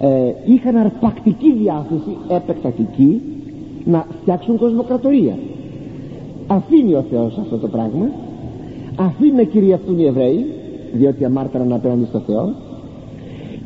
ε, 0.00 0.32
είχαν 0.44 0.76
αρπακτική 0.76 1.52
διάθεση 1.52 2.16
επεκτατική 2.28 3.20
να 3.84 4.06
φτιάξουν 4.20 4.58
κοσμοκρατορία 4.58 5.38
αφήνει 6.46 6.94
ο 6.94 7.04
Θεός 7.10 7.38
αυτό 7.38 7.56
το 7.56 7.68
πράγμα. 7.68 8.10
Αφήνει 8.96 9.32
να 9.32 9.42
κυριευτούν 9.42 9.98
οι 9.98 10.04
Εβραίοι 10.04 10.46
διότι 10.92 11.24
αμάρταραν 11.24 11.72
απέναντι 11.72 12.04
στο 12.04 12.18
Θεό. 12.18 12.54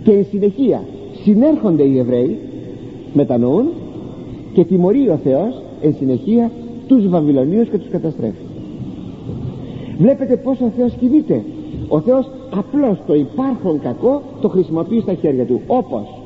Και 0.04 0.12
εν 0.12 0.26
συνεχεία 0.30 0.82
συνέρχονται 1.22 1.82
οι 1.82 1.98
Εβραίοι 1.98 2.38
μετανοούν 3.12 3.66
και 4.52 4.64
τιμωρεί 4.64 5.08
ο 5.08 5.16
Θεός 5.16 5.62
εν 5.82 5.94
συνεχεία 5.98 6.50
τους 6.86 7.08
Βαβυλωνίους 7.08 7.68
και 7.68 7.78
τους 7.78 7.88
καταστρέφει. 7.90 8.44
Βλέπετε 9.98 10.36
πως 10.36 10.60
ο 10.60 10.72
Θεός 10.76 10.92
κινείται. 10.92 11.42
Ο 11.88 12.00
Θεός 12.00 12.30
απλώς 12.56 12.98
το 13.06 13.14
υπάρχον 13.14 13.80
κακό 13.80 14.22
το 14.40 14.48
χρησιμοποιεί 14.48 15.00
στα 15.00 15.14
χέρια 15.14 15.44
του 15.44 15.60
όπως 15.66 16.20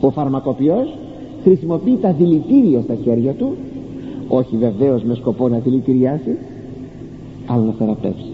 ο 0.00 0.10
φαρμακοποιός 0.10 0.94
χρησιμοποιεί 1.42 1.98
τα 2.00 2.12
δηλητήρια 2.12 2.80
στα 2.80 2.94
χέρια 2.94 3.32
του 3.32 3.56
όχι 4.28 4.56
βεβαίως 4.56 5.02
με 5.02 5.14
σκοπό 5.14 5.48
να 5.48 5.58
δηλητηριάσει 5.58 6.36
αλλά 7.46 7.64
να 7.64 7.72
θεραπεύσει. 7.72 8.32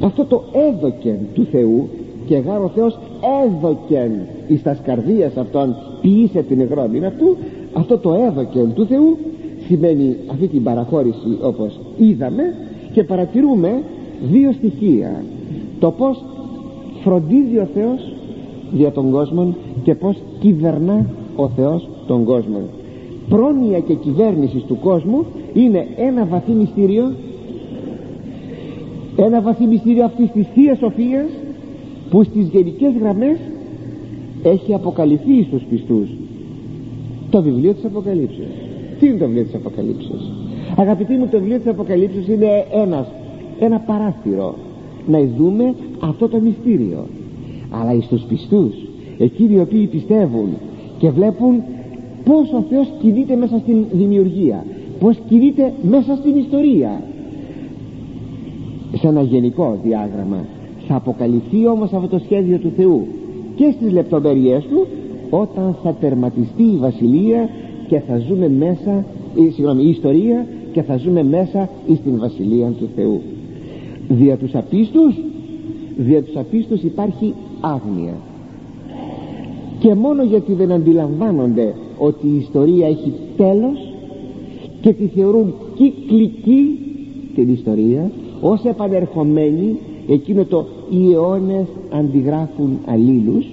Αυτό 0.00 0.24
το 0.24 0.42
έδοκεν 0.52 1.18
του 1.34 1.46
Θεού 1.50 1.88
και 2.26 2.36
γάρ 2.36 2.62
ο 2.62 2.70
Θεός 2.74 2.98
έδοκεν 3.46 4.10
εις 4.48 4.62
τας 4.62 4.76
σκαρδίας 4.76 5.36
αυτών 5.36 5.74
ποιήσε 6.00 6.42
την 6.42 6.60
εγρώμην 6.60 7.04
αυτού 7.04 7.36
αυτό 7.72 7.98
το 7.98 8.14
έδοκεν 8.14 8.72
του 8.74 8.86
Θεού 8.86 9.16
σημαίνει 9.66 10.16
αυτή 10.30 10.46
την 10.46 10.62
παραχώρηση 10.62 11.38
όπως 11.42 11.80
είδαμε 11.98 12.42
και 12.92 13.04
παρατηρούμε 13.04 13.82
δύο 14.30 14.52
στοιχεία. 14.52 15.22
Το 15.78 15.90
πως 15.90 16.24
φροντίζει 17.04 17.58
ο 17.58 17.68
Θεός 17.74 18.12
για 18.72 18.92
τον 18.92 19.10
κόσμο 19.10 19.54
και 19.82 19.94
πως 19.94 20.16
κυβερνά 20.40 21.06
ο 21.38 21.48
Θεός 21.48 21.88
τον 22.06 22.24
κόσμο. 22.24 22.60
Πρόνοια 23.28 23.78
και 23.78 23.94
κυβέρνησης 23.94 24.62
του 24.62 24.78
κόσμου 24.78 25.24
είναι 25.54 25.86
ένα 25.96 26.24
βαθύ 26.24 26.52
μυστήριο 26.52 27.12
ένα 29.16 29.40
βαθύ 29.40 29.66
μυστήριο 29.66 30.04
αυτής 30.04 30.30
της 30.30 30.46
Θείας 30.54 30.78
Σοφίας 30.78 31.28
που 32.10 32.22
στις 32.22 32.48
γενικές 32.48 32.92
γραμμές 33.00 33.38
έχει 34.42 34.74
αποκαλυφθεί 34.74 35.42
στους 35.42 35.62
πιστούς 35.70 36.08
το 37.30 37.42
βιβλίο 37.42 37.72
της 37.72 37.84
Αποκαλύψεως. 37.84 38.48
Τι 38.98 39.06
είναι 39.06 39.18
το 39.18 39.24
βιβλίο 39.26 39.44
της 39.44 39.54
Αποκαλύψεως; 39.54 40.32
Αγαπητοί 40.76 41.12
μου 41.14 41.28
το 41.30 41.38
βιβλίο 41.38 41.58
της 41.58 41.66
Αποκαλύψεως 41.66 42.26
είναι 42.28 42.66
ένας, 42.72 43.06
ένα 43.60 43.78
παράθυρο 43.78 44.54
να 45.06 45.18
δούμε 45.38 45.74
αυτό 46.00 46.28
το 46.28 46.40
μυστήριο. 46.40 47.06
Αλλά 47.70 47.92
εις 47.92 48.06
τους 48.06 48.22
πιστούς 48.22 48.74
εκείνοι 49.18 49.54
οι 49.54 49.60
οποίοι 49.60 49.86
πιστεύουν 49.86 50.48
και 50.98 51.10
βλέπουν 51.10 51.62
πως 52.24 52.52
ο 52.52 52.64
Θεός 52.70 52.92
κινείται 53.00 53.36
μέσα 53.36 53.58
στην 53.58 53.84
δημιουργία 53.92 54.64
πως 55.00 55.16
κινείται 55.28 55.72
μέσα 55.82 56.16
στην 56.16 56.36
ιστορία. 56.36 57.02
Σε 58.94 59.08
ένα 59.08 59.22
γενικό 59.22 59.78
διάγραμμα 59.84 60.44
θα 60.86 60.94
αποκαλυφθεί 60.94 61.66
όμως 61.66 61.92
αυτό 61.92 62.08
το 62.08 62.18
σχέδιο 62.18 62.58
του 62.58 62.72
Θεού 62.76 63.06
και 63.56 63.74
στις 63.76 63.92
λεπτομέρειές 63.92 64.64
του 64.64 64.86
όταν 65.30 65.76
θα 65.82 65.94
τερματιστεί 66.00 66.62
η 66.62 66.76
βασιλεία 66.76 67.48
και 67.88 68.00
θα 68.00 68.18
ζούμε 68.18 68.48
μέσα 68.48 69.04
η, 69.34 69.50
συγγνώμη, 69.50 69.82
η 69.82 69.88
ιστορία 69.88 70.46
και 70.72 70.82
θα 70.82 70.96
ζούμε 70.96 71.22
μέσα 71.22 71.68
στην 71.94 72.18
βασιλεία 72.18 72.68
του 72.68 72.88
Θεού. 72.94 73.20
Δια 74.08 74.36
τους 74.36 74.54
απίστους 74.54 75.14
δια 75.96 76.22
τους 76.22 76.36
απίστους 76.36 76.82
υπάρχει 76.82 77.34
άγνοια 77.60 78.14
και 79.78 79.94
μόνο 79.94 80.22
γιατί 80.22 80.52
δεν 80.52 80.72
αντιλαμβάνονται 80.72 81.74
ότι 81.98 82.26
η 82.26 82.36
ιστορία 82.36 82.86
έχει 82.86 83.12
τέλος 83.36 83.92
και 84.80 84.92
τη 84.92 85.06
θεωρούν 85.06 85.54
κυκλική 85.74 86.78
την 87.34 87.52
ιστορία 87.52 88.10
ως 88.40 88.64
επανερχομένη 88.64 89.78
εκείνο 90.08 90.44
το 90.44 90.66
οι 90.90 91.12
αιώνες 91.12 91.66
αντιγράφουν 91.90 92.78
αλλήλους 92.86 93.46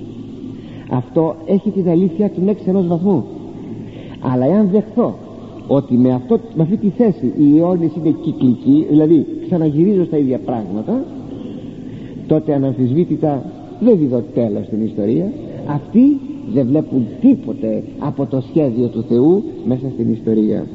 αυτό 0.89 1.35
έχει 1.45 1.69
την 1.69 1.89
αλήθεια 1.89 2.29
του 2.29 2.41
μέχρι 2.41 2.63
ενός 2.67 2.87
βαθμού. 2.87 3.23
Αλλά 4.19 4.45
εάν 4.45 4.69
δεχθώ 4.71 5.15
ότι 5.67 5.97
με, 5.97 6.13
αυτό, 6.13 6.39
με 6.55 6.63
αυτή 6.63 6.77
τη 6.77 6.89
θέση 6.89 7.33
οι 7.37 7.57
αιώνες 7.57 7.91
είναι 7.97 8.15
κυκλικοί 8.21 8.85
δηλαδή 8.89 9.25
ξαναγυρίζω 9.45 10.05
στα 10.05 10.17
ίδια 10.17 10.39
πράγματα 10.39 11.03
τότε 12.27 12.53
αναμφισβήτητα 12.53 13.43
δεν 13.79 13.97
δίδω 13.97 14.23
τέλος 14.33 14.65
στην 14.65 14.85
ιστορία 14.85 15.31
αυτοί 15.67 16.19
δεν 16.53 16.67
βλέπουν 16.67 17.05
τίποτε 17.21 17.83
από 17.99 18.25
το 18.25 18.43
σχέδιο 18.49 18.87
του 18.87 19.05
Θεού 19.09 19.43
μέσα 19.65 19.89
στην 19.93 20.13
ιστορία. 20.13 20.65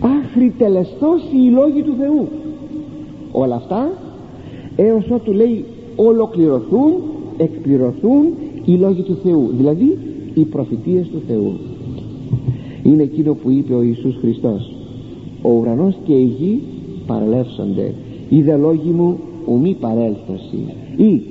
Άχρη 0.00 0.54
τελεστώσει 0.58 1.36
οι 1.36 1.50
λόγοι 1.50 1.82
του 1.82 1.94
Θεού. 1.98 2.28
Όλα 3.32 3.54
αυτά 3.54 3.90
έως 4.76 5.10
ότου 5.10 5.32
λέει 5.32 5.64
ολοκληρωθούν 5.96 6.92
εκπληρωθούν 7.36 8.24
οι 8.64 8.72
λόγοι 8.72 9.02
του 9.02 9.18
Θεού 9.22 9.50
δηλαδή 9.56 9.98
οι 10.34 10.44
προφητείες 10.44 11.08
του 11.08 11.22
Θεού. 11.26 11.52
Είναι 12.82 13.02
εκείνο 13.02 13.34
που 13.34 13.50
είπε 13.50 13.74
ο 13.74 13.82
Ιησούς 13.82 14.16
Χριστός. 14.20 14.72
Ο 15.42 15.50
ουρανός 15.50 15.94
και 16.04 16.12
η 16.12 16.34
γη 16.38 16.62
παρελεύσονται. 17.06 17.94
Είδε 18.28 18.56
λόγοι 18.56 18.90
μου 18.90 19.18
ουμή 19.46 19.76
παρέλθωση 19.80 20.74
ή 20.96 21.22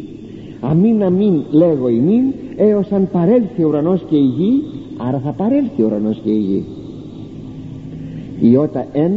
αμήν 0.70 1.04
αμήν 1.04 1.44
λέγω 1.52 1.90
ημίν 1.90 2.24
έως 2.56 2.92
αν 2.92 3.08
παρέλθει 3.12 3.64
ο 3.64 3.68
ουρανός 3.68 4.02
και 4.10 4.16
η 4.16 4.32
γη 4.38 4.64
άρα 4.98 5.22
θα 5.24 5.32
παρέλθει 5.32 5.82
ο 5.82 5.86
ουρανός 5.86 6.20
και 6.24 6.30
η 6.30 6.40
γη. 6.40 6.66
Η 8.40 8.58
ότα 8.58 8.86
εν 8.94 9.12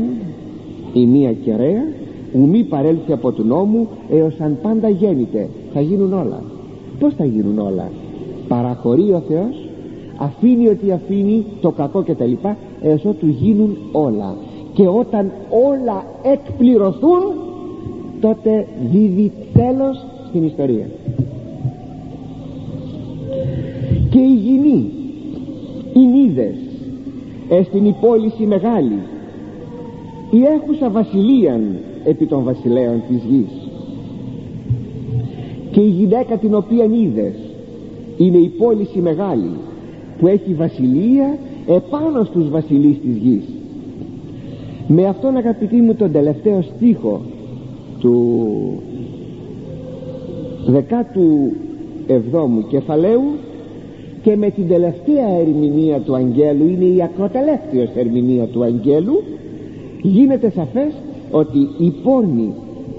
η 0.93 1.07
μία 1.07 1.33
κεραία 1.33 1.83
ουμή 2.33 2.63
παρέλθει 2.63 3.13
από 3.13 3.33
του 3.33 3.45
νόμου 3.45 3.89
έως 4.11 4.41
αν 4.41 4.59
πάντα 4.63 4.89
γέννηται 4.89 5.49
θα 5.73 5.81
γίνουν 5.81 6.13
όλα. 6.13 6.43
Πως 6.99 7.15
θα 7.15 7.25
γίνουν 7.25 7.59
όλα; 7.59 7.91
Παραχωρεί 8.49 9.13
ο 9.13 9.23
Θεός 9.29 9.69
αφήνει 10.17 10.69
ότι 10.69 10.93
αφήνει 10.93 11.45
το 11.61 11.71
κακό 11.71 12.03
και 12.03 12.15
τα 12.15 12.25
λοιπά 12.25 12.57
έως 12.83 13.05
ότου 13.05 13.27
γίνουν 13.27 13.77
όλα. 13.93 14.37
Και 14.73 14.87
όταν 14.87 15.31
όλα 15.73 16.05
εκπληρωθούν 16.23 17.23
τότε 18.21 18.67
δίδει 18.91 19.33
τέλος 19.53 20.05
στην 20.29 20.45
ιστορία 20.45 20.87
και 24.11 24.19
οι 24.19 24.35
γυνοί 24.35 24.91
οι 25.93 26.07
νίδες 26.07 26.57
εστιν 27.49 27.85
η 27.85 27.95
πόληση 28.01 28.43
μεγάλη 28.43 28.99
η 30.31 30.43
έχουσα 30.45 30.91
βασιλείαν 30.91 31.79
επί 32.05 32.27
των 32.27 32.45
βασιλέων 32.45 33.03
της 33.09 33.23
γης. 33.31 33.69
Και 35.71 35.81
η 35.81 35.89
γυναίκα 35.89 36.37
την 36.37 36.55
οποία 36.55 36.85
είδες 36.85 37.35
είναι 38.17 38.37
η 38.37 38.49
πόληση 38.49 38.99
μεγάλη 38.99 39.51
που 40.19 40.27
έχει 40.27 40.55
βασιλεία 40.55 41.39
επάνω 41.67 42.25
στους 42.25 42.49
βασιλείς 42.49 43.01
της 43.01 43.17
γης. 43.17 43.45
Με 44.87 45.07
αυτόν 45.07 45.37
αγαπητοί 45.37 45.77
μου 45.77 45.95
τον 45.95 46.13
τελευταίο 46.13 46.63
στίχο 46.63 47.21
του 47.99 48.43
δεκάτου 50.67 51.53
εβδόμου 52.07 52.67
κεφαλαίου 52.67 53.23
και 54.23 54.37
με 54.37 54.51
την 54.51 54.69
τελευταία 54.69 55.29
ερμηνεία 55.41 55.99
του 55.99 56.15
Αγγέλου 56.15 56.69
είναι 56.69 56.85
η 56.85 57.03
ακροτελεύθερη 57.03 57.91
ερμηνεία 57.95 58.47
του 58.47 58.63
Αγγέλου 58.63 59.23
γίνεται 60.03 60.51
σαφές 60.51 60.93
ότι 61.31 61.59
η 61.79 61.93
πόρνη 62.03 62.55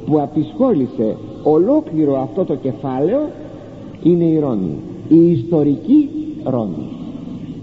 που 0.05 0.21
απεισχόλησε 0.21 1.15
ολόκληρο 1.43 2.21
αυτό 2.21 2.45
το 2.45 2.55
κεφάλαιο 2.55 3.21
είναι 4.03 4.23
η 4.23 4.39
Ρώμη 4.39 4.77
η 5.11 5.31
ιστορική 5.31 6.09
Ρώμη. 6.43 6.85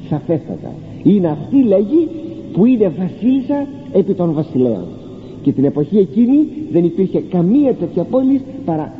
Σαφέστατα. 0.08 0.72
Είναι 1.02 1.28
αυτή 1.28 1.62
λέγει 1.62 2.08
που 2.52 2.64
είναι 2.64 2.92
βασίλισσα 2.98 3.66
επί 3.92 4.14
των 4.14 4.32
βασιλέων. 4.32 4.84
Και 5.42 5.52
την 5.52 5.64
εποχή 5.64 5.98
εκείνη 5.98 6.46
δεν 6.72 6.84
υπήρχε 6.84 7.20
καμία 7.20 7.74
τέτοια 7.74 8.04
πόλη 8.04 8.40
παρά 8.64 8.92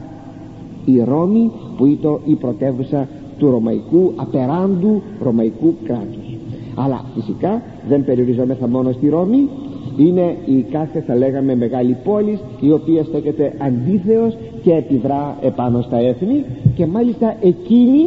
η 0.85 1.03
Ρώμη 1.05 1.51
που 1.77 1.87
ήταν 1.87 2.19
η 2.25 2.35
πρωτεύουσα 2.35 3.09
του 3.39 3.51
ρωμαϊκού 3.51 4.12
απεράντου 4.16 5.03
ρωμαϊκού 5.22 5.74
κράτους. 5.84 6.36
Αλλά 6.74 7.05
φυσικά 7.14 7.62
δεν 7.89 8.05
περιοριζόμεθα 8.05 8.68
μόνο 8.68 8.93
στη 8.93 9.09
Ρώμη 9.09 9.49
είναι 9.97 10.36
η 10.47 10.62
κάθε 10.70 11.01
θα 11.01 11.16
λέγαμε 11.16 11.57
μεγάλη 11.57 11.97
πόλη 12.05 12.39
η 12.61 12.72
οποία 12.72 13.05
στέκεται 13.05 13.55
αντίθεως 13.59 14.36
και 14.62 14.72
επιδρά 14.72 15.36
επάνω 15.41 15.82
στα 15.82 15.97
έθνη 15.97 16.45
και 16.74 16.86
μάλιστα 16.86 17.36
εκείνη 17.41 18.03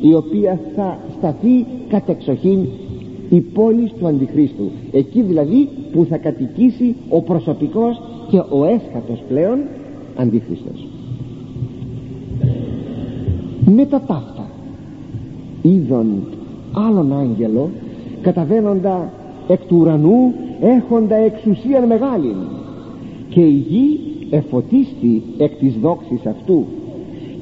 η 0.00 0.14
οποία 0.14 0.60
θα 0.76 0.98
σταθεί 1.18 1.66
κατεξοχήν 1.88 2.66
η 3.28 3.40
πόλη 3.40 3.92
του 3.98 4.06
Αντιχρίστου. 4.06 4.70
Εκεί 4.92 5.22
δηλαδή 5.22 5.68
που 5.92 6.06
θα 6.08 6.16
κατοικήσει 6.16 6.96
ο 7.08 7.22
προσωπικός 7.22 8.00
και 8.30 8.38
ο 8.38 8.64
έσχατος 8.64 9.22
πλέον 9.28 9.58
Αντίχριστος 10.16 10.88
με 13.74 13.86
τα 13.86 14.00
ταύτα 14.00 14.37
είδον 15.68 16.06
άλλον 16.72 17.12
άγγελο 17.12 17.70
καταβαίνοντα 18.22 19.12
εκ 19.48 19.60
του 19.66 19.76
ουρανού 19.80 20.32
έχοντα 20.60 21.16
εξουσία 21.16 21.86
μεγάλη 21.86 22.34
και 23.28 23.40
η 23.40 23.64
γη 23.68 24.00
εφωτίστη 24.30 25.22
εκ 25.38 25.54
της 25.58 25.74
δόξης 25.82 26.26
αυτού 26.26 26.64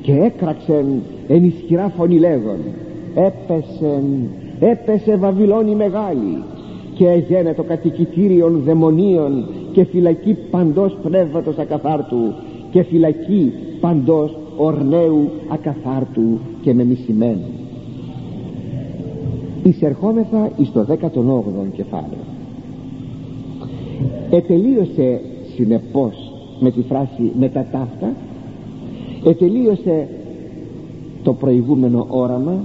και 0.02 0.12
έκραξεν 0.12 0.86
εν 1.28 1.44
ισχυρά 1.44 1.92
φωνή 1.96 2.18
λέγον 2.18 2.58
έπεσεν 3.14 4.04
έπεσε 4.60 5.16
Βαβυλώνη 5.16 5.74
μεγάλη 5.74 6.42
και 6.94 7.08
έγινε 7.08 7.54
το 7.54 7.62
κατοικητήριον 7.62 8.62
δαιμονίων 8.64 9.48
και 9.72 9.84
φυλακή 9.84 10.36
παντός 10.50 10.96
πνεύματος 11.02 11.58
ακαθάρτου 11.58 12.34
και 12.70 12.82
φυλακή 12.82 13.52
παντός 13.80 14.36
ορναίου 14.56 15.30
ακαθάρτου 15.48 16.38
και 16.62 16.74
μεμισημένου 16.74 17.55
εισερχόμεθα 19.68 20.50
εις 20.56 20.72
το 20.72 20.86
18ο 20.88 21.72
κεφάλαιο. 21.76 22.24
Ετελείωσε 24.30 25.20
συνεπώς 25.54 26.32
με 26.60 26.70
τη 26.70 26.82
φράση 26.82 27.32
με 27.38 27.48
τα 27.48 27.66
ταύτα 27.72 28.12
ετελείωσε 29.24 30.08
το 31.22 31.32
προηγούμενο 31.32 32.06
όραμα 32.08 32.60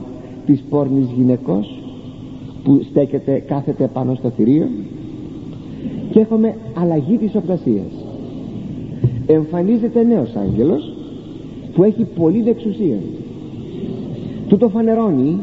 της 0.46 0.64
πόρνης 0.70 1.08
γυναικός 1.18 1.80
που 2.64 2.82
στέκεται 2.90 3.44
κάθεται 3.48 3.90
πάνω 3.94 4.16
στο 4.16 4.30
θηρίο 4.30 4.68
και 6.12 6.20
έχουμε 6.20 6.56
αλλαγή 6.74 7.18
της 7.18 7.36
οπτασίας. 7.36 7.92
Εμφανίζεται 9.26 10.04
νέος 10.04 10.36
άγγελος 10.36 10.94
που 11.74 11.84
έχει 11.84 12.04
πολύ 12.20 12.42
δεξουσία. 12.42 12.98
Του 14.48 14.58
το 14.58 14.70
φανερώνει 14.70 15.38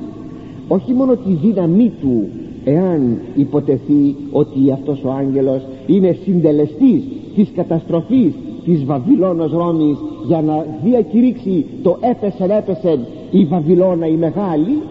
όχι 0.68 0.92
μόνο 0.92 1.16
τη 1.16 1.32
δύναμή 1.32 1.92
του 2.00 2.28
εάν 2.64 3.18
υποτεθεί 3.36 4.16
ότι 4.32 4.70
αυτός 4.72 5.04
ο 5.04 5.10
άγγελος 5.10 5.62
είναι 5.86 6.16
συντελεστής 6.24 7.02
της 7.34 7.48
καταστροφής 7.54 8.32
της 8.64 8.84
Βαβυλώνος 8.84 9.52
Ρώμης 9.52 9.98
για 10.26 10.42
να 10.42 10.66
διακηρύξει 10.84 11.64
το 11.82 11.98
έπεσεν 12.00 12.50
έπεσεν 12.50 12.98
η 13.30 13.44
Βαβυλώνα 13.44 14.06
η 14.06 14.16
μεγάλη 14.16 14.82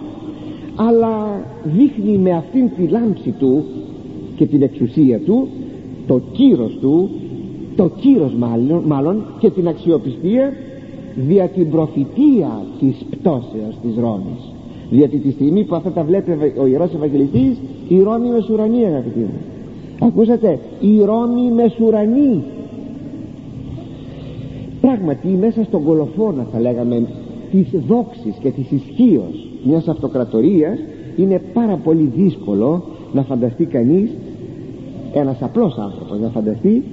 αλλά 0.75 1.45
δείχνει 1.63 2.17
με 2.17 2.31
αυτήν 2.31 2.69
τη 2.77 2.87
λάμψη 2.87 3.33
του 3.39 3.63
και 4.35 4.45
την 4.45 4.61
εξουσία 4.61 5.19
του 5.19 5.47
το 6.07 6.21
κύρος 6.31 6.77
του 6.81 7.09
το 7.75 7.91
κύρος 7.99 8.33
μάλλον, 8.33 8.83
μάλλον 8.85 9.23
και 9.39 9.49
την 9.49 9.67
αξιοπιστία 9.67 10.53
δια 11.15 11.47
την 11.47 11.69
προφητεία 11.69 12.65
της 12.79 12.95
πτώσεως 13.09 13.75
της 13.81 13.95
Ρώμης 13.99 14.56
διότι 14.89 15.17
τη 15.17 15.31
στιγμή 15.31 15.63
που 15.63 15.75
αυτά 15.75 15.91
τα 15.91 16.03
βλέπει 16.03 16.31
ο 16.59 16.67
Ιερός 16.67 16.93
Ευαγγελιστής 16.93 17.57
η 17.87 18.01
Ρώμη 18.01 18.29
μεσουρανή 18.29 18.85
αγαπητοί 18.85 19.19
μου. 19.19 19.39
Ακούσατε 19.99 20.59
η 20.81 21.01
Ρώμη 21.03 21.51
μεσουρανή 21.51 22.43
πράγματι 24.81 25.27
μέσα 25.27 25.63
στον 25.63 25.83
κολοφόνα 25.83 26.47
θα 26.51 26.59
λέγαμε 26.59 27.07
της 27.51 27.67
δόξης 27.87 28.35
και 28.41 28.49
της 28.49 28.71
ισχύως 28.71 29.47
μιας 29.63 29.87
αυτοκρατορίας 29.87 30.79
είναι 31.17 31.41
πάρα 31.53 31.75
πολύ 31.75 32.11
δύσκολο 32.15 32.83
να 33.13 33.23
φανταστεί 33.23 33.65
κανείς 33.65 34.09
ένας 35.13 35.41
απλός 35.41 35.77
άνθρωπος 35.77 36.19
να 36.19 36.27
φανταστεί 36.27 36.83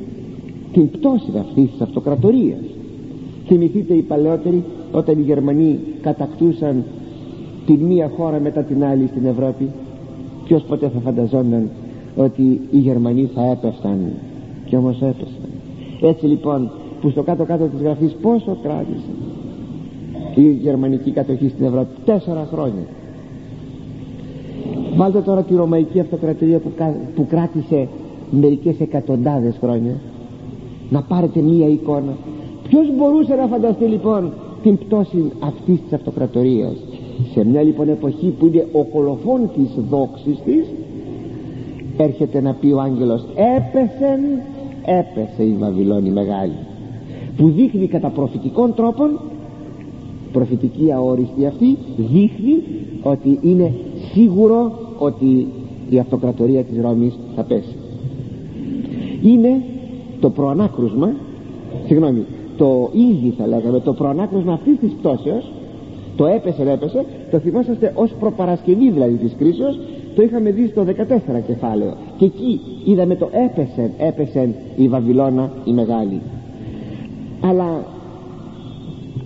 την 0.72 0.90
πτώση 0.90 1.32
αυτής 1.38 1.70
της 1.70 1.80
αυτοκρατορίας. 1.80 2.61
Θυμηθείτε 3.47 3.95
οι 3.95 4.03
παλαιότεροι 4.03 4.64
όταν 4.92 5.18
οι 5.18 5.22
Γερμανοί 5.22 5.78
κατακτούσαν 6.01 6.84
την 7.67 7.81
μία 7.81 8.11
χώρα 8.17 8.41
μετά 8.41 8.61
την 8.62 8.85
άλλη 8.85 9.07
στην 9.07 9.27
Ευρώπη 9.27 9.69
ποιος 10.45 10.62
ποτέ 10.62 10.89
θα 10.89 11.01
φανταζόταν 11.01 11.71
ότι 12.17 12.61
οι 12.71 12.79
Γερμανοί 12.79 13.31
θα 13.35 13.43
έπεφταν 13.51 13.99
και 14.65 14.77
όμως 14.77 14.97
έπεσαν 15.03 15.45
έτσι 16.01 16.27
λοιπόν 16.27 16.71
που 17.01 17.11
στο 17.11 17.23
κάτω 17.23 17.45
κάτω 17.45 17.65
της 17.65 17.81
γραφής 17.81 18.12
πόσο 18.23 18.57
κράτησε 18.62 19.11
η 20.35 20.51
γερμανική 20.51 21.11
κατοχή 21.11 21.49
στην 21.49 21.65
Ευρώπη. 21.65 21.87
Τέσσερα 22.05 22.49
χρόνια. 22.53 22.87
Βάλτε 24.97 25.21
τώρα 25.21 25.43
τη 25.43 25.55
Ρωμαϊκή 25.55 26.01
Αυτοκρατορία 26.01 26.59
που, 26.59 26.71
που 27.15 27.27
κράτησε 27.27 27.89
μερικές 28.31 28.81
εκατοντάδες 28.81 29.57
χρόνια. 29.61 29.95
Να 30.91 31.03
πάρετε 31.03 31.41
μία 31.41 31.67
εικόνα. 31.67 32.17
Ποιος 32.69 32.87
μπορούσε 32.97 33.35
να 33.35 33.47
φανταστεί 33.47 33.85
λοιπόν 33.85 34.33
την 34.62 34.79
πτώση 34.79 35.33
αυτής 35.41 35.81
της 35.83 35.93
αυτοκρατορίας; 35.93 36.77
Σε 37.33 37.45
μια 37.45 37.62
λοιπόν 37.62 37.89
εποχή 37.89 38.35
που 38.39 38.47
είναι 38.47 38.67
ο 38.73 38.85
κολοφόν 38.85 39.51
της 39.57 39.69
δόξης 39.91 40.39
της 40.45 40.67
έρχεται 41.97 42.41
να 42.41 42.53
πει 42.53 42.67
ο 42.67 42.81
άγγελος 42.81 43.25
έπεσε 43.35 44.19
έπεσε 44.85 45.43
η 45.43 45.57
Βαβυλώνη 45.59 46.11
μεγάλη 46.11 46.53
που 47.37 47.51
δείχνει 47.51 47.87
κατά 47.87 48.09
προφητικών 48.09 48.75
τρόπων 48.75 49.21
προφητική 50.33 50.93
αόριστη 50.93 51.47
αυτή 51.47 51.77
δείχνει 51.97 52.62
ότι 53.03 53.39
είναι 53.43 53.73
σίγουρο 54.12 54.73
ότι 54.99 55.47
η 55.91 55.99
αυτοκρατορία 55.99 56.62
της 56.62 56.81
Ρώμης 56.83 57.19
θα 57.37 57.43
πέσει. 57.43 57.77
Είναι 59.23 59.62
το 60.21 60.31
προανάκρουσμα 60.31 61.12
συγγνώμη 61.87 62.25
το 62.57 62.91
ήδη 62.93 63.35
θα 63.39 63.47
λέγαμε 63.47 63.81
το 63.81 63.93
προανάκρουσμα 63.93 64.53
αυτής 64.53 64.79
της 64.79 64.93
πτώσεως 64.93 65.51
το 66.17 66.27
έπεσε 66.27 66.62
έπεσε. 66.71 67.05
Το 67.31 67.39
θυμόσαστε 67.39 67.93
ως 67.95 68.15
προπαρασκευή 68.21 68.91
δηλαδή 68.91 69.15
της 69.15 69.35
κρίσεως. 69.39 69.79
Το 70.17 70.23
είχαμε 70.23 70.51
δει 70.51 70.67
στο 70.67 70.85
14 70.85 71.41
κεφάλαιο. 71.47 71.95
Και 72.17 72.25
εκεί 72.25 72.61
είδαμε 72.85 73.17
το 73.17 73.29
έπεσε 73.33 73.91
έπεσε 73.99 74.55
η 74.77 74.89
Βαβυλώνα 74.89 75.53
η 75.65 75.73
μεγάλη 75.73 76.21
αλλά 77.49 77.85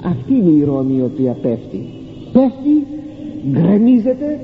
αυτή 0.03 0.33
είναι 0.33 0.51
η 0.51 0.65
Ρώμη 0.65 0.97
η 0.97 1.03
οποία 1.03 1.33
πέφτει. 1.33 1.89
Πέφτει 2.33 2.87
γκρεμίζεται 3.51 4.41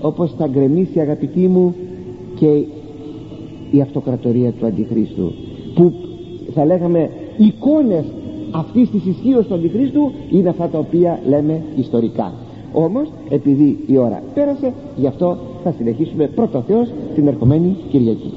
όπως 0.00 0.34
θα 0.38 0.46
γκρεμίσει 0.46 1.00
αγαπητοί 1.00 1.48
μου 1.48 1.74
και 2.34 2.64
η 3.70 3.80
αυτοκρατορία 3.80 4.50
του 4.50 4.66
Αντιχρίστου 4.66 5.32
που 5.74 5.92
θα 6.54 6.64
λέγαμε 6.64 7.10
εικόνες 7.36 8.04
αυτής 8.50 8.90
της 8.90 9.04
ισχύω 9.04 9.44
του 9.44 9.54
Αντιχρίστου 9.54 10.10
είναι 10.30 10.48
αυτά 10.48 10.68
τα 10.68 10.78
οποία 10.78 11.20
λέμε 11.28 11.62
ιστορικά. 11.76 12.32
Όμως 12.72 13.08
επειδή 13.28 13.78
η 13.86 13.96
ώρα 13.96 14.22
πέρασε 14.34 14.72
γι' 14.96 15.06
αυτό 15.06 15.38
θα 15.62 15.74
συνεχίσουμε 15.76 16.26
πρώτο 16.26 16.64
Θεός 16.66 16.88
την 17.14 17.26
ερχομένη 17.26 17.76
Κυριακή 17.90 18.32